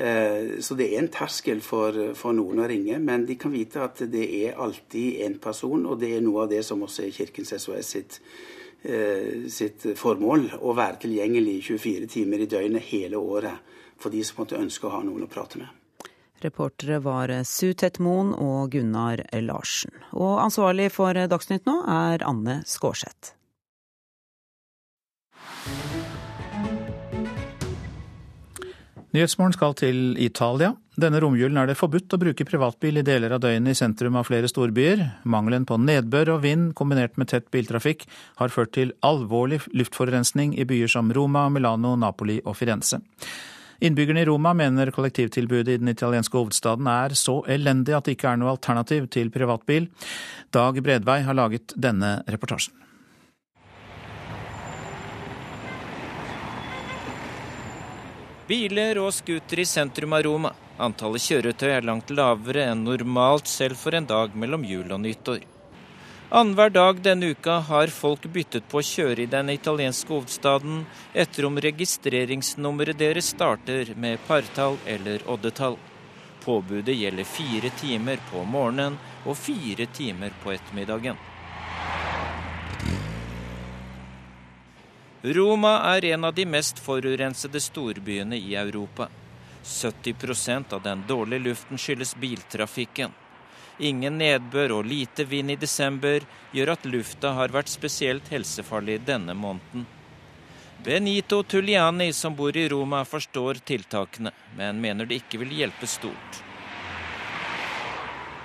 Så 0.00 0.76
det 0.78 0.86
er 0.86 1.00
en 1.00 1.08
terskel 1.12 1.58
for, 1.60 1.96
for, 2.16 2.32
noen 2.32 2.62
å 2.62 2.68
ringe, 2.70 2.94
men 3.02 3.24
de 3.28 3.34
kan 3.36 3.50
vite 3.52 3.82
at 3.84 3.98
det 4.08 4.22
er 4.38 4.60
alltid 4.62 5.18
en 5.26 5.34
person, 5.42 5.82
og 5.82 5.98
det 6.00 6.12
er 6.14 6.22
noe 6.24 6.46
av 6.46 6.52
det 6.52 6.62
som 6.64 6.86
også 6.86 7.02
er 7.04 7.12
Kirkens 7.12 7.50
SOS 7.58 7.90
sitt, 7.96 8.20
sitt 9.50 9.88
formål. 10.00 10.46
Å 10.62 10.76
være 10.78 11.02
tilgjengelig 11.02 11.58
24 11.72 12.08
timer 12.14 12.46
i 12.46 12.48
døgnet 12.54 12.86
hele 12.94 13.20
året 13.20 13.76
for 14.00 14.14
de 14.14 14.22
som 14.24 14.40
måtte 14.40 14.62
ønske 14.62 14.88
å 14.88 14.94
ha 14.94 15.02
noen 15.04 15.26
å 15.26 15.30
prate 15.34 15.60
med. 15.60 15.79
Reportere 16.40 17.00
var 17.04 17.32
Su 17.44 17.72
Tetmoen 17.74 18.32
og 18.34 18.72
Gunnar 18.72 19.22
Larsen. 19.44 19.92
Og 20.16 20.38
ansvarlig 20.42 20.88
for 20.94 21.14
Dagsnytt 21.14 21.68
nå 21.68 21.80
er 21.88 22.24
Anne 22.26 22.62
Skårseth. 22.68 23.36
Nyhetsmorgen 29.10 29.56
skal 29.56 29.72
til 29.74 30.14
Italia. 30.22 30.70
Denne 31.00 31.18
romjulen 31.22 31.58
er 31.58 31.66
det 31.66 31.78
forbudt 31.78 32.14
å 32.14 32.18
bruke 32.22 32.44
privatbil 32.46 33.00
i 33.00 33.02
deler 33.06 33.32
av 33.34 33.40
døgnet 33.42 33.74
i 33.74 33.78
sentrum 33.78 34.14
av 34.20 34.28
flere 34.28 34.46
storbyer. 34.50 35.02
Mangelen 35.26 35.66
på 35.66 35.80
nedbør 35.82 36.36
og 36.36 36.44
vind 36.44 36.68
kombinert 36.78 37.18
med 37.18 37.32
tett 37.32 37.48
biltrafikk 37.50 38.04
har 38.38 38.54
ført 38.54 38.70
til 38.76 38.92
alvorlig 39.06 39.64
luftforurensning 39.74 40.54
i 40.54 40.66
byer 40.68 40.92
som 40.94 41.10
Roma, 41.10 41.48
Milano, 41.50 41.96
Napoli 41.98 42.38
og 42.44 42.54
Firenze. 42.60 43.00
Innbyggerne 43.80 44.20
i 44.20 44.24
Roma 44.28 44.52
mener 44.54 44.90
kollektivtilbudet 44.92 45.74
i 45.74 45.80
den 45.80 45.88
italienske 45.88 46.36
hovedstaden 46.36 46.88
er 46.92 47.14
så 47.16 47.38
elendig 47.48 47.94
at 47.96 48.04
det 48.04 48.18
ikke 48.18 48.34
er 48.34 48.40
noe 48.40 48.52
alternativ 48.52 49.06
til 49.08 49.32
privatbil. 49.32 49.86
Dag 50.52 50.76
Bredvei 50.84 51.22
har 51.24 51.36
laget 51.38 51.72
denne 51.80 52.18
reportasjen. 52.28 52.76
Biler 58.50 58.98
og 58.98 59.14
scootere 59.14 59.62
i 59.62 59.70
sentrum 59.70 60.12
av 60.12 60.26
Roma. 60.26 60.50
Antallet 60.82 61.22
kjøretøy 61.22 61.70
er 61.70 61.86
langt 61.86 62.10
lavere 62.12 62.66
enn 62.72 62.82
normalt 62.84 63.48
selv 63.48 63.78
for 63.78 63.96
en 63.96 64.08
dag 64.10 64.36
mellom 64.36 64.66
jul 64.66 64.90
og 64.90 65.00
nyttår. 65.06 65.40
Annenhver 66.32 66.70
dag 66.70 67.00
denne 67.02 67.26
uka 67.26 67.52
har 67.52 67.86
folk 67.90 68.26
byttet 68.30 68.68
på 68.70 68.78
å 68.78 68.86
kjøre 68.86 69.24
i 69.24 69.30
den 69.30 69.48
italienske 69.50 70.12
hovedstaden 70.14 70.84
etter 71.10 71.46
om 71.48 71.56
registreringsnummeret 71.58 72.98
deres 73.00 73.32
starter 73.32 73.88
med 73.98 74.20
partall 74.28 74.76
eller 74.86 75.24
oddetall. 75.26 75.74
Påbudet 76.44 76.94
gjelder 76.94 77.26
fire 77.26 77.72
timer 77.80 78.22
på 78.28 78.44
morgenen 78.46 78.94
og 79.24 79.34
fire 79.40 79.88
timer 79.90 80.30
på 80.44 80.52
ettermiddagen. 80.54 81.18
Roma 85.36 85.72
er 85.96 86.06
en 86.12 86.28
av 86.30 86.36
de 86.38 86.44
mest 86.46 86.78
forurensede 86.78 87.58
storbyene 87.60 88.38
i 88.38 88.54
Europa. 88.54 89.08
70% 89.64 90.78
av 90.78 90.86
den 90.86 91.02
dårlige 91.10 91.48
luften 91.48 91.82
skyldes 91.88 92.14
biltrafikken. 92.22 93.18
Ingen 93.80 94.18
nedbør 94.20 94.74
og 94.76 94.84
lite 94.84 95.24
vind 95.24 95.54
i 95.54 95.56
desember 95.56 96.20
gjør 96.52 96.74
at 96.74 96.84
lufta 96.84 97.32
har 97.38 97.52
vært 97.54 97.70
spesielt 97.72 98.28
helsefarlig 98.28 98.98
denne 99.06 99.32
måneden. 99.32 99.86
Benito 100.84 101.42
Tulliani, 101.42 102.10
som 102.12 102.36
bor 102.36 102.56
i 102.56 102.66
Roma, 102.68 103.02
forstår 103.08 103.62
tiltakene, 103.64 104.32
men 104.56 104.80
mener 104.80 105.08
det 105.08 105.22
ikke 105.22 105.40
vil 105.40 105.56
hjelpe 105.62 105.88
stort. 105.88 106.42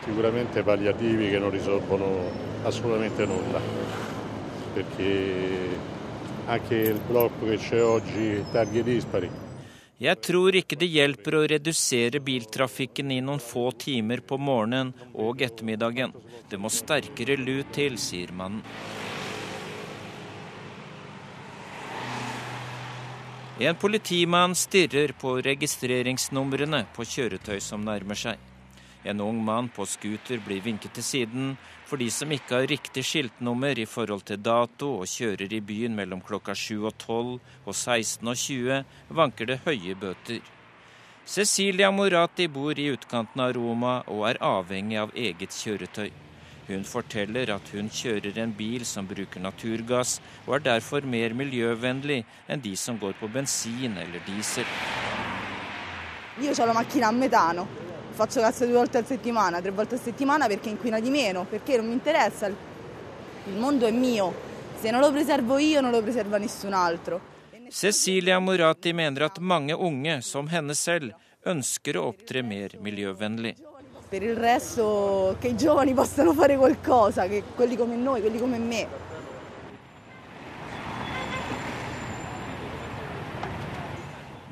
Sicuramente 0.05 0.63
palliativi 0.63 1.29
che 1.29 1.39
non 1.39 1.51
risolvono 1.51 2.31
assolutamente 2.63 3.25
nulla, 3.25 3.59
perché 4.73 5.79
anche 6.45 6.75
il 6.75 6.99
blocco 7.07 7.45
che 7.45 7.57
c'è 7.57 7.83
oggi, 7.83 8.43
targhe 8.51 8.83
dispari, 8.83 9.29
jeg 9.95 10.19
tror 10.19 10.55
ikke 10.59 10.75
det 10.75 10.89
hjelper 10.91 11.37
å 11.37 11.45
redusere 11.47 12.19
biltrafikken 12.19 13.13
i 13.15 13.21
noen 13.23 13.39
få 13.39 13.69
timer 13.79 14.19
på 14.27 14.35
morgenen 14.35 14.91
og 15.13 15.39
ettermiddagen. 15.45 16.11
Det 16.51 16.59
må 16.59 16.67
sterkere 16.67 17.37
lut 17.39 17.71
til, 17.75 17.95
sier 17.95 18.33
mannen. 18.35 18.59
En 23.55 23.77
politimann 23.79 24.51
stirrer 24.59 25.13
på 25.15 25.37
registreringsnumrene 25.39 26.81
på 26.91 27.05
kjøretøy 27.07 27.61
som 27.63 27.85
nærmer 27.87 28.19
seg. 28.19 28.41
En 29.07 29.21
ung 29.23 29.39
mann 29.47 29.69
på 29.71 29.85
scooter 29.87 30.41
blir 30.43 30.59
vinket 30.65 30.97
til 30.97 31.07
siden 31.07 31.53
for 31.95 32.03
de 32.03 32.11
som 32.11 32.31
ikke 32.35 32.51
har 32.57 32.65
riktig 32.67 33.05
skiltnummer 33.07 33.79
i 33.79 33.85
forhold 33.87 34.25
til 34.27 34.41
dato 34.43 34.89
og 34.99 35.07
kjører 35.07 35.53
i 35.55 35.61
byen 35.63 35.93
mellom 35.95 36.19
klokka 36.19 36.51
7 36.51 36.89
og 36.89 36.97
12 36.97 37.29
og 37.63 37.71
16 37.71 38.27
og 38.27 38.35
20, 38.35 38.81
vanker 39.15 39.47
det 39.47 39.61
høye 39.63 39.95
bøter. 39.95 40.41
Cecilia 41.25 41.93
Morati 41.95 42.49
bor 42.51 42.75
i 42.75 42.89
utkanten 42.91 43.45
av 43.45 43.53
Roma 43.55 43.93
og 44.11 44.25
er 44.27 44.41
avhengig 44.43 44.99
av 45.05 45.15
eget 45.15 45.55
kjøretøy. 45.55 46.11
Hun 46.67 46.83
forteller 46.83 47.53
at 47.55 47.71
hun 47.71 47.87
kjører 47.87 48.43
en 48.43 48.51
bil 48.59 48.83
som 48.83 49.07
bruker 49.07 49.39
naturgass, 49.39 50.19
og 50.49 50.59
er 50.59 50.67
derfor 50.67 51.07
mer 51.07 51.31
miljøvennlig 51.31 52.25
enn 52.51 52.67
de 52.67 52.75
som 52.75 52.99
går 52.99 53.15
på 53.21 53.31
bensin 53.31 53.95
eller 54.03 54.19
diesel. 54.27 54.67
Io 56.43 56.51
ho 56.51 56.65
la 56.67 56.73
macchina 56.75 57.07
a 57.07 57.84
faccio 58.15 58.39
cazzo 58.39 58.65
due 58.65 58.75
volte 58.75 58.97
a 58.97 59.03
settimana, 59.03 59.61
tre 59.61 59.71
volte 59.71 59.95
a 59.95 59.97
settimana 59.97 60.47
perché 60.47 60.69
inquina 60.69 60.99
di 60.99 61.09
meno, 61.09 61.45
perché 61.47 61.75
non 61.75 61.87
mi 61.87 61.93
interessa, 61.93 62.47
il 62.47 63.57
mondo 63.57 63.85
è 63.85 63.91
mio, 63.91 64.33
se 64.79 64.89
non 64.89 65.01
lo 65.01 65.11
preservo 65.11 65.57
io 65.57 65.81
non 65.81 65.91
lo 65.91 66.01
preserva 66.01 66.37
nessun 66.37 66.73
altro. 66.73 67.33
Cecilia 67.69 68.39
Morati 68.39 68.93
mener 68.93 69.23
at 69.23 69.39
mange 69.39 69.73
unge, 69.73 70.21
som 70.21 70.47
henne 70.47 70.73
selv, 70.73 71.13
ønsker 71.43 71.97
å 71.97 72.07
opptre 72.11 72.41
mer 72.41 72.77
miljøvennlig. 72.79 73.57
Per 74.07 74.23
il 74.23 74.35
resto 74.35 75.35
che 75.39 75.49
i 75.49 75.57
giovani 75.57 75.93
possano 75.93 76.31
fare 76.33 76.55
qualcosa, 76.55 77.27
che 77.27 77.43
quelli 77.55 77.75
come 77.75 77.95
noi, 77.95 78.21
quelli 78.21 78.39
come 78.39 78.57
me. 78.59 79.04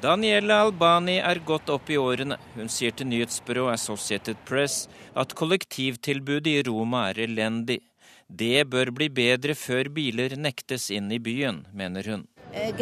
Daniela 0.03 0.57
Albani 0.65 1.13
er 1.23 1.39
godt 1.47 1.69
opp 1.71 1.87
i 1.87 1.95
årene. 1.95 2.35
Hun 2.57 2.67
sier 2.67 2.91
til 2.91 3.07
nyhetsbyrået 3.07 3.77
Associated 3.77 4.41
Press 4.43 4.89
at 5.15 5.31
kollektivtilbudet 5.39 6.51
i 6.51 6.63
Roma 6.67 7.05
er 7.13 7.21
elendig. 7.23 7.79
Det 8.27 8.65
bør 8.67 8.91
bli 8.91 9.07
bedre 9.07 9.55
før 9.55 9.87
biler 9.95 10.35
nektes 10.35 10.89
inn 10.91 11.07
i 11.07 11.21
byen, 11.23 11.63
mener 11.71 12.11
hun. 12.11 12.27
Eh, 12.51 12.75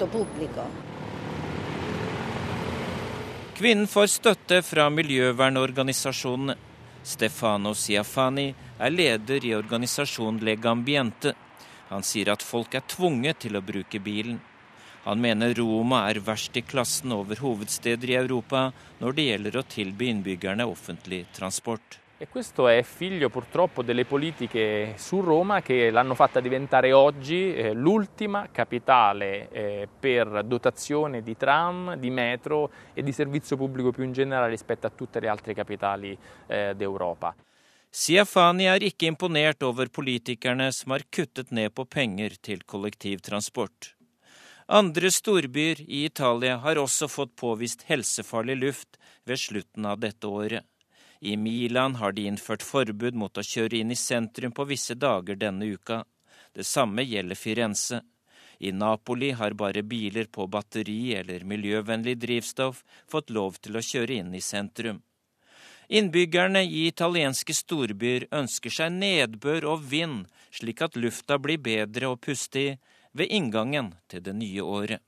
e 0.00 0.08
pubblico. 0.16 0.64
Kvinnen 3.54 3.86
får 3.86 4.06
støtte 4.16 4.62
fra 4.64 4.88
miljøvernorganisasjonene. 4.88 6.73
Stefano 7.04 7.74
Siafani 7.76 8.48
er 8.78 8.90
leder 8.90 9.44
i 9.44 9.54
organisasjonen 9.54 10.40
Legambiente. 10.44 11.34
Han 11.90 12.02
sier 12.02 12.32
at 12.32 12.42
folk 12.42 12.74
er 12.74 12.86
tvunget 12.88 13.44
til 13.44 13.58
å 13.58 13.62
bruke 13.64 14.00
bilen. 14.00 14.40
Han 15.04 15.20
mener 15.20 15.52
Roma 15.58 16.06
er 16.08 16.22
verst 16.24 16.56
i 16.56 16.62
klassen 16.64 17.12
over 17.12 17.42
hovedsteder 17.44 18.08
i 18.08 18.16
Europa 18.22 18.70
når 19.02 19.18
det 19.18 19.28
gjelder 19.28 19.58
å 19.60 19.66
tilby 19.68 20.08
innbyggerne 20.08 20.64
offentlig 20.64 21.26
transport. 21.36 21.98
E 22.24 22.28
questo 22.28 22.68
è 22.68 22.82
figlio 22.82 23.28
purtroppo 23.28 23.82
delle 23.82 24.06
politiche 24.06 24.94
su 24.96 25.20
Roma 25.20 25.60
che 25.60 25.90
l'hanno 25.90 26.14
fatta 26.14 26.40
diventare 26.40 26.90
oggi 26.90 27.54
eh, 27.54 27.74
l'ultima 27.74 28.48
capitale 28.50 29.50
eh, 29.50 29.88
per 30.00 30.42
dotazione 30.42 31.22
di 31.22 31.36
tram, 31.36 31.96
di 31.96 32.08
metro 32.08 32.70
e 32.94 33.02
di 33.02 33.12
servizio 33.12 33.58
pubblico 33.58 33.90
più 33.90 34.04
in 34.04 34.12
generale 34.12 34.48
rispetto 34.48 34.86
a 34.86 34.90
tutte 34.90 35.20
le 35.20 35.28
altre 35.28 35.52
capitali 35.52 36.16
eh, 36.46 36.72
d'Europa. 36.74 37.36
Siafani 37.90 38.72
er 38.72 38.88
ikke 38.88 39.04
imponert 39.04 39.62
over 39.62 39.92
politikerne 39.92 40.72
som 40.72 40.96
har 40.96 41.04
kuttet 41.10 41.52
ned 41.52 41.76
på 41.76 41.84
penger 41.84 42.40
til 42.40 42.64
kollektivtransport. 42.64 43.92
Andre 44.72 45.12
storbyer 45.12 45.84
i 45.84 46.06
Italia 46.08 46.56
har 46.64 46.80
også 46.80 47.04
fått 47.04 47.36
påvist 47.36 47.84
helsefarlig 47.84 48.62
luft 48.64 48.96
ved 49.28 49.36
slutten 49.36 49.84
av 49.84 50.00
dette 50.00 50.24
året. 50.24 50.64
I 51.20 51.36
Milan 51.36 51.94
har 51.94 52.12
de 52.12 52.26
innført 52.28 52.62
forbud 52.62 53.14
mot 53.14 53.38
å 53.38 53.44
kjøre 53.44 53.80
inn 53.80 53.90
i 53.90 53.98
sentrum 53.98 54.52
på 54.52 54.66
visse 54.68 54.94
dager 54.94 55.36
denne 55.36 55.66
uka. 55.66 56.04
Det 56.52 56.66
samme 56.66 57.02
gjelder 57.02 57.38
Firenze. 57.38 58.02
I 58.58 58.72
Napoli 58.72 59.30
har 59.30 59.52
bare 59.52 59.82
biler 59.82 60.24
på 60.24 60.46
batteri 60.46 61.14
eller 61.14 61.44
miljøvennlig 61.44 62.14
drivstoff 62.18 62.84
fått 63.10 63.30
lov 63.30 63.58
til 63.60 63.76
å 63.76 63.82
kjøre 63.82 64.20
inn 64.20 64.34
i 64.34 64.40
sentrum. 64.40 65.02
Innbyggerne 65.88 66.62
i 66.64 66.86
italienske 66.88 67.54
storbyer 67.54 68.28
ønsker 68.32 68.72
seg 68.72 68.94
nedbør 68.94 69.66
og 69.74 69.84
vind, 69.90 70.24
slik 70.50 70.80
at 70.86 70.96
lufta 70.96 71.38
blir 71.38 71.60
bedre 71.60 72.08
å 72.08 72.16
puste 72.16 72.60
i, 72.60 72.76
ved 73.12 73.30
inngangen 73.30 73.92
til 74.08 74.24
det 74.24 74.34
nye 74.38 74.62
året. 74.62 75.02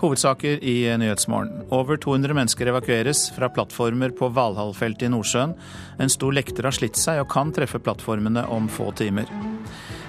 Hovedsaker 0.00 0.64
i 0.64 0.96
Nyhetsmorgen. 0.96 1.66
Over 1.68 1.98
200 2.00 2.34
mennesker 2.34 2.70
evakueres 2.72 3.26
fra 3.36 3.50
plattformer 3.52 4.14
på 4.16 4.30
Valhallfeltet 4.32 5.08
i 5.08 5.10
Nordsjøen. 5.12 5.52
En 6.00 6.12
stor 6.12 6.32
lekter 6.32 6.64
har 6.64 6.72
slitt 6.72 6.96
seg 6.96 7.20
og 7.20 7.28
kan 7.32 7.52
treffe 7.52 7.82
plattformene 7.84 8.46
om 8.48 8.70
få 8.72 8.88
timer. 8.96 9.28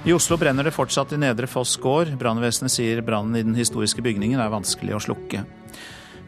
I 0.08 0.16
Oslo 0.16 0.38
brenner 0.40 0.66
det 0.66 0.74
fortsatt 0.74 1.12
i 1.14 1.20
Nedre 1.20 1.50
Foss 1.52 1.76
gård. 1.78 2.16
Brannvesenet 2.18 2.72
sier 2.74 3.04
brannen 3.06 3.36
i 3.36 3.44
den 3.44 3.58
historiske 3.58 4.02
bygningen 4.02 4.40
er 4.40 4.54
vanskelig 4.54 4.96
å 4.96 5.04
slukke. 5.10 5.44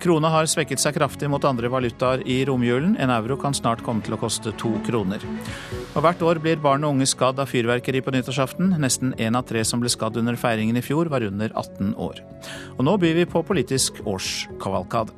Krona 0.03 0.27
har 0.27 0.49
svekket 0.51 0.81
seg 0.83 0.97
kraftig 0.97 1.29
mot 1.31 1.45
andre 1.47 1.69
valutaer 1.71 2.25
i 2.27 2.41
romjulen. 2.43 2.97
En 2.99 3.11
euro 3.13 3.37
kan 3.39 3.55
snart 3.55 3.85
komme 3.85 4.03
til 4.03 4.17
å 4.17 4.19
koste 4.19 4.51
to 4.59 4.73
kroner. 4.83 5.23
Og 5.93 6.03
Hvert 6.03 6.25
år 6.27 6.41
blir 6.43 6.59
barn 6.59 6.83
og 6.83 6.97
unge 6.97 7.07
skadd 7.07 7.39
av 7.39 7.47
fyrverkeri 7.47 8.01
på 8.03 8.11
nyttårsaften. 8.11 8.75
Nesten 8.83 9.15
én 9.15 9.39
av 9.39 9.47
tre 9.47 9.63
som 9.63 9.79
ble 9.79 9.91
skadd 9.93 10.19
under 10.19 10.35
feiringen 10.35 10.75
i 10.75 10.83
fjor, 10.83 11.07
var 11.07 11.23
under 11.23 11.55
18 11.55 11.95
år. 11.95 12.19
Og 12.75 12.83
nå 12.83 12.97
byr 12.99 13.21
vi 13.21 13.29
på 13.31 13.45
politisk 13.47 14.03
årskavalkade. 14.03 15.15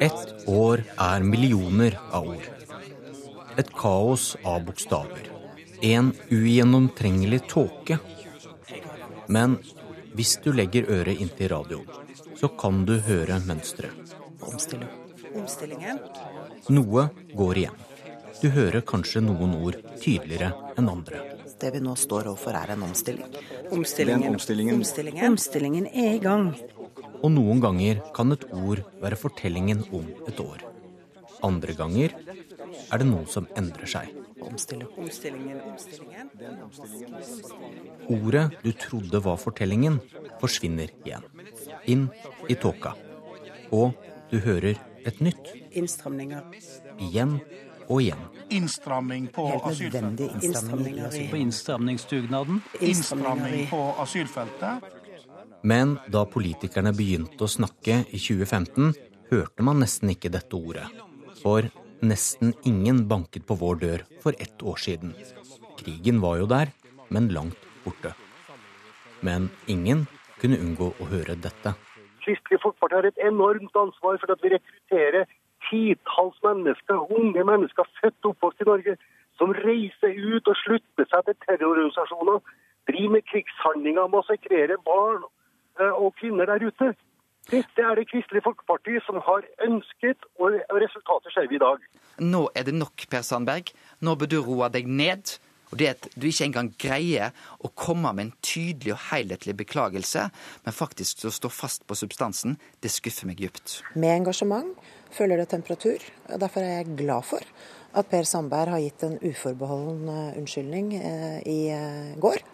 Ett 0.00 0.48
år 0.48 0.84
er 0.96 1.20
millioner 1.22 1.98
av 2.10 2.28
ord. 2.28 2.48
Et 3.56 3.72
kaos 3.74 4.36
av 4.44 4.64
bokstaver. 4.68 5.30
En 5.82 6.12
ugjennomtrengelig 6.30 7.40
tåke. 7.50 7.98
Men 9.26 9.58
hvis 10.14 10.36
du 10.44 10.52
legger 10.52 10.86
øret 10.90 11.18
inntil 11.18 11.50
radioen, 11.52 11.86
så 12.38 12.48
kan 12.48 12.84
du 12.86 12.98
høre 13.02 13.40
mønsteret. 13.46 14.14
Omstillingen. 15.34 15.98
Noe 16.68 17.08
går 17.34 17.64
igjen. 17.64 17.82
Du 18.38 18.48
hører 18.54 18.86
kanskje 18.86 19.24
noen 19.26 19.56
ord 19.58 19.82
tydeligere 19.98 20.52
enn 20.78 20.90
andre. 20.90 21.37
Det 21.58 21.70
vi 21.74 21.80
nå 21.82 21.94
står 21.98 22.28
overfor, 22.30 22.54
er 22.54 22.74
en 22.74 22.84
omstilling. 22.86 23.26
Omstillingen. 23.74 24.34
omstillingen. 24.34 24.74
omstillingen. 24.78 25.32
Omstillingen 25.32 25.86
er 25.86 26.14
i 26.14 26.22
gang. 26.22 26.52
Og 27.22 27.32
noen 27.34 27.60
ganger 27.60 28.02
kan 28.14 28.30
et 28.32 28.44
ord 28.54 28.84
være 29.02 29.18
fortellingen 29.18 29.82
om 29.90 30.06
et 30.30 30.38
år. 30.40 30.62
Andre 31.42 31.74
ganger 31.74 32.14
er 32.14 33.00
det 33.00 33.06
noe 33.08 33.26
som 33.30 33.48
endrer 33.58 33.90
seg. 33.90 34.14
Omstillingen. 34.38 35.60
Ordet 38.08 38.44
du 38.62 38.70
trodde 38.72 39.22
var 39.24 39.40
fortellingen, 39.42 39.98
forsvinner 40.40 40.92
igjen. 41.02 41.26
Inn 41.90 42.06
i 42.48 42.54
tåka. 42.54 42.94
Og 43.74 43.98
du 44.30 44.38
hører 44.44 44.78
et 45.06 45.18
nytt. 45.24 45.50
Innstramninger. 45.74 46.46
Igjen 47.02 47.40
og 47.88 48.02
igjen. 48.04 48.22
Innstramming 48.54 49.26
på 49.32 49.48
asylfeltet. 49.58 51.30
På 51.30 51.40
innstramningsdugnaden. 51.40 52.62
Innstramming 52.80 53.66
på 53.70 53.82
asylfeltet. 54.04 54.84
Men 55.62 55.96
da 56.06 56.22
politikerne 56.28 56.92
begynte 56.94 57.44
å 57.44 57.50
snakke 57.50 58.02
i 58.14 58.20
2015, 58.20 58.92
hørte 59.32 59.66
man 59.66 59.82
nesten 59.82 60.12
ikke 60.12 60.30
dette 60.32 60.56
ordet. 60.56 60.86
For 61.42 61.66
nesten 62.04 62.54
ingen 62.68 63.02
banket 63.10 63.46
på 63.46 63.56
vår 63.58 63.82
dør 63.82 64.06
for 64.22 64.38
ett 64.38 64.62
år 64.62 64.78
siden. 64.78 65.16
Krigen 65.78 66.22
var 66.22 66.38
jo 66.38 66.46
der, 66.50 66.72
men 67.10 67.30
langt 67.34 67.58
borte. 67.84 68.14
Men 69.20 69.50
ingen 69.66 70.06
kunne 70.38 70.60
unngå 70.62 70.92
å 70.94 71.10
høre 71.10 71.34
dette. 71.34 71.74
Kristelig 72.22 72.60
Folkeparti 72.62 72.98
har 72.98 73.08
et 73.08 73.20
enormt 73.26 73.74
ansvar 73.78 74.18
for 74.22 74.34
at 74.34 74.42
vi 74.44 74.52
rekrutterer 74.54 75.26
titalls 75.68 76.38
mennesker, 76.44 77.12
unge 77.18 77.44
mennesker 77.44 77.88
født 78.00 78.24
og 78.24 78.30
oppvokst 78.34 78.64
i 78.64 78.68
Norge, 78.70 78.96
som 79.38 79.54
reiser 79.66 80.16
ut 80.34 80.48
og 80.50 80.56
slutter 80.64 81.10
seg 81.10 81.26
til 81.26 81.36
terrororganisasjoner, 81.46 82.40
driver 82.90 83.14
med 83.16 83.26
krigshandlinger, 83.30 84.10
massakrerer 84.14 84.80
barn 84.88 85.22
eh, 85.80 85.92
og 85.92 86.14
kvinner 86.20 86.48
der 86.50 86.64
ute. 86.68 86.94
Dette 87.48 87.80
er 87.80 87.96
det 87.96 88.08
Kristelig 88.10 88.42
Folkeparti 88.44 88.98
som 89.06 89.20
har 89.24 89.46
ønsket, 89.64 90.24
og 90.36 90.58
resultatet 90.82 91.32
ser 91.32 91.46
vi 91.48 91.56
i 91.56 91.62
dag. 91.62 91.84
Nå 92.20 92.42
er 92.54 92.66
det 92.68 92.74
nok, 92.76 93.06
Per 93.10 93.24
Sandberg. 93.24 93.70
Nå 94.04 94.14
bør 94.20 94.28
du 94.32 94.38
roe 94.44 94.68
deg 94.74 94.90
ned. 95.00 95.38
Og 95.70 95.78
det 95.80 95.88
at 95.92 96.08
du 96.16 96.28
ikke 96.28 96.46
engang 96.48 96.70
greier 96.80 97.34
å 97.64 97.70
komme 97.76 98.12
med 98.16 98.26
en 98.26 98.34
tydelig 98.44 98.94
og 98.94 99.02
helhetlig 99.10 99.56
beklagelse, 99.58 100.28
men 100.64 100.76
faktisk 100.76 101.26
å 101.28 101.34
stå 101.34 101.50
fast 101.52 101.86
på 101.88 101.96
substansen, 101.98 102.56
det 102.80 102.92
skuffer 102.94 103.28
meg 103.28 103.40
dypt. 103.42 103.80
Med 103.94 104.22
engasjement 104.22 104.72
følger 105.14 105.42
det 105.42 105.48
temperatur. 105.52 106.04
og 106.32 106.40
Derfor 106.40 106.64
er 106.64 106.80
jeg 106.80 106.96
glad 107.00 107.26
for 107.28 107.44
at 107.98 108.08
Per 108.10 108.26
Sandberg 108.28 108.74
har 108.74 108.82
gitt 108.84 109.04
en 109.06 109.16
uforbeholden 109.22 110.10
unnskyldning 110.38 110.92
i 111.48 111.60
går. 112.20 112.44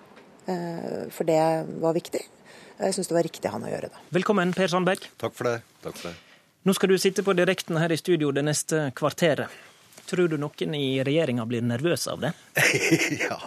For 1.14 1.26
det 1.26 1.40
var 1.82 1.96
viktig. 1.96 2.22
Jeg 2.74 2.94
syns 2.96 3.10
det 3.10 3.16
var 3.16 3.26
riktig 3.26 3.50
han 3.50 3.64
å 3.66 3.70
gjøre 3.70 3.90
det. 3.90 4.04
Velkommen, 4.14 4.54
Per 4.54 4.70
Sandberg. 4.70 5.06
Takk 5.20 5.34
for 5.34 5.50
det. 5.50 5.58
Takk 5.84 5.98
for 5.98 6.10
det. 6.10 6.16
Nå 6.64 6.72
skal 6.74 6.90
du 6.90 6.96
sitte 6.98 7.22
på 7.26 7.34
direkten 7.36 7.76
her 7.76 7.92
i 7.92 7.98
studio 8.00 8.30
det 8.34 8.42
neste 8.46 8.88
kvarteret. 8.96 9.52
Tror 10.09 10.28
du 10.28 10.36
noen 10.40 10.74
i 10.76 10.98
regjeringa 11.05 11.46
blir 11.48 11.64
nervøse 11.64 12.12
av 12.12 12.20
det? 12.24 12.32
ja, 13.24 13.38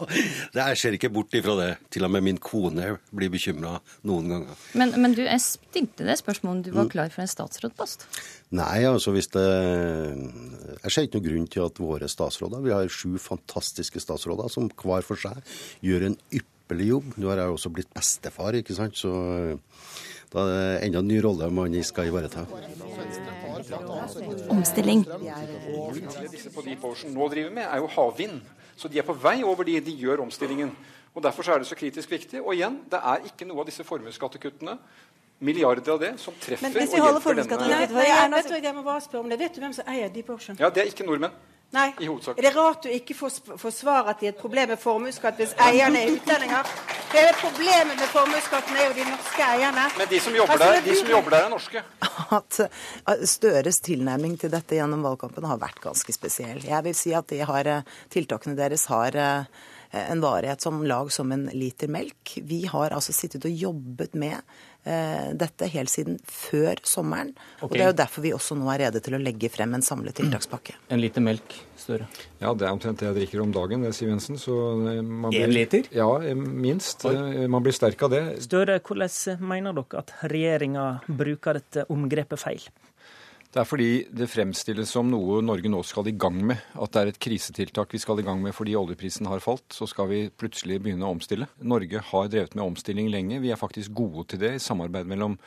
jeg 0.57 0.79
ser 0.81 0.97
ikke 0.97 1.11
bort 1.13 1.35
ifra 1.37 1.53
det. 1.59 1.69
Til 1.93 2.07
og 2.07 2.13
med 2.15 2.25
min 2.25 2.39
kone 2.41 2.95
blir 3.13 3.31
bekymra 3.33 3.75
noen 4.07 4.33
ganger. 4.33 4.65
Men, 4.79 4.95
men 5.03 5.13
du, 5.17 5.23
jeg 5.27 5.43
stilte 5.43 6.07
det 6.07 6.17
spørsmålet 6.21 6.55
om 6.55 6.65
du 6.65 6.71
var 6.73 6.89
mm. 6.89 6.91
klar 6.95 7.13
for 7.13 7.25
en 7.25 7.31
statsrådpost? 7.31 8.07
Nei, 8.57 8.81
altså 8.87 9.11
hvis 9.11 9.27
det 9.33 9.43
Jeg 9.43 10.91
ser 10.93 11.07
ikke 11.07 11.19
noen 11.19 11.27
grunn 11.27 11.47
til 11.51 11.65
at 11.65 11.81
våre 11.83 12.07
statsråder 12.07 12.61
Vi 12.63 12.71
har 12.71 12.87
sju 12.87 13.17
fantastiske 13.19 13.99
statsråder 13.99 14.47
som 14.53 14.69
hver 14.71 15.03
for 15.03 15.19
seg 15.19 15.41
gjør 15.83 16.09
en 16.09 16.19
ypperlig 16.31 16.91
jobb. 16.93 17.17
Nå 17.19 17.31
har 17.31 17.43
jeg 17.43 17.57
også 17.57 17.73
blitt 17.75 17.91
bestefar, 17.95 18.57
ikke 18.57 18.75
sant. 18.77 18.97
Så 18.97 19.11
da 20.33 20.43
er 20.43 20.51
det 20.51 20.87
enda 20.87 20.99
en 20.99 21.07
ny 21.07 21.21
rolle 21.23 21.49
man 21.53 21.75
skal 21.83 22.09
ivareta. 22.09 22.43
Omstilling. 24.51 25.05
Disse 26.31 26.51
på 26.53 26.63
Deep 26.65 26.83
Ocean 26.83 27.13
nå 27.15 27.29
driver 27.31 27.53
med, 27.55 27.65
er 27.65 27.81
jo 27.81 27.89
havvind. 27.95 28.41
Så 28.77 28.91
de 28.91 28.99
er 28.99 29.07
på 29.07 29.15
vei 29.17 29.39
over 29.43 29.65
de, 29.65 29.79
de 29.81 29.95
gjør 29.97 30.25
omstillingen. 30.27 30.71
Og 31.15 31.23
Derfor 31.23 31.47
er 31.49 31.63
det 31.63 31.67
så 31.67 31.75
kritisk 31.75 32.11
viktig. 32.11 32.41
Og 32.43 32.53
igjen, 32.53 32.81
det 32.91 32.99
er 33.01 33.23
ikke 33.25 33.47
noe 33.49 33.63
av 33.63 33.71
disse 33.71 33.85
formuesskattekuttene 33.87 34.77
milliarder 35.39 35.93
av 35.93 35.99
det 36.01 36.13
som 36.21 36.33
treffer 36.41 36.73
og 36.73 36.77
hjelper 36.81 37.37
denne 37.37 37.57
Nei, 37.61 37.83
nei, 37.91 38.05
jeg, 38.07 38.31
vet 38.33 38.47
du, 38.49 38.55
jeg 38.57 38.73
må 38.73 38.83
bare 38.85 39.03
spørre 39.05 39.23
om 39.23 39.29
det. 39.29 39.37
Vet 39.39 39.53
du 39.57 39.61
hvem 39.61 39.75
som 39.75 39.89
eier 39.89 40.09
Deep 40.13 40.29
Ocean? 40.33 40.57
Ja, 40.59 40.69
Det 40.73 40.83
er 40.83 40.89
ikke 40.91 41.05
nordmenn. 41.05 41.35
Nei. 41.75 41.89
Er 41.99 42.41
det 42.41 42.51
rart 42.55 42.85
du 42.85 42.91
ikke 42.91 43.15
får 43.17 43.57
forsvare 43.59 44.13
at 44.13 44.21
de 44.21 44.29
er 44.29 44.31
et 44.31 44.39
problem 44.39 44.69
med 44.71 44.79
formuesskatt 44.79 45.35
hvis 45.35 45.51
eierne 45.65 45.99
er 45.99 46.13
utlendinger? 46.15 46.69
Hele 47.11 47.33
problemet 47.41 47.99
med 47.99 48.07
formuesskatten 48.13 48.77
er 48.79 48.85
jo 48.87 48.93
de 48.95 49.07
norske 49.09 49.47
eierne. 49.51 49.87
Men 49.99 50.09
de 50.11 50.19
som 50.23 50.37
jobber, 50.37 50.55
altså, 50.55 50.69
der, 50.71 50.85
de 50.85 50.95
som 51.01 51.11
jobber 51.11 51.35
der, 51.35 51.47
er 51.47 51.51
norske. 51.51 51.83
At 52.37 52.59
Støres 53.35 53.81
tilnærming 53.83 54.37
til 54.39 54.53
dette 54.53 54.79
gjennom 54.79 55.03
valgkampen 55.03 55.47
har 55.47 55.59
vært 55.59 55.83
ganske 55.83 56.15
spesiell. 56.15 56.63
Jeg 56.63 56.87
vil 56.87 56.95
si 56.95 57.11
at 57.15 57.27
de 57.31 57.41
har, 57.51 57.71
tiltakene 58.15 58.55
deres 58.55 58.87
har 58.91 59.19
eh, 59.19 59.67
en 59.91 60.23
varighet 60.23 60.63
som 60.63 60.79
lag 60.87 61.11
som 61.11 61.31
en 61.35 61.49
liter 61.51 61.91
melk. 61.91 62.37
Vi 62.47 62.63
har 62.71 62.95
altså 62.95 63.15
sittet 63.15 63.47
og 63.47 63.59
jobbet 63.67 64.15
med 64.15 64.39
dette 65.37 65.67
helt 65.73 65.91
siden 65.91 66.17
før 66.23 66.79
sommeren. 66.87 67.33
Okay. 67.57 67.67
Og 67.67 67.73
Det 67.73 67.83
er 67.83 67.91
jo 67.91 67.97
derfor 67.99 68.23
vi 68.23 68.33
også 68.35 68.57
nå 68.57 68.69
er 68.73 68.85
rede 68.85 69.01
til 69.03 69.17
å 69.17 69.21
legge 69.21 69.49
frem 69.51 69.75
en 69.77 69.85
samlet 69.85 70.17
tiltakspakke. 70.21 70.77
En 70.93 71.01
liter 71.01 71.23
melk, 71.23 71.55
Støre? 71.77 72.07
Ja, 72.39 72.53
det 72.57 72.67
er 72.67 72.73
omtrent 72.73 73.01
det 73.01 73.09
jeg 73.09 73.17
drikker 73.19 73.43
om 73.43 73.51
dagen, 73.53 73.83
det, 73.83 73.93
Siv 73.97 74.09
Jensen. 74.09 74.39
Så 74.41 74.55
eh, 74.89 75.01
blir, 75.03 75.43
en 75.43 75.53
liter? 75.53 75.89
Ja, 75.95 76.07
eh, 76.23 76.37
minst. 76.37 77.05
Oi. 77.07 77.47
Man 77.51 77.65
blir 77.65 77.75
sterk 77.75 78.01
av 78.07 78.13
det. 78.15 78.23
Støre, 78.47 78.79
hvordan 78.79 79.43
mener 79.43 79.75
dere 79.77 80.03
at 80.03 80.13
regjeringa 80.31 80.87
bruker 81.07 81.59
dette 81.59 81.87
omgrepet 81.93 82.41
feil? 82.41 82.69
Det 83.47 83.61
er 83.61 83.67
fordi 83.67 83.91
det 84.11 84.27
fremstilles 84.27 84.89
som 84.91 85.07
noe 85.07 85.39
Norge 85.45 85.69
nå 85.71 85.79
skal 85.87 86.09
i 86.11 86.15
gang 86.19 86.41
med. 86.49 86.59
At 86.75 86.91
det 86.93 87.01
er 87.01 87.11
et 87.13 87.19
krisetiltak 87.23 87.95
vi 87.95 88.01
skal 88.03 88.19
i 88.19 88.25
gang 88.27 88.41
med 88.43 88.55
fordi 88.55 88.75
oljeprisen 88.75 89.29
har 89.31 89.41
falt. 89.43 89.65
Så 89.73 89.87
skal 89.87 90.09
vi 90.11 90.19
plutselig 90.29 90.81
begynne 90.83 91.07
å 91.07 91.13
omstille. 91.15 91.47
Norge 91.63 92.03
har 92.09 92.27
drevet 92.33 92.57
med 92.57 92.65
omstilling 92.65 93.07
lenge. 93.13 93.39
Vi 93.43 93.53
er 93.53 93.59
faktisk 93.59 93.95
gode 93.95 94.27
til 94.33 94.43
det 94.43 94.57
i 94.57 94.63
samarbeid 94.63 95.07
mellom 95.07 95.39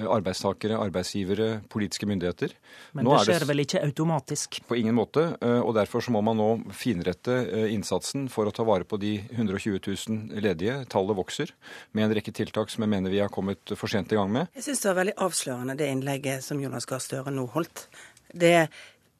arbeidstakere, 0.00 0.78
arbeidsgivere, 0.80 1.60
politiske 1.68 2.06
myndigheter. 2.08 2.54
Men 2.96 3.08
det 3.08 3.18
skjer 3.26 3.42
det... 3.44 3.48
vel 3.50 3.62
ikke 3.64 3.82
automatisk? 3.84 4.60
På 4.68 4.78
ingen 4.78 4.96
måte. 4.96 5.26
Eh, 5.40 5.60
og 5.60 5.74
Derfor 5.76 6.04
så 6.04 6.14
må 6.14 6.22
man 6.24 6.38
nå 6.40 6.48
finrette 6.76 7.36
eh, 7.44 7.74
innsatsen 7.74 8.28
for 8.32 8.48
å 8.48 8.54
ta 8.54 8.64
vare 8.68 8.88
på 8.88 8.98
de 9.02 9.14
120 9.30 9.82
000 9.84 10.42
ledige. 10.44 10.78
Tallet 10.92 11.18
vokser 11.18 11.52
med 11.92 12.08
en 12.08 12.16
rekke 12.16 12.34
tiltak 12.34 12.72
som 12.72 12.86
jeg 12.86 12.92
mener 12.94 13.12
vi 13.12 13.20
har 13.22 13.32
kommet 13.32 13.76
for 13.76 13.90
sent 13.92 14.12
i 14.12 14.20
gang 14.20 14.32
med. 14.32 14.48
Jeg 14.56 14.68
syns 14.68 14.82
det 14.84 14.90
var 14.92 15.00
veldig 15.02 15.18
avslørende 15.28 15.78
det 15.78 15.92
innlegget 15.92 16.46
som 16.46 16.60
Jonas 16.62 16.88
Gahr 16.88 17.02
Støre 17.02 17.34
nå 17.34 17.46
holdt. 17.52 17.86
Det 18.32 18.56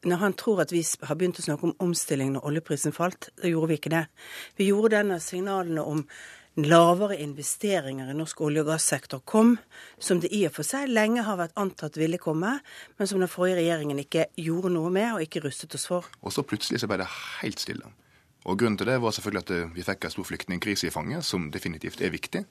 når 0.03 0.19
han 0.19 0.33
tror 0.35 0.59
at 0.63 0.71
vi 0.73 0.81
har 0.83 1.15
begynt 1.15 1.37
å 1.39 1.45
snakke 1.45 1.69
om 1.69 1.75
omstilling 1.83 2.33
når 2.33 2.47
oljeprisen 2.49 2.95
falt, 2.95 3.29
da 3.39 3.47
gjorde 3.47 3.69
vi 3.71 3.77
ikke 3.79 3.93
det. 3.93 4.05
Vi 4.59 4.67
gjorde 4.67 4.97
det 4.97 5.03
når 5.07 5.21
signalene 5.23 5.85
om 5.87 6.01
lavere 6.55 7.17
investeringer 7.17 8.11
i 8.11 8.15
norsk 8.17 8.41
olje- 8.45 8.61
og 8.61 8.69
gassektor 8.69 9.23
kom, 9.25 9.55
som 9.97 10.19
det 10.21 10.29
i 10.35 10.43
og 10.45 10.53
for 10.53 10.67
seg 10.67 10.91
lenge 10.91 11.25
har 11.25 11.39
vært 11.39 11.57
antatt 11.57 11.97
ville 11.97 12.19
komme, 12.21 12.59
men 12.97 13.09
som 13.09 13.19
den 13.19 13.31
forrige 13.31 13.61
regjeringen 13.61 13.99
ikke 14.03 14.27
gjorde 14.37 14.73
noe 14.75 14.91
med 14.93 15.15
og 15.15 15.25
ikke 15.25 15.43
rustet 15.47 15.73
oss 15.75 15.87
for. 15.89 16.09
Og 16.21 16.33
så 16.33 16.45
plutselig 16.45 16.83
så 16.83 16.89
ble 16.89 17.01
det 17.01 17.09
helt 17.41 17.59
stille. 17.63 17.89
Og 18.43 18.59
Grunnen 18.59 18.77
til 18.77 18.89
det 18.91 18.99
var 19.01 19.15
selvfølgelig 19.15 19.43
at 19.45 19.75
vi 19.75 19.85
fikk 19.87 20.05
en 20.05 20.13
stor 20.13 20.27
flyktningkrise 20.27 20.89
i 20.89 20.93
fanget, 20.93 21.25
som 21.25 21.47
definitivt 21.51 22.01
er 22.03 22.11
viktig. 22.11 22.43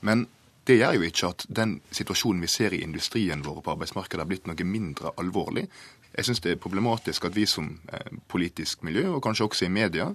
Men 0.00 0.26
det 0.64 0.78
gjør 0.78 0.96
jo 0.96 1.04
ikke 1.04 1.28
at 1.34 1.44
den 1.52 1.74
situasjonen 1.92 2.40
vi 2.40 2.48
ser 2.48 2.72
i 2.72 2.80
industrien 2.82 3.44
vår 3.44 3.60
på 3.60 3.74
arbeidsmarkedet 3.74 4.22
har 4.22 4.30
blitt 4.30 4.48
noe 4.48 4.64
mindre 4.64 5.12
alvorlig. 5.20 5.66
Jeg 6.14 6.28
syns 6.28 6.40
det 6.44 6.52
er 6.54 6.60
problematisk 6.62 7.24
at 7.26 7.34
vi 7.34 7.42
som 7.50 7.72
eh, 7.90 8.10
politisk 8.30 8.84
miljø, 8.86 9.08
og 9.16 9.22
kanskje 9.24 9.48
også 9.48 9.66
i 9.66 9.72
media, 9.72 10.12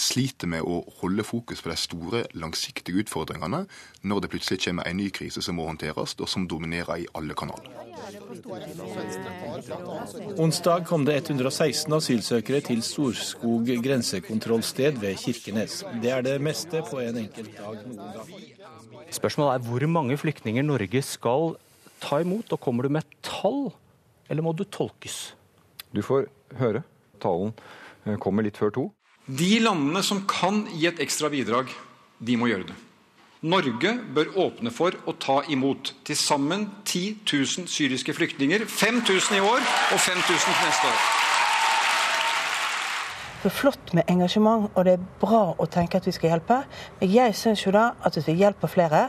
sliter 0.00 0.48
med 0.48 0.64
å 0.64 0.78
holde 1.02 1.24
fokus 1.28 1.60
på 1.60 1.68
de 1.68 1.76
store, 1.76 2.22
langsiktige 2.32 3.02
utfordringene 3.02 3.66
når 4.08 4.22
det 4.24 4.30
plutselig 4.32 4.62
kommer 4.64 4.88
en 4.88 4.96
ny 4.96 5.10
krise 5.12 5.42
som 5.44 5.58
må 5.60 5.66
håndteres, 5.68 6.14
og 6.16 6.30
som 6.30 6.46
dominerer 6.48 7.02
i 7.02 7.08
alle 7.18 7.36
kanaler. 7.36 7.68
Onsdag 10.40 10.86
kom 10.88 11.04
det 11.04 11.18
116 11.20 11.92
asylsøkere 11.98 12.62
til 12.64 12.80
Storskog 12.86 13.68
grensekontrollsted 13.84 14.96
ved 15.04 15.20
Kirkenes. 15.20 15.82
Det 16.00 16.14
er 16.16 16.24
det 16.24 16.38
meste 16.40 16.80
på 16.88 17.02
en 17.04 17.20
enkelt 17.26 17.52
dag 17.60 17.84
noen 17.90 18.16
gang. 18.16 18.32
Spørsmålet 19.12 19.60
er 19.60 19.68
hvor 19.68 19.86
mange 19.92 20.16
flyktninger 20.16 20.64
Norge 20.64 21.04
skal 21.04 21.54
ta 22.00 22.22
imot, 22.24 22.56
og 22.56 22.60
kommer 22.64 22.88
du 22.88 22.96
med 22.96 23.04
tall, 23.20 23.68
eller 24.32 24.48
må 24.48 24.56
du 24.56 24.64
tolkes? 24.64 25.34
Du 25.92 26.02
får 26.04 26.28
høre. 26.58 26.82
Talen 27.22 27.52
eh, 28.06 28.16
kommer 28.20 28.44
litt 28.46 28.58
før 28.60 28.72
to. 28.74 28.86
De 29.26 29.52
landene 29.62 30.02
som 30.02 30.24
kan 30.28 30.64
gi 30.74 30.88
et 30.90 31.02
ekstra 31.04 31.30
bidrag, 31.32 31.70
de 32.18 32.38
må 32.38 32.48
gjøre 32.50 32.72
det. 32.72 32.78
Norge 33.42 33.96
bør 34.14 34.36
åpne 34.38 34.70
for 34.70 34.94
å 35.10 35.14
ta 35.18 35.40
imot 35.50 35.92
til 36.06 36.18
sammen 36.18 36.68
10 36.84 37.24
000 37.26 37.66
syriske 37.70 38.14
flyktninger. 38.14 38.66
5000 38.70 39.38
i 39.38 39.42
år 39.42 39.58
og 39.58 39.98
5000 39.98 40.46
til 40.46 40.68
neste 40.68 40.92
år. 40.92 41.31
Det 43.42 43.50
er 43.50 43.54
flott 43.56 43.90
med 43.90 44.06
engasjement, 44.06 44.68
og 44.78 44.84
det 44.86 44.92
er 44.94 45.06
bra 45.18 45.40
å 45.58 45.66
tenke 45.66 45.98
at 45.98 46.04
vi 46.06 46.12
skal 46.14 46.30
hjelpe. 46.30 46.60
Men 47.00 47.10
jeg 47.10 47.34
syns 47.34 47.64
jo 47.64 47.72
da 47.74 47.88
at 48.06 48.14
hvis 48.14 48.28
vi 48.28 48.36
hjelper 48.38 48.70
flere, 48.70 49.00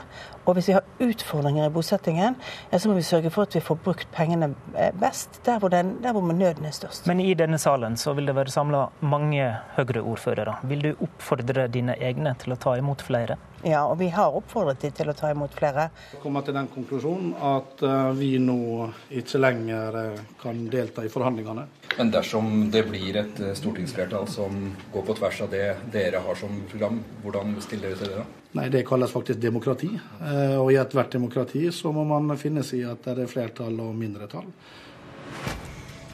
og 0.47 0.57
hvis 0.57 0.71
vi 0.71 0.73
har 0.73 1.05
utfordringer 1.05 1.67
i 1.67 1.73
bosettingen, 1.75 2.39
ja, 2.71 2.79
så 2.81 2.89
må 2.89 2.97
vi 2.97 3.05
sørge 3.05 3.29
for 3.29 3.45
at 3.45 3.53
vi 3.53 3.61
får 3.61 3.77
brukt 3.85 4.09
pengene 4.15 4.49
eh, 4.73 4.89
best 4.97 5.37
der 5.45 5.61
hvor, 5.61 5.69
den, 5.69 5.99
der 6.01 6.17
hvor 6.17 6.25
nøden 6.33 6.65
er 6.65 6.73
størst. 6.73 7.05
Men 7.05 7.21
i 7.21 7.35
denne 7.37 7.61
salen 7.61 7.93
så 7.93 8.15
vil 8.17 8.25
det 8.25 8.33
være 8.39 8.55
samla 8.55 8.87
mange 9.05 9.51
Høyre-ordførere. 9.77 10.57
Vil 10.65 10.81
du 10.87 10.91
oppfordre 10.95 11.69
dine 11.69 11.93
egne 12.01 12.33
til 12.41 12.57
å 12.57 12.61
ta 12.65 12.73
imot 12.81 13.05
flere? 13.05 13.37
Ja, 13.63 13.85
og 13.87 13.97
vi 14.01 14.09
har 14.11 14.35
oppfordret 14.35 14.81
dem 14.83 14.91
til 14.91 15.07
å 15.07 15.15
ta 15.15 15.29
imot 15.31 15.53
flere. 15.55 15.87
Kommer 16.19 16.43
til 16.43 16.55
den 16.57 16.67
konklusjonen 16.73 17.31
at 17.39 17.83
eh, 17.87 18.09
vi 18.19 18.33
nå 18.43 18.89
ikke 19.21 19.39
lenger 19.39 19.99
eh, 20.01 20.21
kan 20.41 20.65
delta 20.71 21.05
i 21.05 21.11
forhandlingene. 21.11 21.63
Men 21.97 22.11
dersom 22.11 22.69
det 22.73 22.83
blir 22.89 23.21
et 23.21 23.39
eh, 23.39 23.55
stortingsflertall 23.55 24.27
som 24.27 24.65
går 24.91 25.07
på 25.07 25.15
tvers 25.19 25.41
av 25.45 25.51
det 25.53 25.65
dere 25.93 26.23
har 26.25 26.39
som 26.39 26.63
program, 26.71 26.99
hvordan 27.23 27.55
stiller 27.63 27.93
dere 27.93 28.01
til 28.01 28.11
det 28.11 28.19
da? 28.19 28.29
Nei, 28.59 28.69
Det 28.69 28.83
kalles 28.85 29.11
faktisk 29.15 29.39
demokrati. 29.41 29.89
Eh, 29.95 30.57
og 30.59 30.73
i 30.73 30.79
ethvert 30.81 31.15
demokrati 31.15 31.69
så 31.71 31.95
må 31.95 32.03
man 32.03 32.35
finne 32.37 32.65
seg 32.67 32.83
i 32.83 32.89
at 32.89 33.07
det 33.07 33.23
er 33.23 33.31
flertall 33.31 33.79
og 33.79 33.95
mindretall. 33.95 34.51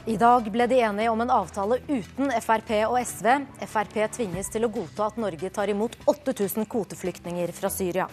I 0.08 0.16
dag 0.16 0.46
ble 0.48 0.64
de 0.64 0.78
enige 0.80 1.10
om 1.12 1.20
en 1.20 1.30
avtale 1.30 1.76
uten 1.84 2.30
Frp 2.40 2.70
og 2.86 2.96
SV. 3.04 3.26
Frp 3.68 3.98
tvinges 4.16 4.48
til 4.48 4.64
å 4.64 4.70
godta 4.72 5.10
at 5.10 5.18
Norge 5.20 5.50
tar 5.52 5.68
imot 5.68 5.98
8000 6.08 6.64
kvoteflyktninger 6.72 7.52
fra 7.52 7.68
Syria. 7.68 8.06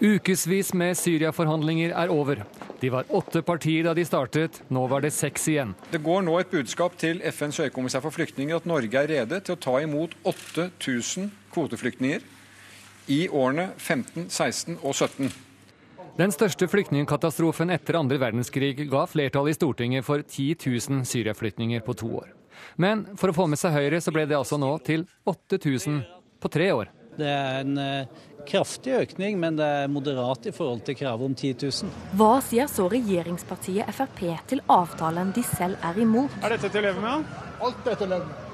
Ukevis 0.00 0.74
med 0.76 0.98
Syria-forhandlinger 1.00 1.96
er 1.96 2.12
over. 2.12 2.44
De 2.80 2.92
var 2.92 3.08
åtte 3.16 3.40
partier 3.44 3.88
da 3.88 3.94
de 3.96 4.04
startet, 4.04 4.60
nå 4.68 4.84
var 4.92 5.00
det 5.00 5.14
seks 5.16 5.48
igjen. 5.48 5.72
Det 5.88 6.02
går 6.04 6.20
nå 6.26 6.36
et 6.40 6.52
budskap 6.52 6.96
til 7.00 7.24
FNs 7.32 7.62
høykommissær 7.64 8.04
for 8.04 8.12
flyktninger 8.12 8.60
at 8.60 8.68
Norge 8.68 9.00
er 9.00 9.08
rede 9.08 9.40
til 9.40 9.56
å 9.56 9.60
ta 9.60 9.78
imot 9.80 10.16
8000 10.28 11.32
kvoteflyktninger 11.54 12.24
i 13.08 13.22
årene 13.32 13.70
15, 13.78 14.28
16 14.28 14.82
og 14.82 14.92
17. 14.92 15.32
Den 16.20 16.34
største 16.34 16.66
flyktningkatastrofen 16.68 17.70
etter 17.72 17.96
andre 17.96 18.18
verdenskrig 18.20 18.74
ga 18.90 19.06
flertall 19.08 19.46
i 19.48 19.54
Stortinget 19.56 20.04
for 20.04 20.20
10 20.20 20.58
000 20.66 21.06
syriaflyktninger 21.08 21.80
på 21.80 21.94
to 21.96 22.10
år. 22.18 22.26
Men 22.76 23.06
for 23.16 23.32
å 23.32 23.36
få 23.38 23.46
med 23.48 23.56
seg 23.56 23.72
Høyre, 23.72 24.02
så 24.04 24.12
ble 24.12 24.26
det 24.28 24.36
altså 24.36 24.58
nå 24.60 24.68
til 24.84 25.06
8000 25.24 26.02
på 26.42 26.50
tre 26.52 26.66
år. 26.76 26.90
Det 27.16 27.30
er 27.30 27.62
en 27.62 27.80
eh, 27.80 28.20
kraftig 28.44 28.98
økning, 28.98 29.40
men 29.40 29.56
det 29.56 29.70
er 29.78 29.88
moderat 29.88 30.44
i 30.50 30.52
forhold 30.52 30.84
til 30.84 30.98
kravet 31.00 31.30
om 31.30 31.38
10 31.38 31.54
000. 31.88 31.96
Hva 32.20 32.34
sier 32.44 32.68
så 32.68 32.90
regjeringspartiet 32.92 33.88
Frp 33.96 34.20
til 34.52 34.60
avtalen 34.68 35.32
de 35.32 35.46
selv 35.54 35.80
er 35.88 36.04
imot? 36.04 36.36
Er 36.44 36.58
dette 36.58 36.68
til 36.68 36.82
å 36.82 36.88
leve 36.90 37.06
med? 37.06 37.36
Alt 37.64 37.88
er 37.88 37.96
til 37.96 38.10
å 38.10 38.12
leve 38.18 38.28
med. 38.28 38.48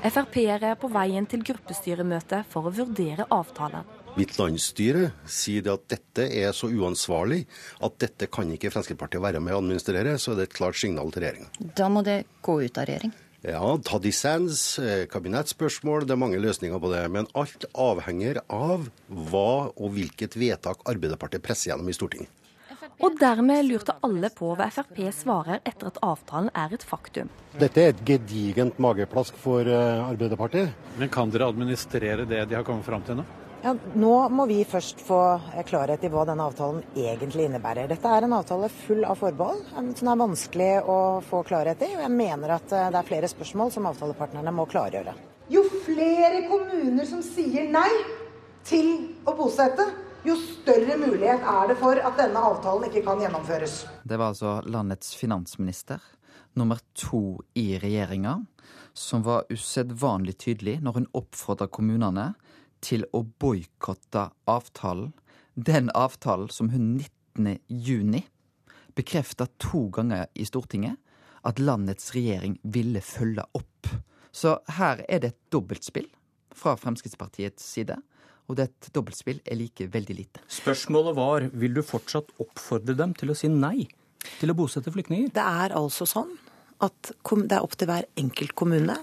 Frp-ere 0.00 0.76
er 0.76 0.78
på 0.80 0.88
veien 0.94 1.26
til 1.28 1.42
gruppestyremøte 1.44 2.44
for 2.54 2.70
å 2.70 2.72
vurdere 2.78 3.26
avtalen. 3.34 3.98
Mitt 4.18 4.34
landsstyre 4.38 5.10
sier 5.30 5.68
at 5.70 5.86
dette 5.92 6.26
er 6.26 6.52
så 6.56 6.68
uansvarlig 6.70 7.44
at 7.84 7.98
dette 8.02 8.26
kan 8.32 8.50
ikke 8.50 8.72
Fremskrittspartiet 8.74 9.22
være 9.22 9.42
med 9.42 9.54
å 9.54 9.60
administrere, 9.62 10.16
så 10.18 10.32
er 10.32 10.40
det 10.40 10.48
et 10.48 10.56
klart 10.58 10.78
signal 10.80 11.12
til 11.14 11.24
regjeringa. 11.24 11.50
Da 11.78 11.90
må 11.92 12.02
det 12.06 12.24
gå 12.42 12.60
ut 12.64 12.80
av 12.80 12.88
regjering? 12.90 13.14
Ja, 13.40 13.62
ta 13.80 13.96
dissens, 14.02 14.78
eh, 14.78 15.06
kabinettspørsmål, 15.08 16.04
det 16.04 16.12
er 16.12 16.20
mange 16.20 16.40
løsninger 16.42 16.80
på 16.80 16.90
det. 16.92 17.06
Men 17.10 17.30
alt 17.34 17.64
avhenger 17.72 18.42
av 18.50 18.90
hva 19.08 19.72
og 19.72 19.94
hvilket 19.94 20.36
vedtak 20.36 20.84
Arbeiderpartiet 20.84 21.42
presser 21.42 21.70
gjennom 21.70 21.88
i 21.88 21.96
Stortinget. 21.96 22.28
Og 23.00 23.16
dermed 23.16 23.64
lurte 23.64 23.94
alle 24.04 24.28
på 24.28 24.50
hva 24.58 24.66
Frp 24.68 24.98
svarer 25.16 25.62
etter 25.64 25.88
at 25.88 26.00
avtalen 26.04 26.50
er 26.52 26.74
et 26.76 26.84
faktum. 26.84 27.30
Dette 27.56 27.80
er 27.80 27.94
et 27.94 28.02
gedigent 28.04 28.76
mageplask 28.76 29.38
for 29.40 29.64
eh, 29.64 30.02
Arbeiderpartiet. 30.04 30.74
Men 31.00 31.08
kan 31.08 31.32
dere 31.32 31.48
administrere 31.48 32.28
det 32.28 32.44
de 32.50 32.58
har 32.58 32.66
kommet 32.66 32.84
fram 32.84 33.06
til 33.06 33.22
nå? 33.22 33.24
Ja, 33.60 33.74
nå 33.92 34.12
må 34.32 34.46
vi 34.48 34.62
først 34.64 35.02
få 35.04 35.18
klarhet 35.68 36.04
i 36.06 36.08
hva 36.08 36.22
denne 36.24 36.46
avtalen 36.48 36.80
egentlig 36.96 37.44
innebærer. 37.44 37.90
Dette 37.90 38.08
er 38.08 38.24
en 38.24 38.32
avtale 38.38 38.70
full 38.72 39.04
av 39.04 39.18
forbehold, 39.20 39.60
som 39.74 39.90
det 39.92 40.12
er 40.14 40.20
vanskelig 40.22 40.68
å 40.88 40.96
få 41.26 41.42
klarhet 41.44 41.84
i. 41.84 41.90
Og 41.98 42.04
jeg 42.06 42.14
mener 42.14 42.54
at 42.56 42.72
eh, 42.72 42.86
det 42.88 43.02
er 43.02 43.10
flere 43.10 43.28
spørsmål 43.28 43.74
som 43.74 43.90
avtalepartnerne 43.90 44.54
må 44.56 44.64
klargjøre. 44.70 45.12
Jo 45.52 45.64
flere 45.84 46.46
kommuner 46.48 47.04
som 47.10 47.20
sier 47.26 47.68
nei 47.68 47.90
til 48.64 48.88
å 49.28 49.36
bosette, 49.36 49.84
jo 50.24 50.38
større 50.40 50.96
mulighet 51.00 51.44
er 51.52 51.68
det 51.68 51.76
for 51.80 52.00
at 52.00 52.16
denne 52.16 52.40
avtalen 52.40 52.88
ikke 52.88 53.04
kan 53.04 53.20
gjennomføres. 53.20 53.82
Det 54.08 54.16
var 54.16 54.32
altså 54.32 54.60
landets 54.64 55.12
finansminister, 55.20 56.00
nummer 56.56 56.80
to 56.96 57.42
i 57.60 57.74
regjeringa, 57.80 58.38
som 58.96 59.24
var 59.26 59.44
usedvanlig 59.52 60.38
tydelig 60.40 60.78
når 60.84 60.96
hun 61.02 61.10
oppfordra 61.20 61.68
kommunene 61.68 62.30
til 62.84 63.06
å 63.16 63.22
boikotte 63.42 64.28
avtalen. 64.50 65.12
Den 65.54 65.90
avtalen 65.94 66.50
som 66.52 66.70
hun 66.74 66.96
19. 66.96 67.58
juni 67.68 68.24
bekrefta 68.96 69.46
to 69.60 69.88
ganger 69.94 70.26
i 70.34 70.46
Stortinget 70.48 70.98
at 71.46 71.60
landets 71.60 72.12
regjering 72.14 72.58
ville 72.62 73.00
følge 73.04 73.44
opp. 73.56 73.90
Så 74.32 74.58
her 74.76 75.04
er 75.08 75.22
det 75.22 75.32
et 75.32 75.40
dobbeltspill 75.52 76.08
fra 76.54 76.76
Fremskrittspartiets 76.78 77.64
side. 77.64 77.96
Og 78.50 78.58
det 78.58 78.66
er 78.66 78.72
et 78.72 78.90
dobbeltspill 78.94 79.40
jeg 79.44 79.58
liker 79.58 79.90
veldig 79.94 80.16
lite. 80.18 80.42
Spørsmålet 80.50 81.16
var 81.16 81.46
vil 81.62 81.74
du 81.76 81.82
fortsatt 81.86 82.32
oppfordre 82.42 82.96
dem 82.98 83.14
til 83.18 83.32
å 83.32 83.38
si 83.38 83.50
nei 83.50 83.88
til 84.40 84.52
å 84.52 84.56
bosette 84.58 84.92
flyktninger? 84.92 85.30
Det 85.34 85.44
er 85.64 85.74
altså 85.78 86.06
sånn 86.08 86.32
at 86.84 87.12
det 87.12 87.56
er 87.56 87.64
opp 87.64 87.76
til 87.78 87.90
hver 87.90 88.08
enkelt 88.20 88.54
kommune 88.58 88.96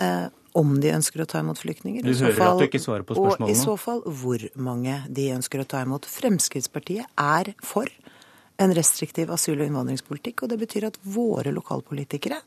eh, 0.00 0.28
om 0.58 0.74
de 0.82 0.92
ønsker 0.92 1.22
å 1.24 1.28
ta 1.28 1.40
imot 1.42 1.60
flyktninger. 1.62 2.04
Du 2.04 2.12
hører 2.12 2.36
fall, 2.36 2.56
at 2.56 2.62
du 2.62 2.68
ikke 2.68 2.82
svarer 2.82 3.06
på 3.08 3.16
spørsmålet 3.16 3.44
nå. 3.44 3.48
Og 3.48 3.54
i 3.54 3.58
så 3.60 3.76
fall 3.80 4.02
hvor 4.22 4.44
mange 4.68 4.98
de 5.08 5.28
ønsker 5.36 5.62
å 5.62 5.68
ta 5.68 5.82
imot. 5.86 6.08
Fremskrittspartiet 6.10 7.08
er 7.20 7.52
for 7.64 7.88
en 8.60 8.74
restriktiv 8.76 9.30
asyl- 9.32 9.60
og 9.60 9.68
innvandringspolitikk. 9.68 10.44
Og 10.44 10.52
det 10.52 10.58
betyr 10.60 10.88
at 10.88 10.98
våre 11.02 11.52
lokalpolitikere 11.54 12.40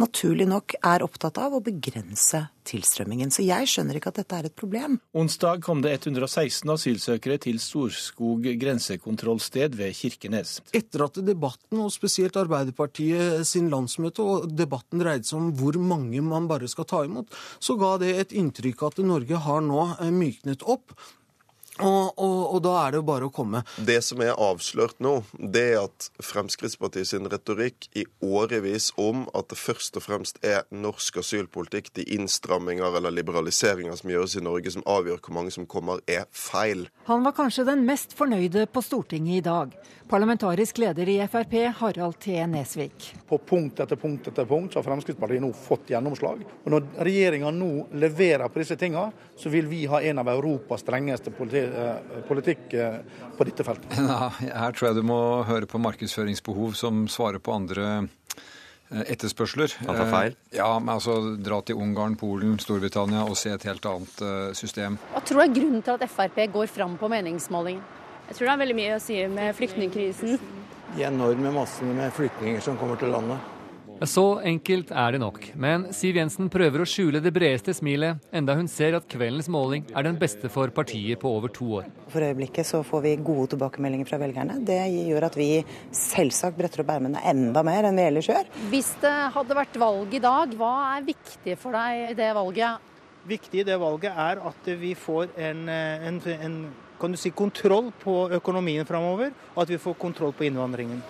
naturlig 0.00 0.48
nok 0.48 0.76
er 0.80 1.04
opptatt 1.04 1.38
av 1.40 1.56
å 1.56 1.62
begrense 1.64 2.46
tilstrømmingen. 2.70 3.32
Så 3.32 3.44
jeg 3.44 3.68
skjønner 3.70 3.98
ikke 3.98 4.12
at 4.12 4.20
dette 4.20 4.38
er 4.38 4.48
et 4.48 4.56
problem. 4.56 4.98
Onsdag 5.16 5.62
kom 5.64 5.82
det 5.84 5.94
116 5.98 6.70
asylsøkere 6.74 7.38
til 7.42 7.60
Storskog 7.62 8.46
grensekontrollsted 8.60 9.76
ved 9.78 9.96
Kirkenes. 9.96 10.58
Etter 10.76 11.06
at 11.06 11.20
debatten, 11.24 11.80
og 11.80 11.92
spesielt 11.94 12.38
Arbeiderpartiet 12.40 13.46
sin 13.48 13.70
landsmøte, 13.72 14.24
og 14.24 14.50
debatten 14.56 15.02
dreide 15.02 15.28
seg 15.28 15.40
om 15.40 15.52
hvor 15.58 15.78
mange 15.80 16.22
man 16.24 16.48
bare 16.50 16.68
skal 16.70 16.88
ta 16.88 17.04
imot, 17.06 17.32
så 17.62 17.76
ga 17.80 17.96
det 18.02 18.12
et 18.16 18.36
inntrykk 18.36 18.86
at 18.90 19.02
Norge 19.04 19.40
har 19.46 19.64
nå 19.64 19.86
myknet 20.14 20.64
opp. 20.68 20.94
Og, 21.84 22.18
og, 22.18 22.38
og, 22.54 22.60
da 22.64 22.74
er 22.82 22.92
det 22.92 23.00
jo 23.00 23.06
bare 23.08 23.28
å 23.28 23.34
komme. 23.34 23.62
Det 23.76 23.98
som 24.04 24.22
er 24.24 24.34
avslørt 24.34 24.98
nå, 25.02 25.20
det 25.38 25.64
er 25.74 25.78
at 25.84 26.08
Fremskrittspartiet 26.24 27.10
sin 27.10 27.28
retorikk 27.30 27.88
i 27.96 28.06
årevis 28.24 28.90
om 29.00 29.26
at 29.36 29.50
det 29.52 29.58
først 29.60 29.98
og 30.00 30.06
fremst 30.06 30.40
er 30.46 30.66
norsk 30.70 31.20
asylpolitikk, 31.22 31.92
de 31.96 32.06
innstramminger 32.16 32.98
eller 33.00 33.14
liberaliseringer 33.14 33.96
som 34.00 34.12
gjøres 34.12 34.36
i 34.36 34.44
Norge, 34.44 34.74
som 34.74 34.86
avgjør 34.88 35.22
hvor 35.24 35.36
mange 35.40 35.54
som 35.54 35.68
kommer, 35.70 36.02
er 36.10 36.26
feil. 36.34 36.88
Han 37.08 37.24
var 37.26 37.36
kanskje 37.36 37.66
den 37.68 37.86
mest 37.88 38.14
fornøyde 38.18 38.66
på 38.70 38.84
Stortinget 38.84 39.40
i 39.40 39.46
dag. 39.46 39.74
Parlamentarisk 40.10 40.78
leder 40.82 41.08
i 41.08 41.20
Frp, 41.30 41.52
Harald 41.78 42.16
T. 42.18 42.34
Nesvik. 42.50 43.12
På 43.28 43.38
punkt 43.38 43.78
etter 43.80 43.96
punkt 43.96 44.26
etter 44.26 44.44
punkt 44.44 44.72
så 44.72 44.80
har 44.80 44.88
Fremskrittspartiet 44.88 45.42
nå 45.44 45.52
fått 45.54 45.92
gjennomslag. 45.92 46.42
Og 46.64 46.72
Når 46.74 46.88
regjeringa 47.06 47.52
nå 47.54 47.86
leverer 47.94 48.50
på 48.50 48.58
disse 48.58 48.74
tinga, 48.80 49.04
så 49.38 49.52
vil 49.52 49.70
vi 49.70 49.84
ha 49.86 50.00
en 50.02 50.18
av 50.18 50.32
Europas 50.32 50.82
strengeste 50.82 51.30
politi 51.30 51.62
politikk 52.28 52.74
på 53.38 53.46
dette 53.48 53.66
feltet. 53.66 53.98
Ja, 54.10 54.30
her 54.66 54.74
tror 54.76 54.90
jeg 54.90 55.00
du 55.00 55.04
må 55.06 55.20
høre 55.48 55.68
på 55.70 55.80
markedsføringsbehov 55.82 56.74
som 56.78 57.04
svarer 57.10 57.42
på 57.42 57.54
andre 57.54 58.08
etterspørsler. 58.90 59.76
Han 59.86 59.94
tar 59.94 60.10
feil? 60.10 60.36
Ja, 60.56 60.72
men 60.82 60.92
altså 60.96 61.36
dra 61.38 61.60
til 61.62 61.78
Ungarn, 61.78 62.16
Polen, 62.18 62.56
Storbritannia 62.58 63.22
og 63.22 63.38
se 63.38 63.52
et 63.54 63.66
helt 63.68 63.86
annet 63.86 64.24
system. 64.58 64.98
Hva 65.12 65.22
tror 65.22 65.40
du 65.40 65.44
er 65.44 65.54
grunnen 65.60 65.86
til 65.86 65.94
at 65.94 66.10
Frp 66.10 66.42
går 66.56 66.72
fram 66.72 66.98
på 66.98 67.10
meningsmålingen? 67.12 67.84
Jeg 68.30 68.36
tror 68.36 68.46
det 68.46 68.50
har 68.52 68.58
veldig 68.60 68.78
mye 68.78 68.96
å 68.96 69.02
si 69.02 69.16
med 69.30 69.56
flyktningkrisen. 69.58 70.36
De 70.94 71.06
enorme 71.06 71.50
massene 71.54 71.94
med 71.94 72.12
flyktninger 72.14 72.62
som 72.62 72.76
kommer 72.78 72.98
til 72.98 73.10
landet. 73.14 73.42
Så 74.08 74.40
enkelt 74.48 74.88
er 74.96 75.12
det 75.12 75.18
nok. 75.20 75.42
Men 75.60 75.82
Siv 75.92 76.16
Jensen 76.16 76.48
prøver 76.52 76.80
å 76.80 76.86
skjule 76.88 77.20
det 77.20 77.32
bredeste 77.36 77.74
smilet, 77.76 78.22
enda 78.32 78.54
hun 78.56 78.68
ser 78.70 78.96
at 78.96 79.08
kveldens 79.10 79.50
måling 79.52 79.84
er 79.92 80.06
den 80.06 80.16
beste 80.20 80.48
for 80.52 80.72
partiet 80.72 81.20
på 81.20 81.28
over 81.36 81.52
to 81.52 81.68
år. 81.82 81.90
For 82.08 82.24
øyeblikket 82.24 82.64
så 82.64 82.80
får 82.86 83.04
vi 83.04 83.14
gode 83.20 83.50
tilbakemeldinger 83.52 84.08
fra 84.08 84.20
velgerne. 84.22 84.56
Det 84.64 84.80
gjør 84.88 85.28
at 85.28 85.36
vi 85.36 85.50
selvsagt 85.92 86.56
bretter 86.56 86.80
opp 86.80 86.94
ermene 86.96 87.20
enda 87.28 87.64
mer 87.66 87.90
enn 87.90 88.00
vi 88.00 88.08
ellers 88.08 88.32
gjør. 88.32 88.48
Hvis 88.72 88.88
det 89.04 89.16
hadde 89.36 89.60
vært 89.60 89.80
valg 89.84 90.16
i 90.16 90.24
dag, 90.24 90.56
hva 90.56 90.74
er 90.94 91.08
viktig 91.12 91.60
for 91.60 91.76
deg 91.76 92.14
i 92.14 92.18
det 92.18 92.32
valget? 92.40 92.88
Viktig 93.28 93.60
i 93.60 93.68
det 93.68 93.76
valget 93.82 94.16
er 94.16 94.40
at 94.48 94.74
vi 94.80 94.94
får 94.96 95.36
en, 95.36 95.66
en, 95.68 96.22
en 96.40 96.60
kan 97.00 97.12
du 97.12 97.20
si, 97.20 97.36
kontroll 97.36 97.92
på 98.00 98.30
økonomien 98.36 98.88
framover, 98.88 99.32
og 99.54 99.66
at 99.66 99.76
vi 99.76 99.80
får 99.80 100.00
kontroll 100.00 100.32
på 100.36 100.48
innvandringen. 100.48 101.04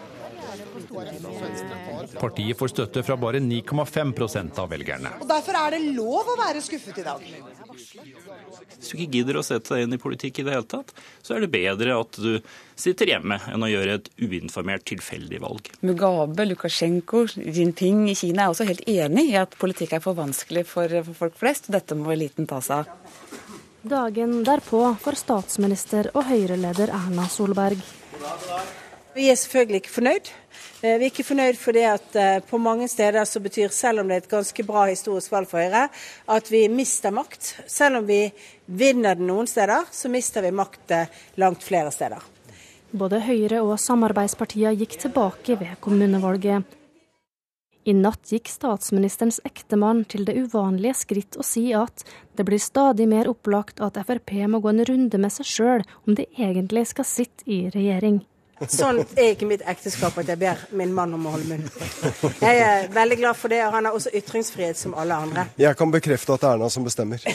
Partiet 2.20 2.58
får 2.58 2.72
støtte 2.72 3.02
fra 3.06 3.16
bare 3.20 3.40
9,5 3.42 4.58
av 4.58 4.70
velgerne. 4.70 5.12
Og 5.20 5.28
Derfor 5.30 5.58
er 5.60 5.76
det 5.76 5.80
lov 5.96 6.30
å 6.32 6.36
være 6.40 6.62
skuffet 6.64 6.98
i 7.02 7.06
dag. 7.06 7.22
Hvis 7.70 8.90
du 8.90 8.96
ikke 8.96 9.10
gidder 9.18 9.38
å 9.40 9.44
sette 9.46 9.74
deg 9.74 9.86
inn 9.86 9.96
i 9.96 10.00
politikk 10.00 10.40
i 10.40 10.46
det 10.46 10.54
hele 10.56 10.68
tatt, 10.68 10.92
så 11.22 11.36
er 11.36 11.44
det 11.44 11.52
bedre 11.52 11.98
at 12.00 12.18
du 12.20 12.40
sitter 12.80 13.12
hjemme 13.12 13.38
enn 13.50 13.64
å 13.64 13.70
gjøre 13.70 13.98
et 14.00 14.10
uinformert, 14.20 14.86
tilfeldig 14.90 15.40
valg. 15.42 15.70
Mugabe, 15.86 16.48
Lukasjenko, 16.50 17.26
Jinping 17.38 18.08
i 18.10 18.16
Kina 18.18 18.46
er 18.46 18.54
også 18.54 18.68
helt 18.68 18.84
enig 18.90 19.30
i 19.30 19.38
at 19.40 19.56
politikk 19.60 19.96
er 19.98 20.04
for 20.04 20.18
vanskelig 20.18 20.66
for 20.68 21.00
folk 21.16 21.38
flest, 21.40 21.70
og 21.70 21.78
dette 21.78 21.98
må 21.98 22.12
eliten 22.16 22.48
ta 22.50 22.62
seg 22.64 22.82
av. 22.82 23.38
Dagen 23.80 24.42
derpå 24.44 24.82
for 25.00 25.16
statsminister 25.16 26.10
og 26.12 26.26
Høyre-leder 26.28 26.92
Erna 26.92 27.24
Solberg. 27.32 27.80
Vi 29.16 29.30
er 29.30 29.38
selvfølgelig 29.40 29.80
ikke 29.80 29.94
fornøyd. 29.94 30.28
Vi 30.80 30.88
er 30.88 31.02
ikke 31.04 31.26
fornøyd 31.28 31.58
fordi 31.60 31.82
at 31.84 32.14
på 32.48 32.56
mange 32.56 32.86
steder 32.88 33.26
så 33.28 33.40
betyr, 33.44 33.68
selv 33.68 34.00
om 34.00 34.08
det 34.08 34.16
er 34.16 34.22
et 34.24 34.30
ganske 34.30 34.64
bra 34.64 34.86
historisk 34.88 35.34
valg 35.34 35.48
for 35.50 35.60
Høyre, 35.60 35.90
at 36.32 36.48
vi 36.48 36.62
mister 36.72 37.12
makt. 37.12 37.50
Selv 37.68 38.00
om 38.00 38.06
vi 38.08 38.22
vinner 38.64 39.18
den 39.18 39.28
noen 39.28 39.48
steder, 39.50 39.84
så 39.92 40.08
mister 40.08 40.40
vi 40.46 40.54
makt 40.56 40.94
langt 41.36 41.66
flere 41.66 41.92
steder. 41.92 42.24
Både 42.96 43.20
Høyre 43.22 43.60
og 43.60 43.76
samarbeidspartiene 43.78 44.72
gikk 44.80 44.96
tilbake 45.04 45.58
ved 45.60 45.76
kommunevalget. 45.84 46.64
I 47.84 47.92
natt 47.96 48.32
gikk 48.32 48.48
statsministerens 48.48 49.38
ektemann 49.44 50.02
til 50.08 50.24
det 50.28 50.34
uvanlige 50.36 50.96
skritt 50.98 51.36
å 51.40 51.44
si 51.44 51.70
at 51.76 52.04
det 52.36 52.44
blir 52.48 52.60
stadig 52.60 53.06
mer 53.08 53.28
opplagt 53.30 53.80
at 53.84 54.00
Frp 54.08 54.32
må 54.48 54.60
gå 54.64 54.72
en 54.72 54.84
runde 54.88 55.20
med 55.20 55.32
seg 55.36 55.48
sjøl 55.48 55.86
om 56.06 56.16
de 56.16 56.28
egentlig 56.40 56.88
skal 56.90 57.08
sitte 57.08 57.44
i 57.44 57.62
regjering. 57.72 58.20
Sånn 58.68 59.00
er 59.16 59.32
ikke 59.32 59.46
mitt 59.48 59.62
ekteskap 59.64 60.18
at 60.20 60.28
jeg 60.28 60.36
ber 60.40 60.58
min 60.76 60.92
mann 60.92 61.14
om 61.16 61.24
å 61.26 61.32
holde 61.32 61.48
munn. 61.48 61.64
Jeg 62.42 62.60
er 62.60 62.90
veldig 62.92 63.16
glad 63.22 63.38
for 63.40 63.52
det, 63.52 63.62
og 63.64 63.72
han 63.72 63.88
har 63.88 63.96
også 63.96 64.12
ytringsfrihet 64.20 64.76
som 64.76 64.92
alle 65.00 65.16
andre. 65.16 65.46
Jeg 65.60 65.78
kan 65.78 65.92
bekrefte 65.94 66.36
at 66.36 66.44
det 66.44 66.48
er 66.50 66.58
Erna 66.58 66.68
som 66.72 66.84
bestemmer. 66.84 67.24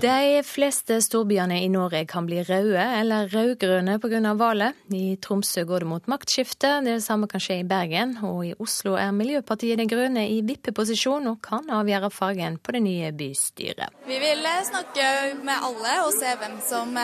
De 0.00 0.40
fleste 0.48 0.96
storbyene 1.04 1.58
i 1.60 1.68
Norge 1.68 2.06
kan 2.08 2.24
bli 2.24 2.40
røde 2.48 2.80
eller 2.80 3.28
rød-grønne 3.28 3.98
pga. 4.00 4.32
valget. 4.34 4.78
I 4.88 5.16
Tromsø 5.20 5.64
går 5.68 5.84
det 5.84 5.88
mot 5.90 6.06
maktskifte, 6.08 6.70
det 6.84 7.02
samme 7.04 7.28
kan 7.28 7.42
skje 7.42 7.58
i 7.60 7.66
Bergen. 7.68 8.16
Og 8.24 8.46
i 8.46 8.54
Oslo 8.58 8.94
er 8.96 9.12
Miljøpartiet 9.12 9.76
De 9.76 9.84
Grønne 9.90 10.24
i 10.30 10.40
vippeposisjon 10.40 11.28
og 11.28 11.42
kan 11.44 11.68
avgjøre 11.68 12.10
fargen 12.10 12.56
på 12.56 12.72
det 12.72 12.82
nye 12.86 13.12
bystyret. 13.12 13.92
Vi 14.08 14.16
vil 14.22 14.48
snakke 14.70 15.10
med 15.44 15.68
alle 15.68 15.98
og 16.06 16.16
se 16.16 16.32
hvem 16.40 16.56
som 16.64 16.96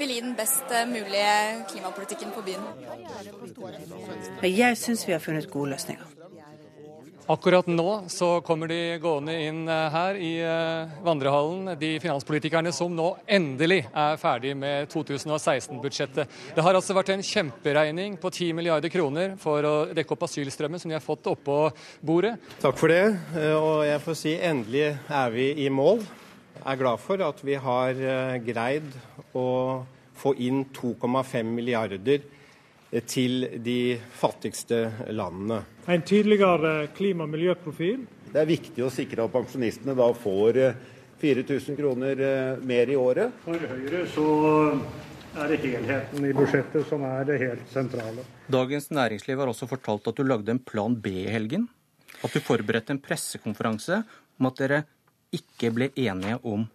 vil 0.00 0.16
gi 0.16 0.20
den 0.24 0.34
best 0.34 0.74
mulige 0.90 1.59
klimapolitikken 1.68 2.32
på 2.34 2.42
byen. 2.46 2.64
Jeg 4.46 4.80
syns 4.80 5.06
vi 5.08 5.12
har 5.16 5.22
funnet 5.24 5.50
gode 5.50 5.74
løsninger. 5.74 6.20
Akkurat 7.30 7.66
nå 7.70 8.08
så 8.10 8.40
kommer 8.42 8.66
de 8.66 8.98
gående 8.98 9.36
inn 9.38 9.60
eh, 9.70 9.92
her 9.94 10.16
i 10.18 10.30
eh, 10.42 10.94
vandrehallen, 11.06 11.76
de 11.78 11.92
finanspolitikerne 12.02 12.72
som 12.74 12.90
nå 12.90 13.12
endelig 13.30 13.84
er 13.86 14.16
ferdig 14.18 14.56
med 14.58 14.88
2016-budsjettet. 14.90 16.32
Det 16.56 16.64
har 16.66 16.74
altså 16.74 16.96
vært 16.96 17.12
en 17.14 17.22
kjemperegning 17.22 18.16
på 18.18 18.32
10 18.32 18.56
milliarder 18.58 18.90
kroner 18.90 19.36
for 19.38 19.62
å 19.62 19.74
dekke 19.94 20.16
opp 20.16 20.26
asylstrømmen 20.26 20.82
som 20.82 20.90
de 20.90 20.98
har 20.98 21.04
fått 21.04 21.30
oppå 21.30 21.60
bordet. 22.02 22.34
Takk 22.64 22.82
for 22.82 22.90
det, 22.90 23.04
eh, 23.38 23.54
og 23.54 23.84
jeg 23.86 24.02
får 24.08 24.20
si 24.24 24.34
endelig 24.50 24.84
er 24.90 25.30
vi 25.36 25.52
i 25.62 25.70
mål. 25.70 26.02
Jeg 26.56 26.66
er 26.74 26.82
glad 26.82 27.04
for 27.04 27.22
at 27.30 27.46
vi 27.46 27.54
har 27.62 28.02
greid 28.42 28.90
å 29.38 29.46
få 30.20 30.34
inn 30.36 30.66
2,5 30.76 31.50
milliarder 31.56 32.22
til 33.06 33.46
de 33.62 33.98
fattigste 34.18 34.80
landene. 35.14 35.62
En 35.86 36.02
tydeligere 36.02 36.88
klima- 36.96 37.24
og 37.24 37.34
miljøprofil. 37.34 38.06
Det 38.30 38.40
er 38.40 38.48
viktig 38.50 38.84
å 38.86 38.90
sikre 38.92 39.24
at 39.26 39.34
pensjonistene 39.34 39.94
da 39.98 40.08
får 40.14 40.58
4000 41.20 41.76
kroner 41.78 42.20
eh, 42.24 42.64
mer 42.64 42.90
i 42.90 42.96
året. 42.98 43.34
For 43.44 43.70
Høyre 43.70 44.04
så 44.10 44.26
er 45.38 45.52
det 45.52 45.60
helheten 45.62 46.26
i 46.26 46.32
budsjettet 46.34 46.88
som 46.88 47.04
er 47.06 47.26
det 47.28 47.38
helt 47.42 47.66
sentrale. 47.70 48.24
Dagens 48.50 48.90
Næringsliv 48.90 49.38
har 49.38 49.52
også 49.52 49.68
fortalt 49.70 50.08
at 50.10 50.18
du 50.18 50.24
lagde 50.26 50.54
en 50.54 50.62
plan 50.62 50.96
B 50.96 51.12
i 51.26 51.28
helgen. 51.30 51.68
At 52.24 52.34
du 52.34 52.42
forberedte 52.42 52.94
en 52.96 53.02
pressekonferanse 53.02 54.02
om 54.40 54.48
at 54.50 54.58
dere 54.58 54.82
ikke 55.34 55.70
ble 55.74 55.90
enige 55.94 56.40
om 56.42 56.66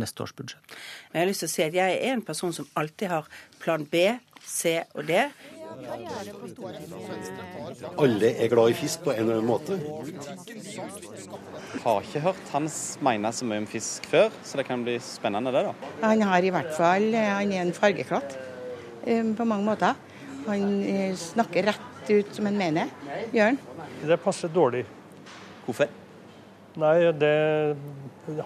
neste 0.00 0.24
års 0.24 0.34
budsjett. 0.36 0.76
Jeg 1.12 1.22
har 1.22 1.30
lyst 1.30 1.44
til 1.44 1.50
å 1.50 1.54
si 1.54 1.64
at 1.66 1.76
jeg 1.76 1.96
er 2.00 2.12
en 2.14 2.24
person 2.26 2.52
som 2.56 2.68
alltid 2.80 3.12
har 3.12 3.30
plan 3.62 3.86
B, 3.86 4.06
C 4.40 4.80
og 4.96 5.06
D. 5.08 5.20
Alle 8.00 8.30
er 8.34 8.50
glad 8.50 8.72
i 8.72 8.76
fisk 8.76 9.04
på 9.04 9.12
en 9.14 9.22
eller 9.22 9.38
annen 9.38 9.48
måte. 9.48 9.78
Har 11.84 12.04
ikke 12.04 12.24
hørt 12.24 12.52
hans 12.54 12.76
mene 13.04 13.32
så 13.32 13.46
mye 13.48 13.62
om 13.62 13.68
fisk 13.70 14.08
før, 14.10 14.28
så 14.44 14.60
det 14.60 14.66
kan 14.68 14.84
bli 14.86 14.98
spennende 15.04 15.52
det, 15.54 15.64
da. 15.68 15.92
Han 16.02 16.24
har 16.26 16.44
i 16.44 16.52
hvert 16.54 16.72
fall 16.76 17.10
Han 17.14 17.54
er 17.54 17.62
en 17.62 17.74
fargeklatt 17.76 18.36
um, 19.06 19.34
på 19.38 19.46
mange 19.48 19.68
måter. 19.68 19.94
Han 20.48 20.82
eh, 20.82 21.14
snakker 21.16 21.68
rett 21.70 22.10
ut 22.10 22.34
som 22.34 22.48
han 22.48 22.58
mener. 22.58 22.90
Gjør 23.34 23.52
han? 23.52 23.58
Det 24.08 24.20
passer 24.24 24.52
dårlig. 24.52 24.84
Hvorfor? 25.66 25.90
Nei, 26.78 26.96
det, 27.18 27.34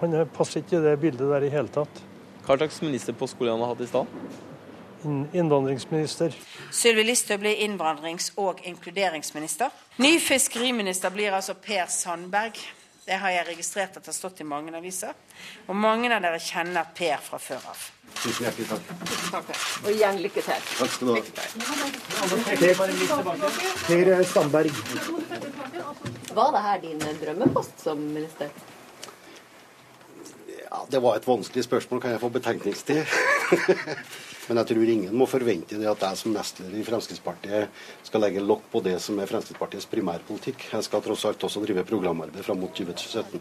han 0.00 0.16
passer 0.32 0.62
ikke 0.62 0.78
i 0.78 0.84
det 0.84 0.96
bildet 1.02 1.28
der 1.28 1.44
i 1.44 1.52
hele 1.52 1.68
tatt. 1.72 2.02
Hva 2.44 2.56
slags 2.56 2.80
ministerpost 2.84 3.36
skulle 3.36 3.52
han 3.52 3.64
ha 3.64 3.72
hatt 3.72 3.84
i 3.84 3.88
stad? 3.90 4.06
innvandringsminister. 5.32 6.32
Sylvi 6.72 7.04
Listhaug 7.04 7.40
blir 7.40 7.56
innvandrings- 7.56 8.32
og 8.36 8.60
inkluderingsminister. 8.64 9.70
Ny 9.96 10.20
fiskeriminister 10.20 11.10
blir 11.10 11.32
altså 11.32 11.54
Per 11.54 11.86
Sandberg. 11.88 12.52
Det 13.04 13.18
har 13.20 13.30
jeg 13.30 13.46
registrert 13.50 13.96
at 13.96 14.06
har 14.06 14.12
stått 14.16 14.40
i 14.40 14.44
mange 14.48 14.72
aviser. 14.76 15.12
Og 15.68 15.76
mange 15.76 16.08
av 16.08 16.22
dere 16.24 16.40
kjenner 16.40 16.84
Per 16.96 17.20
fra 17.20 17.38
før 17.38 17.60
av. 17.68 17.78
Tusen 18.14 18.46
hjertelig 18.46 18.68
takk. 18.70 18.82
Og 19.84 19.90
igjen 19.92 20.22
lykke 20.24 20.40
til. 20.40 20.54
Takk 20.78 20.90
skal 20.96 21.06
du 21.06 21.12
ha. 21.12 21.20
Per 23.92 24.24
Sandberg. 24.32 24.70
Var 26.34 26.52
det 26.52 26.62
her 26.66 26.80
din 26.82 27.02
drømmepost 27.20 27.80
som 27.80 27.98
minister? 27.98 28.48
Ja, 30.70 30.86
Det 30.90 30.98
var 31.02 31.16
et 31.16 31.26
vanskelig 31.26 31.64
spørsmål. 31.64 32.00
Kan 32.00 32.10
jeg 32.10 32.20
få 32.20 32.28
betenkningstid? 32.34 33.04
Men 34.48 34.58
jeg 34.60 34.66
tror 34.66 34.90
ingen 34.92 35.14
må 35.16 35.26
forvente 35.30 35.78
det 35.80 35.86
at 35.88 36.02
jeg 36.04 36.18
som 36.20 36.34
nestleder 36.34 36.80
i 36.80 36.84
Fremskrittspartiet 36.84 37.84
skal 38.04 38.24
legge 38.24 38.42
lokk 38.44 38.66
på 38.72 38.82
det 38.84 38.96
som 39.00 39.20
er 39.22 39.30
Fremskrittspartiets 39.30 39.86
primærpolitikk. 39.88 40.66
Jeg 40.72 40.84
skal 40.84 41.04
tross 41.04 41.24
alt 41.30 41.46
også 41.46 41.62
drive 41.64 41.84
programarbeid 41.88 42.44
fram 42.44 42.60
mot 42.60 42.74
2017. 42.74 43.40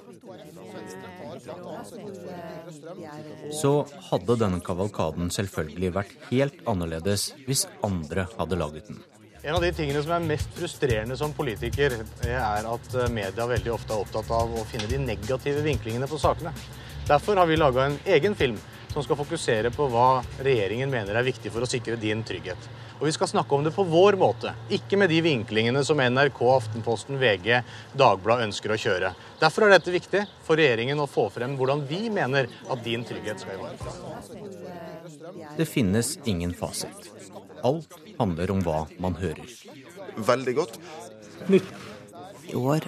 Så 3.60 3.74
hadde 4.12 4.39
denne 4.46 4.62
kavalkaden 4.64 5.34
selvfølgelig 5.34 5.91
vært 5.98 6.14
helt 6.30 6.64
annerledes 6.70 7.32
hvis 7.48 7.66
andre 7.84 8.30
hadde 8.38 8.62
laget 8.62 8.94
den. 8.94 9.02
En 9.44 9.56
av 9.56 9.62
de 9.62 9.74
tingene 9.76 10.00
som 10.00 10.14
er 10.16 10.24
mest 10.24 10.54
frustrerende 10.56 11.18
som 11.20 11.34
politiker, 11.36 11.98
er 12.24 12.68
at 12.70 12.94
media 13.12 13.48
veldig 13.50 13.74
ofte 13.74 13.91
er 13.91 14.06
opptatt 14.06 14.30
av 14.32 14.54
å 14.56 14.64
finne 14.70 14.88
de 14.88 15.02
negative 15.04 15.66
vinklingene 15.66 16.08
på 16.08 16.20
sakene. 16.22 16.54
Derfor 17.10 17.41
har 17.41 17.50
vi 17.50 17.58
laga 17.60 17.89
en 17.89 17.98
egen 18.08 18.38
film 18.39 18.56
som 18.94 19.04
skal 19.04 19.20
fokusere 19.20 19.74
på 19.76 19.89
hva 19.91 20.22
regjeringen 20.46 20.88
mener 20.88 21.20
er 21.20 21.28
viktig 21.28 21.52
for 21.52 21.66
å 21.66 21.68
sikre 21.68 22.00
din 22.00 22.24
trygghet. 22.24 22.70
Og 23.02 23.10
vi 23.10 23.12
skal 23.18 23.28
snakke 23.34 23.58
om 23.58 23.66
det 23.66 23.74
på 23.76 23.84
vår 23.84 24.16
måte, 24.22 24.54
ikke 24.72 24.96
med 25.02 25.12
de 25.12 25.20
vinklingene 25.26 25.84
som 25.84 26.00
NRK, 26.00 26.39
Aftenposten, 26.54 27.20
VG, 27.20 27.60
Dagbladet 28.00 28.48
ønsker 28.48 28.72
å 28.72 28.80
kjøre. 28.80 29.12
Derfor 29.44 29.68
er 29.68 29.76
dette 29.76 29.91
viktig 29.91 30.24
for 30.48 30.62
regjeringen 30.62 31.04
å 31.04 31.10
få 31.10 31.28
frem 31.34 31.58
hvordan 31.60 31.84
vi 31.89 32.06
mener 32.14 32.48
at 32.48 32.88
din 32.88 33.04
trygghet 33.04 33.44
skal 33.44 33.60
ivaretas. 33.60 34.00
Det 35.60 35.68
finnes 35.68 36.16
ingen 36.24 36.56
fasit. 36.56 37.12
Alt 37.64 37.95
handler 38.20 38.51
om 38.51 38.61
hva 38.66 38.84
man 39.03 39.16
hører. 39.20 39.47
Veldig 40.18 40.55
godt. 40.59 40.80
I 41.53 42.55
år 42.59 42.86